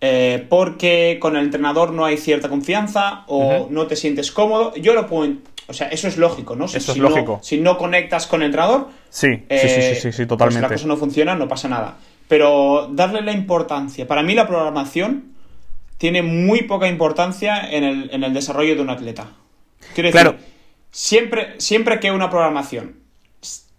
[0.00, 4.74] eh, porque con el entrenador no hay cierta confianza o no te sientes cómodo.
[4.76, 5.32] Yo lo puedo...
[5.66, 6.68] O sea, eso es lógico, ¿no?
[6.68, 7.40] Si, eso es lógico.
[7.42, 8.88] si no conectas con el entrenador...
[9.08, 10.60] Sí, sí, sí, sí, sí, totalmente.
[10.60, 11.96] Pues la cosa no funciona, no pasa nada
[12.28, 14.06] pero darle la importancia.
[14.06, 15.34] Para mí la programación
[15.98, 19.28] tiene muy poca importancia en el, desarrollo de un atleta.
[19.94, 20.36] Quiero decir,
[20.90, 22.96] siempre, siempre que una programación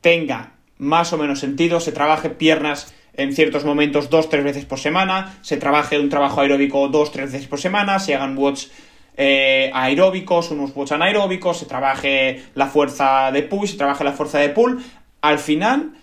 [0.01, 4.79] tenga más o menos sentido, se trabaje piernas en ciertos momentos dos, tres veces por
[4.79, 8.71] semana, se trabaje un trabajo aeróbico dos, tres veces por semana, se hagan watts
[9.17, 14.39] eh, aeróbicos, unos watts anaeróbicos, se trabaje la fuerza de push, se trabaje la fuerza
[14.39, 14.83] de pull,
[15.21, 15.93] al final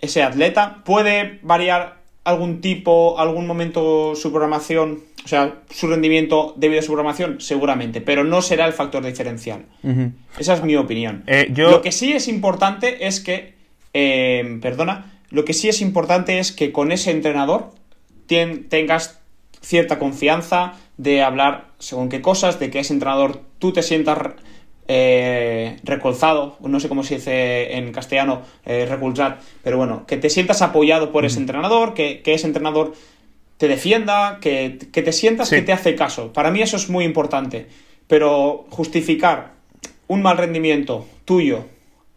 [0.00, 0.82] ese atleta.
[0.84, 6.88] Puede variar algún tipo, algún momento su programación, o sea, su rendimiento debido a su
[6.88, 9.64] programación, seguramente, pero no será el factor diferencial.
[10.38, 11.24] Esa es mi opinión.
[11.26, 13.54] Eh, lo que sí es importante es que,
[13.94, 17.72] eh, perdona, lo que sí es importante es que con ese entrenador
[18.26, 19.20] tengas
[19.60, 24.18] cierta confianza de hablar según qué cosas, de que ese entrenador tú te sientas
[24.88, 28.88] eh, recolzado, no sé cómo se dice en castellano, eh,
[29.62, 32.94] pero bueno, que te sientas apoyado por ese entrenador, que, ese entrenador
[33.58, 36.32] te defienda, que, te sientas que te hace caso.
[36.32, 37.66] Para mí eso es muy importante,
[38.06, 39.52] pero justificar
[40.06, 41.66] un mal rendimiento tuyo,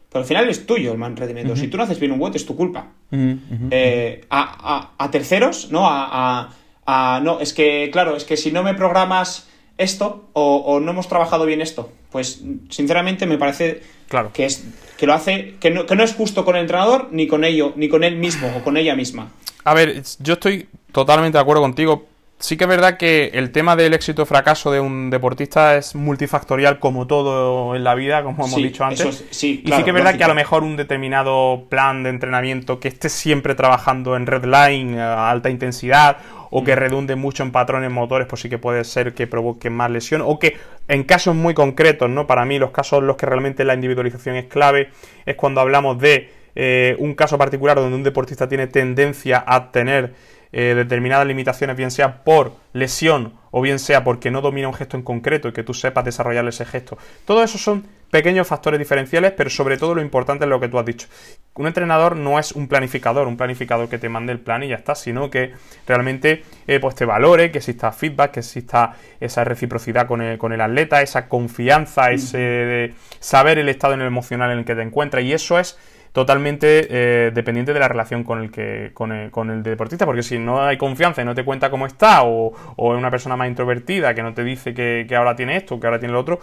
[0.10, 2.36] pero al final es tuyo el mal rendimiento, si tú no haces bien un web
[2.36, 2.88] es tu culpa.
[3.12, 5.88] Eh, a, terceros, ¿no?
[5.90, 6.54] A,
[6.86, 11.08] a, no, es que, claro, es que si no me programas esto o, no hemos
[11.08, 11.92] trabajado bien esto.
[12.12, 14.32] Pues sinceramente me parece claro.
[14.34, 14.64] que es
[14.98, 17.74] que lo hace que no, que no es justo con el entrenador ni con ello
[17.76, 19.32] ni con él mismo o con ella misma.
[19.64, 22.08] A ver, yo estoy totalmente de acuerdo contigo.
[22.40, 25.94] Sí que es verdad que el tema del éxito o fracaso de un deportista es
[25.94, 29.24] multifactorial como todo en la vida, como hemos dicho antes.
[29.30, 32.80] sí, y sí que es verdad que a lo mejor un determinado plan de entrenamiento
[32.80, 36.18] que esté siempre trabajando en red line a alta intensidad
[36.52, 39.90] o que redunde mucho en patrones motores, pues sí que puede ser que provoque más
[39.90, 42.28] lesión, o que en casos muy concretos, ¿no?
[42.28, 44.90] Para mí, los casos en los que realmente la individualización es clave,
[45.26, 50.14] es cuando hablamos de eh, un caso particular donde un deportista tiene tendencia a tener
[50.52, 54.98] eh, determinadas limitaciones, bien sea por lesión o bien sea porque no domina un gesto
[54.98, 56.98] en concreto y que tú sepas desarrollar ese gesto.
[57.24, 60.78] Todo eso son pequeños factores diferenciales, pero sobre todo lo importante es lo que tú
[60.78, 61.08] has dicho.
[61.56, 64.76] Un entrenador no es un planificador, un planificador que te mande el plan y ya
[64.76, 65.54] está, sino que
[65.88, 70.54] realmente eh, pues te valore, que exista feedback, que exista esa reciprocidad con el, con
[70.54, 74.82] el atleta, esa confianza, ese saber el estado en el emocional en el que te
[74.82, 75.78] encuentras y eso es
[76.12, 80.62] totalmente eh, dependiente de la relación con el, que, con el, deportista, porque si no
[80.62, 84.14] hay confianza y no te cuenta cómo está, o, o es una persona más introvertida
[84.14, 86.40] que no te dice que, que ahora tiene esto, que ahora tiene lo otro,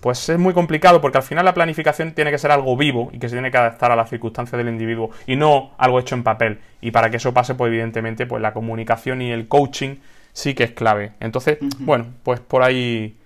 [0.00, 3.18] pues es muy complicado porque al final la planificación tiene que ser algo vivo y
[3.18, 6.22] que se tiene que adaptar a las circunstancias del individuo y no algo hecho en
[6.22, 6.58] papel.
[6.80, 9.96] Y para que eso pase, pues evidentemente, pues la comunicación y el coaching
[10.32, 11.12] sí que es clave.
[11.20, 13.16] Entonces, bueno, pues por ahí,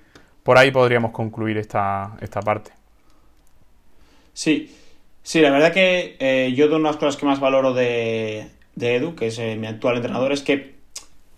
[0.42, 2.72] por ahí podríamos concluir esta, esta parte.
[4.32, 4.74] Sí,
[5.22, 9.14] sí, la verdad que eh, yo de unas cosas que más valoro de, de Edu,
[9.14, 10.74] que es eh, mi actual entrenador, es que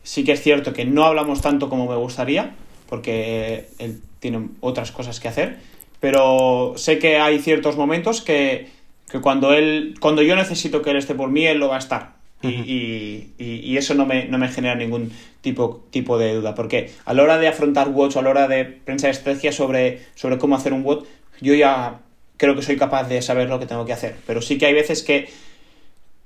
[0.02, 2.54] sí que es cierto que no hablamos tanto como me gustaría,
[2.88, 5.58] porque él tiene otras cosas que hacer,
[6.00, 8.68] pero sé que hay ciertos momentos que,
[9.22, 12.16] cuando él, cuando yo necesito que él esté por mí, él lo va a estar.
[12.42, 16.54] y, eso no me, no me, genera ningún tipo, tipo de duda.
[16.54, 20.38] Porque a la hora de afrontar WOTs, a la hora de pensar estrategia sobre, sobre
[20.38, 21.06] cómo hacer un WOT,
[21.40, 22.00] yo ya
[22.36, 24.16] creo que soy capaz de saber lo que tengo que hacer.
[24.26, 25.28] Pero sí que hay veces que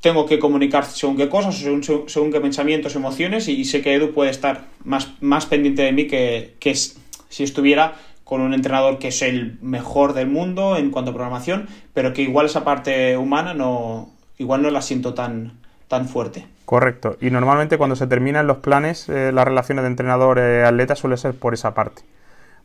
[0.01, 4.12] tengo que comunicar según qué cosas, según, según qué pensamientos, emociones, y, sé que Edu
[4.12, 7.94] puede estar más, más pendiente de mí que, que si estuviera
[8.24, 12.22] con un entrenador que es el mejor del mundo en cuanto a programación, pero que
[12.22, 16.46] igual esa parte humana no, igual no la siento tan, tan fuerte.
[16.64, 17.16] Correcto.
[17.20, 21.55] Y normalmente cuando se terminan los planes, eh, las relaciones de entrenador-atleta suele ser por
[21.55, 22.03] esa parte.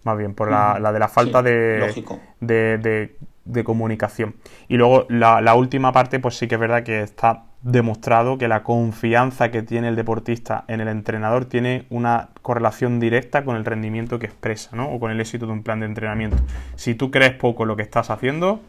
[0.04, 1.92] Más bien, por la, de la falta de,
[2.40, 3.16] de, de,
[3.64, 4.36] comunicación.
[4.68, 8.64] Y luego la, última parte, pues sí que es verdad que está demostrado que la
[8.64, 14.20] confianza que tiene el deportista en el entrenador tiene una correlación directa con el rendimiento
[14.20, 14.90] que expresa, ¿no?
[14.90, 16.38] O con el éxito de un plan de entrenamiento.
[16.76, 18.62] Si tú crees poco lo que estás haciendo,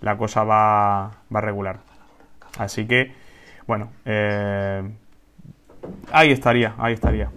[0.00, 1.78] la cosa va, va regular.
[2.58, 3.24] Así que
[3.66, 4.82] bueno, eh,
[6.12, 7.30] ahí estaría, ahí estaría.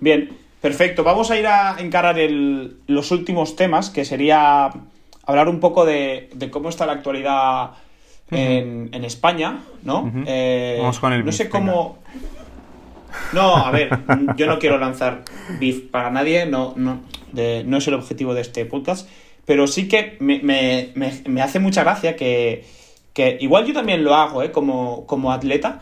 [0.00, 0.28] Bien,
[0.62, 1.04] perfecto.
[1.04, 2.16] Vamos a ir a encarar
[2.86, 4.70] los últimos temas, que sería
[5.26, 7.72] hablar un poco de, cómo está la actualidad
[8.30, 10.10] en, España, ¿no?
[10.26, 11.98] Eh, Vamos con el No sé cómo...
[13.34, 13.90] No, a ver,
[14.36, 15.24] yo no quiero lanzar
[15.60, 17.02] beef para nadie, no, no,
[17.32, 19.06] no es el objetivo de este podcast,
[19.44, 22.64] pero sí que me hace mucha gracia que
[23.12, 24.52] que igual yo también lo hago, ¿eh?
[24.52, 25.80] Como, como atleta.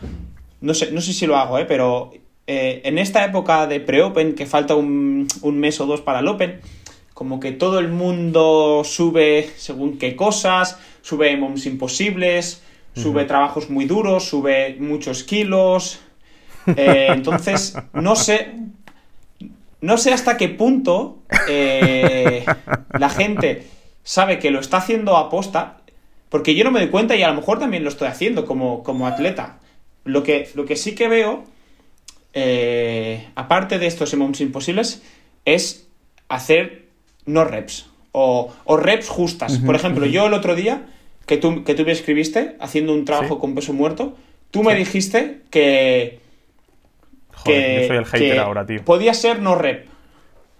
[0.59, 1.65] No sé, no sé si lo hago, ¿eh?
[1.65, 2.11] Pero
[2.53, 6.59] eh, en esta época de pre-open, que falta un, mes o dos para el open,
[7.13, 12.61] como que todo el mundo sube según qué cosas, sube moms imposibles,
[12.93, 16.01] sube trabajos muy duros, sube muchos kilos.
[16.75, 18.49] Eh, entonces, no sé.
[19.79, 22.43] No sé hasta qué punto eh,
[22.99, 23.65] la gente
[24.03, 25.77] sabe que lo está haciendo a posta
[26.27, 28.83] porque yo no me doy cuenta y a lo mejor también lo estoy haciendo como,
[28.83, 29.59] como atleta.
[30.03, 31.45] Lo que, lo que sí que veo,
[32.33, 35.03] eh, aparte de estos emoms imposibles,
[35.45, 35.87] es
[36.29, 36.85] hacer
[37.25, 39.57] no reps o, reps justas.
[39.59, 40.87] Por ejemplo, yo el otro día
[41.25, 44.17] que tú, que tú me escribiste haciendo un trabajo con peso muerto,
[44.49, 46.19] tú me dijiste que...
[47.33, 48.83] Joder, yo soy el hater ahora, tío.
[48.83, 49.87] Podía ser no rep.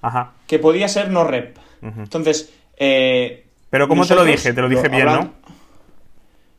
[0.02, 0.34] Ajá.
[0.48, 1.58] Que podía ser no rep.
[1.82, 2.54] Entonces...
[2.78, 4.54] Eh, Pero ¿cómo te lo dije?
[4.54, 5.34] Te lo dije bien, ¿no?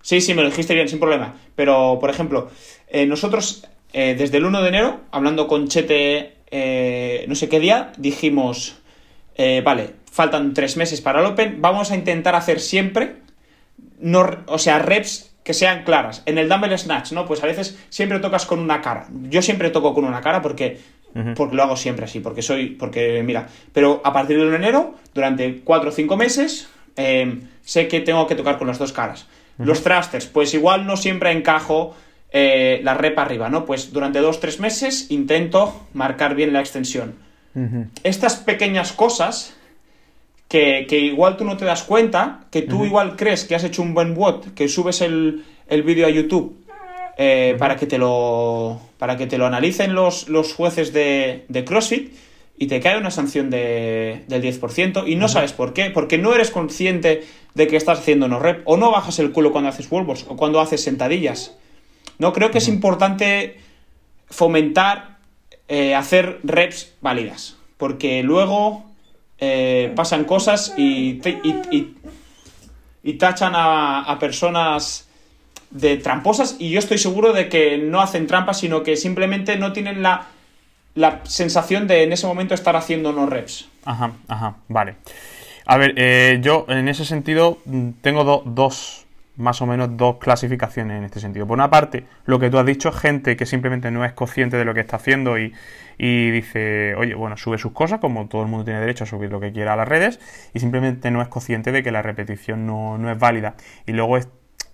[0.03, 1.37] Sí, sí, me lo dijiste bien, sin problema.
[1.55, 2.51] Pero, por ejemplo,
[2.89, 7.61] eh, nosotros eh, desde el 1 de enero, hablando con Chete eh, no sé qué
[7.61, 8.77] día, dijimos,
[9.65, 13.17] vale, faltan tres meses para el Open, vamos a intentar hacer siempre,
[13.99, 16.23] no, o sea, reps que sean claras.
[16.27, 17.27] En el dumbbell snatch, ¿no?
[17.27, 19.07] Pues a veces siempre tocas con una cara.
[19.29, 20.79] Yo siempre toco con una cara porque,
[21.35, 24.63] porque lo hago siempre así, porque soy, porque mira, pero a partir del 1 de
[24.63, 26.69] enero, durante cuatro o cinco meses,
[27.63, 29.27] sé que tengo que tocar con las dos caras.
[29.59, 31.95] Los thrusters, pues igual no siempre encajo
[32.33, 33.67] eh, la rep arriba, ¿no?
[33.67, 37.15] Pues durante dos, tres meses intento marcar bien la extensión.
[38.03, 39.55] Estas pequeñas cosas
[40.49, 43.93] que, igual tú no te das cuenta, que tú igual crees que has hecho un
[43.93, 46.57] buen WOT, que subes el, vídeo a YouTube
[47.19, 51.65] eh, para, que te lo, para que te lo analicen los, los jueces de, de
[51.65, 52.15] CrossFit
[52.57, 56.35] y te cae una sanción de, del 10% y no sabes por qué, porque no
[56.35, 57.25] eres consciente
[57.55, 60.37] de que estás haciendo no rep o no bajas el culo cuando haces wallballs o
[60.37, 61.57] cuando haces sentadillas.
[62.19, 63.59] No, creo que es importante
[64.29, 65.19] fomentar
[65.69, 68.85] eh, hacer reps válidas, porque luego
[69.39, 71.21] eh, pasan cosas y,
[73.03, 75.09] y, tachan a, a personas
[75.71, 79.73] de tramposas y yo estoy seguro de que no hacen trampas, sino que simplemente no
[79.73, 80.29] tienen la
[80.95, 83.69] la sensación de en ese momento estar haciendo no reps.
[83.85, 84.97] Ajá, ajá, vale.
[85.65, 89.02] A ver, eh, yo en ese sentido mm, tengo dos,
[89.37, 91.47] más o menos dos clasificaciones en este sentido.
[91.47, 94.65] Por una parte, lo que tú has dicho, gente que simplemente no es consciente de
[94.65, 95.53] lo que está haciendo y,
[95.99, 99.31] y dice, oye, bueno, sube sus cosas, como todo el mundo tiene derecho a subir
[99.31, 100.21] lo que quiera a las redes,
[100.53, 103.55] y simplemente no es consciente de que la repetición no, no es válida.
[103.87, 104.29] Y luego es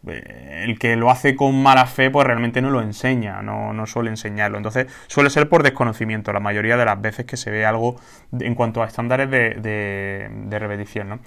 [0.07, 3.87] eh, el que lo hace con mala fe, pues realmente no lo enseña, no, no,
[3.87, 4.57] suele enseñarlo.
[4.57, 7.97] Entonces, suele ser por desconocimiento la mayoría de las veces que se ve algo
[8.39, 11.09] en cuanto a estándares de, de, repetición.
[11.09, 11.19] ¿no?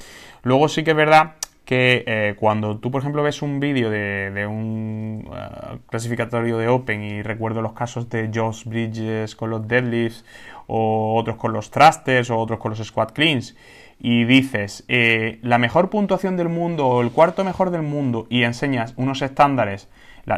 [0.44, 1.36] Luego sí que es verdad
[1.66, 7.04] que eh, cuando tú, por ejemplo, ves un vídeo de, un eh, clasificatorio de Open
[7.04, 10.26] y recuerdo los casos de Josh Bridges con los deadlifts
[10.68, 13.56] o otros con los thrusters o otros con los squat cleans
[14.00, 18.44] y dices eh, la mejor puntuación del mundo o el cuarto mejor del mundo y
[18.44, 19.90] enseñas unos estándares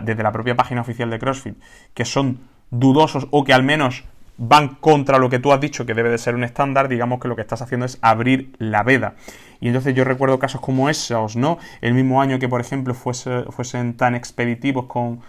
[0.04, 1.56] desde la propia página oficial de CrossFit
[1.94, 2.40] que son
[2.72, 4.06] dudosos o que al menos
[4.38, 7.28] van contra lo que tú has dicho que debe de ser un estándar, digamos que
[7.28, 9.16] lo que estás haciendo es abrir la veda.
[9.60, 11.58] Y entonces yo recuerdo casos como esos, ¿no?
[11.82, 15.22] El mismo año que, por ejemplo, fuesen tan expeditivos con,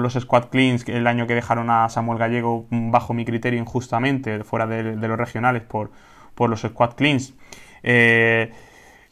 [0.00, 4.68] los squad cleans el año que dejaron a Samuel Gallego bajo mi criterio injustamente, fuera
[4.68, 5.90] de, los regionales por,
[6.36, 7.34] por, los squad cleans.
[7.82, 8.52] Eh,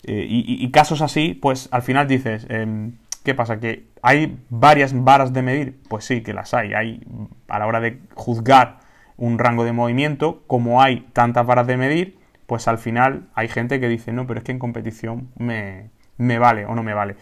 [0.05, 2.93] eh, y, casos así, pues al final dices, em,
[3.25, 3.59] ¿qué pasa?
[3.59, 5.81] ¿Que hay varias varas de medir?
[5.89, 6.73] Pues sí, que las hay.
[6.75, 7.03] Hay
[7.49, 8.80] a la hora de juzgar
[9.21, 13.79] un rango de movimiento, como hay tantas varas de medir, pues al final hay gente
[13.79, 17.15] que dice, no, pero es que en competición me, me vale o no me vale.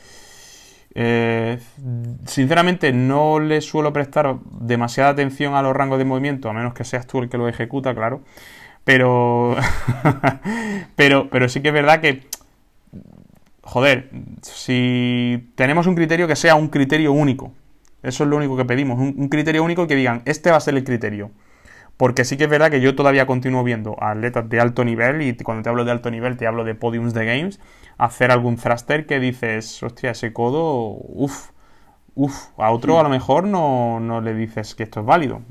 [0.95, 1.59] Eh,
[2.25, 6.85] sinceramente no le suelo prestar demasiada atención a los rangos de movimiento, a menos que
[6.85, 8.23] seas tú el que lo ejecuta, claro.
[8.85, 9.55] Pero,
[10.97, 12.27] pero, pero sí que es verdad que,
[13.63, 14.11] joder,
[14.43, 17.53] si tenemos un criterio que sea un criterio único,
[18.03, 20.75] eso es lo único que pedimos, un, criterio único que digan, este va a ser
[20.75, 21.31] el criterio.
[21.99, 25.35] Porque sí que es verdad que yo todavía continúo viendo atletas de alto nivel, y
[25.35, 27.61] cuando te hablo de alto nivel te hablo de podiums de games,
[27.99, 31.49] hacer algún thruster que dices, hostia, ese codo, uff,
[32.15, 35.43] uff, a otro a lo mejor no, no, le dices que esto es válido.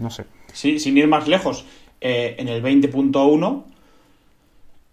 [0.00, 0.24] no sé.
[0.52, 1.64] Sí, sin ir más lejos,
[2.00, 3.62] eh, en el 20.1,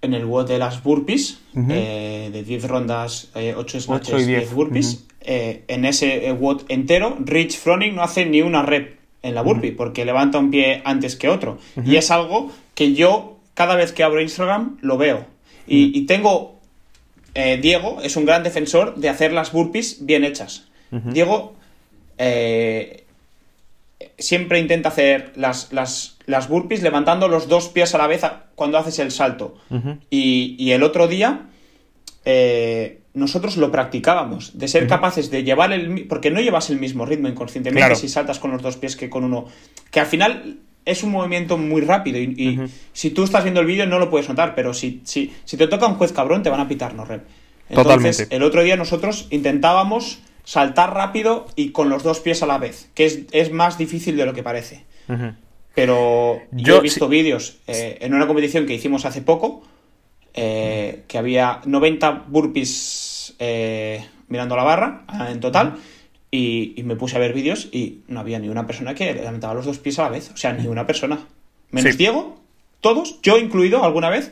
[0.04, 4.54] en el WOD de las burpees, eh, de 10 rondas, 8 eh, snatches, y 10,
[4.54, 8.97] burpees, en ese WOD entero, Rich Froning no hace ni una rep
[9.28, 11.60] en la burpee, porque levanta un pie antes que otro.
[11.86, 15.26] Y es algo que yo, cada vez que abro Instagram, lo veo.
[15.68, 16.58] y tengo
[17.40, 20.70] eh, Diego es un gran defensor de hacer las burpees bien hechas.
[20.90, 21.54] Diego
[22.18, 23.04] eh,
[24.18, 28.24] siempre intenta hacer las, las, burpees levantando los dos pies a la vez
[28.56, 29.56] cuando haces el salto.
[30.10, 31.42] y, el otro día
[32.26, 36.07] eh, nosotros lo practicábamos, de ser capaces de llevar el...
[36.07, 39.24] porque no llevas el mismo ritmo inconscientemente si saltas con los dos pies que con
[39.24, 39.45] uno.
[39.91, 42.59] Que al final es un movimiento muy rápido y,
[42.93, 45.68] si tú estás viendo el vídeo no lo puedes notar, pero si, si, si te
[45.68, 47.24] toca un juez cabrón te van a pitar no rep.
[47.70, 52.57] Entonces, el otro día nosotros intentábamos saltar rápido y con los dos pies a la
[52.57, 54.86] vez, que es, más difícil de lo que parece.
[55.76, 59.63] Pero yo, he visto vídeos eh, en una competición que hicimos hace poco,
[60.34, 62.70] eh, que había 90 burpees
[63.40, 65.78] eh, mirando la barra en total.
[66.30, 69.66] Y, me puse a ver vídeos y no había ni una persona que levantaba los
[69.66, 70.32] dos pies a la vez.
[70.34, 71.20] O sea, ni una persona.
[71.72, 72.40] Menos Diego,
[72.82, 74.32] todos, yo incluido alguna vez,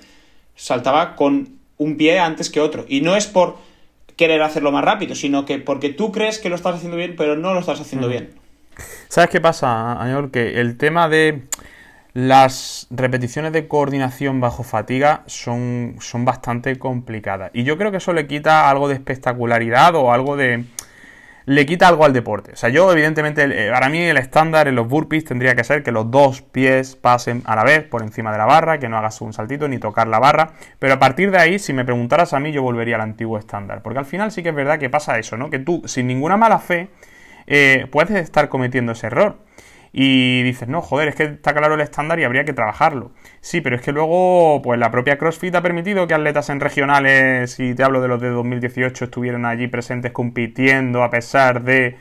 [0.55, 2.85] saltaba con un pie antes que otro.
[2.87, 3.57] Y no es por
[4.15, 7.35] querer hacerlo más rápido, sino que porque tú crees que lo estás haciendo bien, pero
[7.35, 8.33] no lo estás haciendo bien.
[9.07, 10.31] ¿Sabes qué pasa, Añor?
[10.31, 11.43] Que el tema de
[12.15, 17.51] las repeticiones de coordinación bajo fatiga son, son bastante complicadas.
[17.53, 20.63] Y yo creo que eso le quita algo de espectacularidad o algo de
[21.45, 22.53] le quita algo al deporte.
[22.53, 25.83] O sea, yo evidentemente, eh, para mí el estándar en los burpees tendría que ser
[25.83, 28.97] que los dos pies pasen a la vez por encima de la barra, que no
[28.97, 30.53] hagas un saltito ni tocar la barra.
[30.79, 33.81] Pero a partir de ahí, si me preguntaras a mí, yo volvería al antiguo estándar.
[33.81, 35.49] Porque al final sí que es verdad que pasa eso, ¿no?
[35.49, 36.87] Que tú, sin ninguna mala fe,
[37.45, 39.35] eh, puedes estar cometiendo ese error
[39.97, 43.13] y dices, no, joder, es que está claro el estándar y habría que trabajarlo.
[43.39, 47.57] Sí, pero es que luego, pues la propia CrossFit ha permitido que atletas en regionales,
[47.61, 51.95] y te hablo de los de 2018, estuvieran allí presentes compitiendo a pesar de...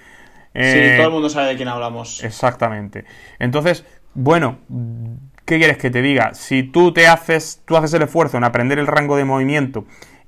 [0.55, 2.25] Eh, sí, todo el mundo sabe de quién hablamos.
[2.25, 3.05] Exactamente.
[3.39, 4.59] Entonces, bueno,
[5.45, 6.35] ¿qué quieres que te diga?
[6.35, 9.85] Si tú te haces, tú haces el esfuerzo en aprender el rango de movimiento,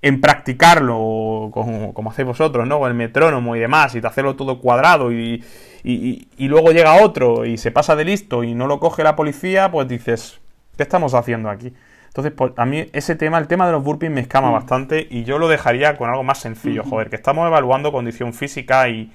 [0.07, 2.79] en practicarlo como, como hacéis vosotros, ¿no?
[2.79, 5.43] Con el metrónomo y demás, y te hacerlo todo cuadrado y
[5.89, 9.71] y, luego llega otro y se pasa de listo y no lo coge la policía,
[9.71, 10.41] pues dices,
[10.77, 11.73] ¿qué estamos haciendo aquí?
[12.09, 14.55] Entonces, pues, a mí ese tema, el tema de los burpees me escama mm.
[14.55, 16.91] bastante y yo lo dejaría con algo más sencillo, mm.
[16.91, 19.13] joder, que estamos evaluando condición física y,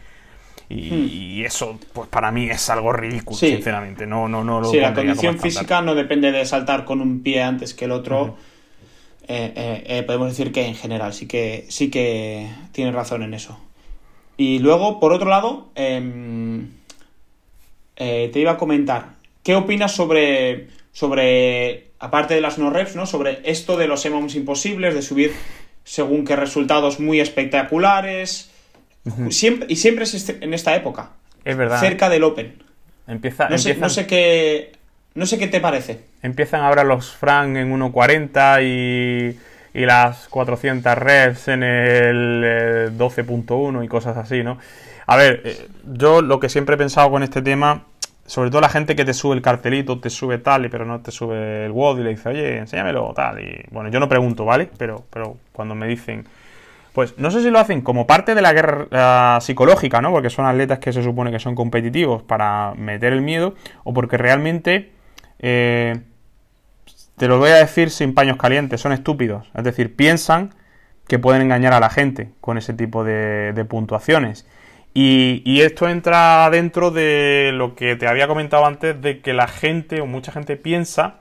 [0.69, 1.45] y, mm.
[1.45, 4.07] eso, pues para mí es algo ridículo, sinceramente.
[4.07, 7.73] No, no, no sí, la condición física no depende de saltar con un pie antes
[7.73, 8.37] que el otro.
[9.27, 13.59] Eh, eh, podemos decir que en general sí que sí que tiene razón en eso.
[14.37, 16.69] Y luego, por otro lado, em,
[17.95, 23.05] eh, te iba a comentar, ¿qué opinas sobre, sobre, aparte de las no reps, ¿no?
[23.05, 25.33] sobre esto de los EMOMs imposibles, de subir
[25.83, 28.49] según qué resultados muy espectaculares?
[29.29, 31.11] siempre, y siempre es este, en esta época.
[31.43, 31.79] Es verdad.
[31.79, 32.63] Cerca del Open.
[33.07, 34.71] Empieza, no, sé, no sé qué.
[35.13, 36.05] No sé qué te parece.
[36.21, 39.37] Empiezan ahora los Frank en 1.40 y
[39.73, 44.57] y las 400 reps en el 12.1 eh, y cosas así, ¿no?
[45.07, 47.85] A ver, eh, yo lo que siempre he pensado con este tema,
[48.25, 50.99] sobre todo la gente que te sube el cartelito, te sube tal, y pero no
[51.01, 53.39] te sube el WOD y le dice, oye, enséñamelo tal.
[53.39, 54.69] Y bueno, yo no pregunto, ¿vale?
[54.77, 56.25] Pero, pero cuando me dicen,
[56.93, 60.11] pues no sé si lo hacen como parte de la guerra psicológica, ¿no?
[60.11, 63.55] Porque son atletas que se supone que son competitivos para meter el miedo,
[63.85, 64.91] o porque realmente
[65.41, 65.99] eh,
[67.17, 69.49] te lo voy a decir sin paños calientes, son estúpidos.
[69.53, 70.53] Es decir, piensan
[71.07, 74.47] que pueden engañar a la gente con ese tipo de, puntuaciones.
[74.93, 80.01] Y, esto entra dentro de lo que te había comentado antes, de que la gente
[80.01, 81.19] o mucha gente piensa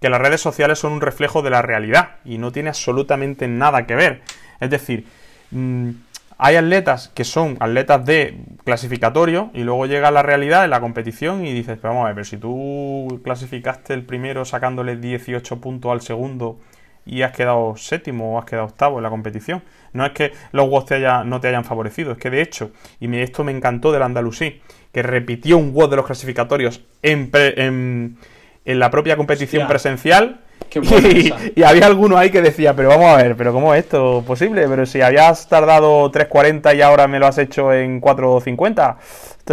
[0.00, 3.86] que las redes sociales son un reflejo de la realidad y no tiene absolutamente nada
[3.86, 4.22] que ver.
[4.60, 5.06] Es decir,
[5.50, 5.90] mm,
[6.38, 11.44] hay atletas que son atletas de clasificatorio y luego llega la realidad en la competición
[11.44, 15.90] y dices, pero vamos a ver, pero si tú clasificaste el primero sacándole 18 puntos
[15.90, 16.60] al segundo
[17.08, 19.62] y has quedado séptimo o has quedado octavo en la competición.
[19.92, 20.84] No es que los WOS
[21.24, 22.70] no te hayan favorecido, es que de hecho,
[23.00, 24.60] y esto me encantó del Andalusí,
[24.92, 28.18] que repitió un WOS de los clasificatorios en, en,
[28.64, 30.42] la propia competición presencial.
[31.56, 34.66] y, había alguno ahí que decía, pero vamos a ver, pero ¿cómo es esto posible?
[34.68, 38.96] Pero si habías tardado 3.40 y ahora me lo has hecho en 4.50,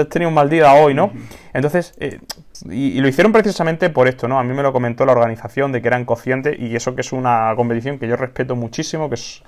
[0.01, 1.11] has tenido un mal día hoy, ¿no?
[1.53, 2.19] Entonces, eh,
[2.69, 4.39] y, lo hicieron precisamente por esto, ¿no?
[4.39, 7.11] A mí me lo comentó la organización de que eran conscientes y eso que es
[7.11, 9.41] una competición que yo respeto muchísimo, que es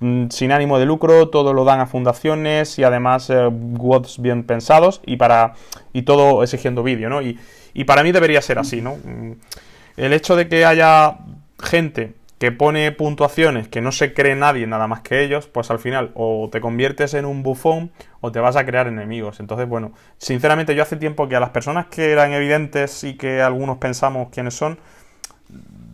[0.00, 3.48] mm, sin ánimo de lucro, todo lo dan a fundaciones y además eh,
[4.18, 5.54] bien pensados y para
[5.92, 7.20] y todo exigiendo vídeo, ¿no?
[7.22, 7.38] Y,
[7.74, 8.96] y para mí debería ser así, ¿no?
[8.96, 9.32] Mm,
[9.96, 11.18] el hecho de que haya
[11.62, 15.78] gente que pone puntuaciones que no se cree nadie nada más que ellos, pues al
[15.78, 17.90] final o te conviertes en un bufón
[18.22, 19.40] o te vas a crear enemigos.
[19.40, 23.42] Entonces, bueno, sinceramente yo hace tiempo que a las personas que eran evidentes y que
[23.42, 24.78] algunos pensamos quiénes son,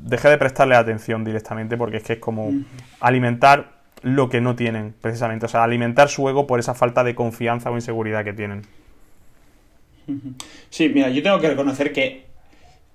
[0.03, 2.53] dejé de prestarle atención directamente porque es que es como
[3.01, 5.47] alimentar lo que no tienen, precisamente.
[5.47, 8.63] O sea, alimentar su ego por esa falta de confianza o inseguridad que tienen.
[10.71, 12.26] Sí, mira, yo tengo que reconocer que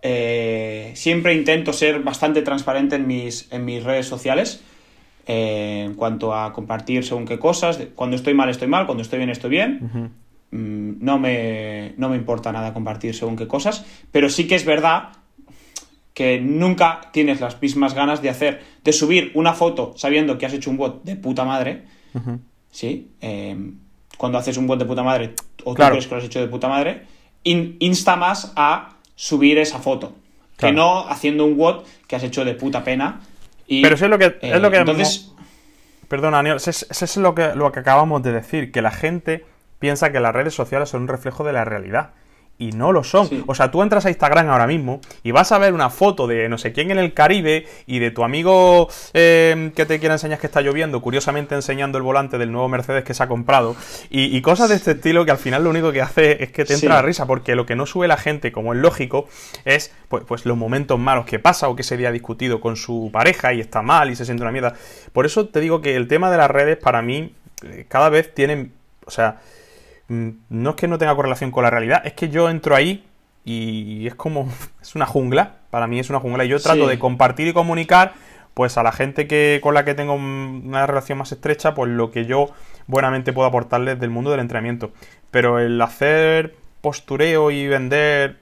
[0.02, 4.62] eh, siempre intento ser bastante transparente en mis, en mis redes sociales
[5.28, 7.80] eh, en cuanto a compartir según qué cosas.
[7.96, 10.12] Cuando estoy mal, estoy mal, cuando estoy bien, estoy bien.
[10.52, 14.66] Mm, no, me, no me importa nada compartir según qué cosas, pero sí que es
[14.66, 15.10] verdad
[16.14, 20.54] que nunca tienes las mismas ganas de hacer, de subir una foto sabiendo que has
[20.54, 21.84] hecho un bot de puta madre,
[22.70, 23.12] ¿sí?
[23.22, 23.56] Eh,
[24.18, 25.34] cuando haces un bot de puta madre
[25.64, 27.04] o tú crees que lo has hecho de puta madre,
[27.44, 30.14] insta más a subir esa foto.
[30.58, 33.22] Que no haciendo un WOT que has hecho de puta pena.
[33.68, 34.38] Y, Pero eso es lo que.
[34.42, 35.32] es lo que entonces.
[36.08, 39.46] Perdona, Daniel, eso es, lo, que, lo que acabamos de decir, que la gente
[39.80, 42.12] piensa que las redes sociales son un reflejo de la realidad
[42.62, 43.28] y no lo son.
[43.48, 46.48] O sea, tú entras a Instagram ahora mismo y vas a ver una foto de
[46.48, 50.38] no sé quién en el Caribe y de tu amigo eh, que te quiere enseñar
[50.38, 53.76] que está lloviendo, curiosamente enseñando el volante del nuevo Mercedes que se ha comprado
[54.12, 56.76] y, cosas de este estilo que al final lo único que hace es que te
[56.76, 59.28] entra la risa porque lo que no sube la gente, como es lógico,
[59.66, 62.76] es pues, pues los momentos malos que pasa o que ese día ha discutido con
[62.76, 64.76] su pareja y está mal y se siente una mierda.
[65.14, 67.34] Por eso te digo que el tema de las redes para mí
[67.64, 68.74] eh, cada vez tienen,
[69.06, 69.42] o sea,
[70.08, 73.06] no es que no tenga correlación con la realidad, es que yo entro ahí
[73.44, 74.52] y es como,
[74.82, 78.14] es una jungla, para mí es una jungla, y yo trato de compartir y comunicar,
[78.54, 82.12] pues a la gente que con la que tengo una relación más estrecha, pues lo
[82.12, 82.50] que yo
[82.88, 84.92] buenamente puedo aportarles del mundo del entrenamiento.
[85.32, 88.40] Pero el hacer postureo y vender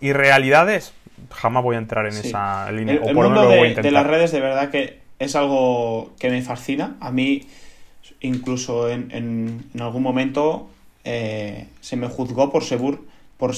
[0.00, 0.94] irrealidades,
[1.30, 3.00] jamás voy a entrar en esa línea.
[3.04, 6.96] El, mundo de, las redes de verdad que es algo que me fascina.
[7.00, 7.48] A mí,
[8.20, 10.70] incluso en, en algún momento,
[11.10, 12.62] eh, se me juzgó por,
[13.38, 13.54] por,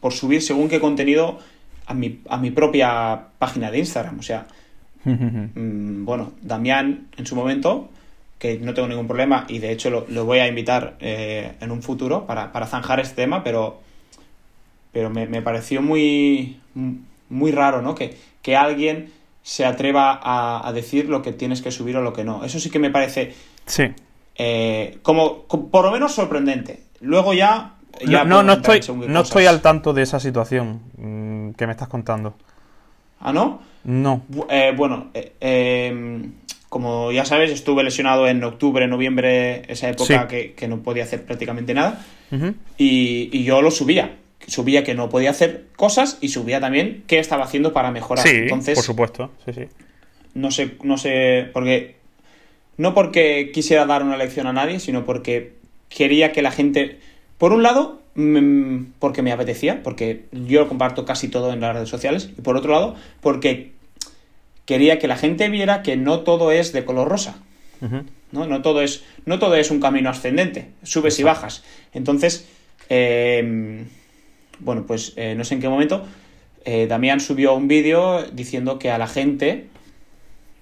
[0.00, 1.38] por subir según qué contenido
[1.86, 4.18] a mi, a mi propia página de Instagram.
[4.18, 4.48] O sea,
[5.04, 7.90] mm, bueno, Damián en su momento,
[8.40, 11.80] que no tengo ningún problema y de hecho lo, voy a invitar eh, en un
[11.80, 13.80] futuro para, zanjar este tema, pero,
[14.90, 16.58] pero me, pareció muy,
[17.28, 17.94] muy raro, ¿no?
[17.94, 19.12] Que, que alguien
[19.44, 22.44] se atreva a, decir lo que tienes que subir o lo que no.
[22.44, 23.32] Eso sí que me parece
[23.66, 23.84] sí.
[24.42, 26.84] Eh, como, por lo menos sorprendente.
[27.00, 27.74] Luego ya...
[28.06, 32.34] no, no, estoy, no estoy al tanto de esa situación mm, que me estás contando.
[33.20, 33.60] ¿Ah, no?
[33.84, 34.22] No.
[34.48, 36.32] Eh, bueno, eh, em,
[36.70, 41.74] como ya sabes, estuve lesionado en octubre, noviembre, esa época que, no podía hacer prácticamente
[41.74, 42.02] nada.
[42.78, 44.16] y, yo lo subía.
[44.46, 48.26] Subía que no podía hacer cosas y subía también qué estaba haciendo para mejorar.
[48.26, 49.30] Sí, por supuesto.
[49.44, 49.68] Sí, sí.
[50.32, 51.99] No sé, no sé, porque
[52.80, 55.52] no porque quisiera dar una lección a nadie, sino porque
[55.90, 56.98] quería que la gente,
[57.36, 61.90] por un lado, mm, porque me apetecía, porque yo comparto casi todo en las redes
[61.90, 63.72] sociales, y por otro lado, porque
[64.64, 67.42] quería que la gente viera que no todo es de color rosa.
[68.32, 68.46] ¿no?
[68.46, 71.62] No, todo es, no todo es un camino ascendente, subes y bajas.
[71.92, 72.48] Entonces,
[72.88, 73.88] em,
[74.58, 76.06] bueno, pues eh, no sé en qué momento,
[76.64, 79.66] eh, Damián subió un vídeo diciendo que a la gente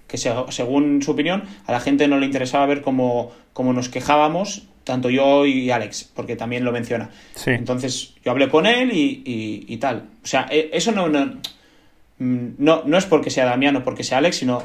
[0.09, 5.11] que según su opinión a la gente no le interesaba ver cómo, nos quejábamos, tanto
[5.11, 7.11] yo y Alex, porque también lo menciona.
[7.45, 10.05] Entonces yo hablé con él y, tal.
[10.23, 14.37] O sea, e, eso no, no, no, es porque sea Damián o porque sea Alex,
[14.37, 14.63] sino...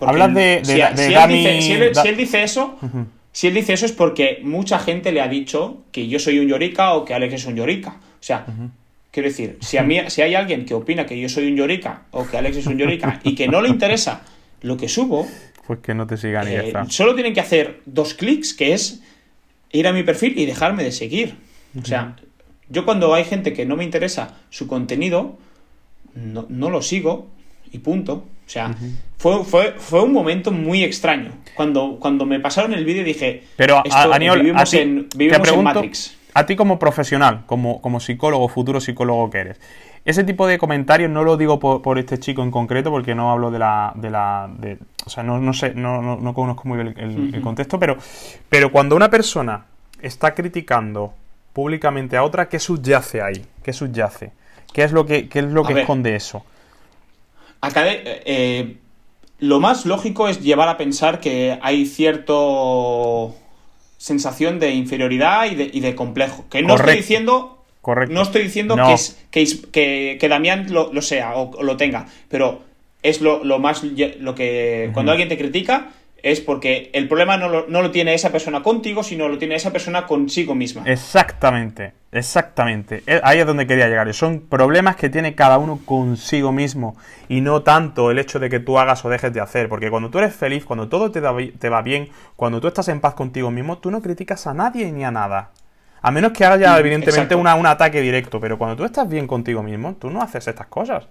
[0.00, 2.78] Hablas de, si, él dice, eso,
[3.32, 6.46] Si él dice eso es porque mucha gente le ha dicho que yo soy un
[6.46, 7.96] llorica o que Alex es un llorica.
[7.98, 8.46] O sea,
[9.10, 12.02] quiero decir, si, a mí, si hay alguien que opina que yo soy un llorica
[12.12, 14.22] o que Alex es un llorica y que no le interesa
[14.62, 15.26] lo que subo,
[15.66, 16.84] pues que no te sigan y ya eh, está.
[16.88, 19.00] solo tienen que hacer dos clics, que es
[19.70, 21.36] ir a mi perfil y dejarme de seguir.
[21.80, 22.16] O sea,
[22.68, 25.38] yo cuando hay gente que no me interesa su contenido,
[26.14, 27.28] no, no lo sigo
[27.70, 28.14] y punto.
[28.46, 28.74] O sea,
[29.18, 31.32] fue, fue, fue un momento muy extraño.
[31.54, 35.18] Cuando, cuando me pasaron el vídeo dije, Pero, esto- Aniol, vivimos, a ti- en, te
[35.18, 36.16] vivimos en pregunto, Matrix.
[36.38, 39.60] A ti como profesional, como, como psicólogo, futuro psicólogo que eres,
[40.04, 43.32] ese tipo de comentarios no lo digo por, por este chico en concreto, porque no
[43.32, 43.92] hablo de la...
[43.96, 47.04] De la de- o sea, no, no sé, no, no, no conozco muy bien el,
[47.04, 47.96] el- el contexto, pero,
[48.48, 49.64] pero cuando una persona
[50.00, 51.12] está criticando
[51.52, 53.44] públicamente a otra, ¿qué subyace ahí?
[53.64, 54.30] ¿Qué subyace?
[54.72, 55.82] ¿Qué es lo que, qué es lo A que ver.
[55.82, 56.44] esconde eso?
[57.60, 58.76] Acá de- eh,
[59.40, 63.34] lo más lógico es llevar a pensar que hay cierto
[63.98, 66.46] sensación de inferioridad y de, y de complejo.
[66.48, 68.12] Que no estoy diciendo Correcto.
[68.14, 68.86] No estoy diciendo No.
[68.86, 72.62] que, es, que, que, que Damián lo, lo sea o, o lo tenga, pero
[73.02, 75.90] es lo, lo más lo que cuando alguien te critica
[76.22, 79.54] es porque el problema no lo, no lo tiene esa persona contigo, sino lo tiene
[79.54, 80.82] esa persona consigo misma.
[80.86, 83.02] Exactamente, exactamente.
[83.06, 84.12] Eh, Ahí es donde quería llegar.
[84.14, 86.96] Son problemas que tiene cada uno consigo mismo
[87.28, 89.68] y no tanto el hecho de que tú hagas o dejes de hacer.
[89.68, 92.88] Porque cuando tú eres feliz, cuando todo te, da te va bien, cuando tú estás
[92.88, 95.50] en paz contigo mismo, tú no criticas a nadie ni a nada.
[96.02, 98.40] A menos que haya, Mm, evidentemente, una- un ataque directo.
[98.40, 101.06] Pero cuando tú estás bien contigo mismo, tú no haces estas cosas.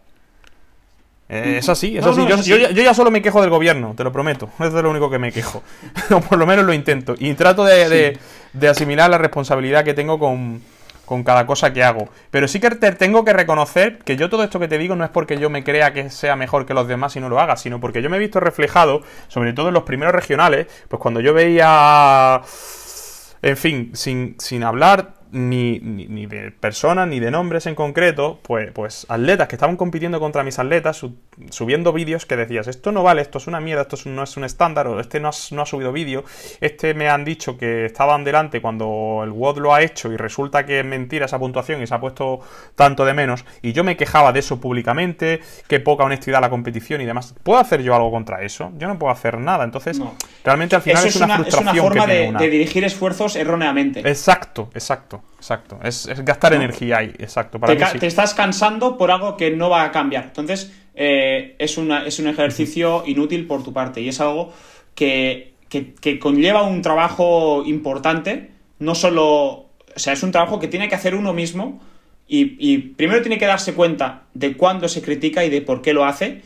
[1.29, 2.21] Eh, es así, es No, así.
[2.21, 2.49] no, yo, es así.
[2.49, 4.49] yo ya- yo ya solo me quejo del gobierno, te lo prometo.
[4.59, 5.61] Es de lo único que me quejo.
[6.11, 7.15] o por lo menos lo intento.
[7.17, 8.17] Y trato de, de-
[8.53, 10.61] de asimilar la responsabilidad que tengo con,
[11.05, 12.07] con cada cosa que hago.
[12.31, 15.03] Pero sí que te tengo que reconocer que yo todo esto que te digo no
[15.03, 17.57] es porque yo me crea que sea mejor que los demás y no lo haga,
[17.57, 21.19] sino porque yo me he visto reflejado, sobre todo en los primeros regionales, pues cuando
[21.19, 22.41] yo veía
[23.41, 28.39] en fin, sin, sin hablar ni, ni, ni de personas ni de nombres en concreto,
[28.41, 31.15] pues, pues atletas que estaban compitiendo contra mis atletas, su-
[31.49, 34.23] subiendo vídeos que decías, esto no vale, esto es una mierda, esto es un- no
[34.23, 36.23] es un estándar, o este no, has- no ha subido vídeo,
[36.61, 40.65] este me han dicho que estaban delante cuando el WOD lo ha hecho y resulta
[40.65, 42.39] que es mentira esa puntuación y se ha puesto
[42.75, 47.01] tanto de menos, y yo me quejaba de eso públicamente, que poca honestidad la competición
[47.01, 47.35] y demás.
[47.43, 48.71] ¿Puedo hacer yo algo contra eso?
[48.77, 50.15] Yo no puedo hacer nada, entonces No.
[50.43, 52.39] realmente al final Eso es, una, es frustración una forma que tiene de, una.
[52.39, 53.99] de dirigir esfuerzos erróneamente.
[53.99, 55.79] Exacto, exacto, exacto.
[55.83, 56.57] Es, es gastar No.
[56.57, 57.59] energía ahí, exacto.
[57.59, 57.99] Para te, mí ca- sí.
[57.99, 60.25] te estás cansando por algo que no va a cambiar.
[60.25, 64.53] Entonces, eh, es, una, es un ejercicio inútil por tu parte y es algo
[64.95, 69.65] que, que- que conlleva un trabajo importante, no solo...
[69.95, 71.81] O sea, es un trabajo que tiene que hacer uno mismo
[72.27, 75.93] y, y primero tiene que darse cuenta de cuándo se critica y de por qué
[75.93, 76.41] lo hace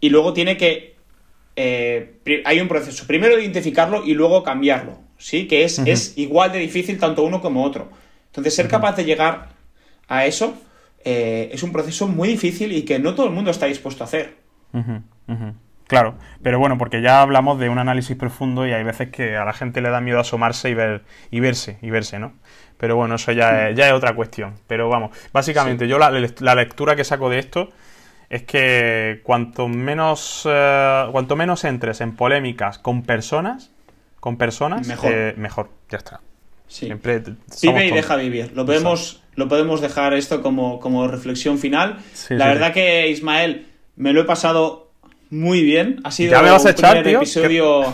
[0.00, 0.96] y luego tiene que...
[1.56, 2.14] eh,
[2.44, 5.46] hay un proceso, primero identificarlo y luego cambiarlo, ¿sí?
[5.46, 7.88] Que es, es igual de difícil tanto uno como otro.
[8.26, 9.50] Entonces, ser capaz de llegar
[10.08, 10.54] a eso
[11.04, 14.06] eh, es un proceso muy difícil y que no todo el mundo está dispuesto a
[14.06, 14.36] hacer.
[15.86, 19.44] Claro, pero bueno, porque ya hablamos de un análisis profundo y hay veces que a
[19.44, 22.34] la gente le da miedo asomarse y ver y verse y verse, ¿no?
[22.76, 24.54] Pero bueno, eso ya es, ya es otra cuestión.
[24.66, 27.70] Pero vamos, básicamente yo la, la lectura que saco de esto
[28.30, 33.72] es que cuanto menos eh, cuanto menos entres en polémicas con personas,
[34.20, 35.12] con personas, Mejor.
[35.12, 35.70] eh, mejor.
[35.90, 36.20] Ya está.
[36.68, 36.86] Sí.
[36.86, 37.18] Siempre
[37.62, 38.52] Vive y deja vivir.
[38.54, 41.98] Lo podemos, lo podemos dejar esto como, como reflexión final.
[42.12, 43.66] Sí, La sí, verdad que, Ismael,
[43.96, 44.90] me lo he pasado
[45.30, 46.00] muy bien.
[46.04, 47.18] Ha sido ¿Ya me vas a echar, primer tío?
[47.18, 47.92] episodio...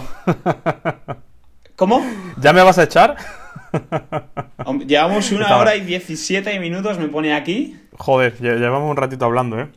[1.77, 2.05] ¿Cómo?
[2.41, 3.17] ¿Ya me vas a echar?
[4.87, 7.77] Llevamos una hora y 17 minutos, me pone aquí.
[7.99, 9.69] Joder, lle- llevamos un ratito hablando, ¿eh?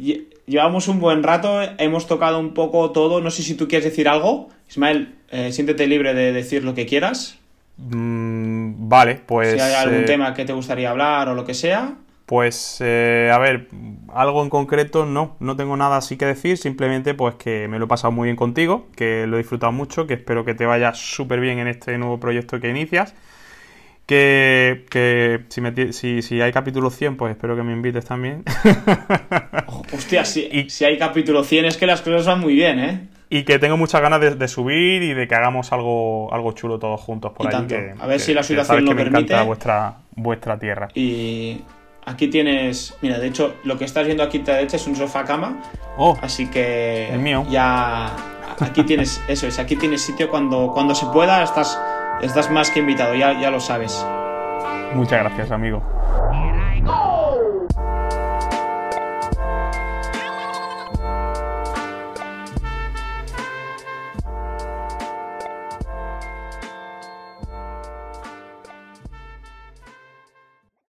[0.50, 3.22] Lle- Llevamos un buen rato, hemos tocado un poco todo.
[3.22, 4.50] No sé si tú quieres decir algo.
[4.70, 7.38] Ismael, eh, siéntete libre de decir lo que quieras.
[7.78, 9.54] Mm, vale, pues...
[9.54, 11.96] si hay algún eh, tema que te gustaría hablar o lo que sea.
[12.26, 13.70] Pues, eh, a ver,
[14.14, 17.86] algo en concreto no, no tengo nada así que decir, simplemente pues que me lo
[17.86, 20.94] he pasado muy bien contigo, que lo he disfrutado mucho, que espero que te vaya
[20.94, 23.16] súper bien en este nuevo proyecto que inicias,
[24.06, 28.44] que, que si, me si, si hay capítulo 100, pues espero que me invites también,
[29.92, 33.08] Hostia, si, Y- si hay capítulo 100 es que las cosas van muy bien, ¿eh?
[33.32, 36.80] y que tengo muchas ganas de, de subir y de que hagamos algo, algo chulo
[36.80, 37.68] todos juntos por ahí.
[37.68, 39.46] que- A ver que- si la situación lo que me encanta permite.
[39.46, 40.88] vuestra, vuestra tierra.
[40.96, 41.62] Y
[42.06, 44.96] aquí tienes, mira, de hecho, lo que estás viendo aquí a la derecha es un
[44.96, 45.62] sofá cama,
[45.98, 47.46] Oh, así que El mío.
[47.52, 48.16] ya
[48.60, 51.80] aquí tienes, eso es, aquí tienes sitio cuando, cuando se pueda, estás,
[52.24, 54.04] estás más que invitado, ya, ya lo sabes.
[54.96, 55.84] muchas gracias, amigo.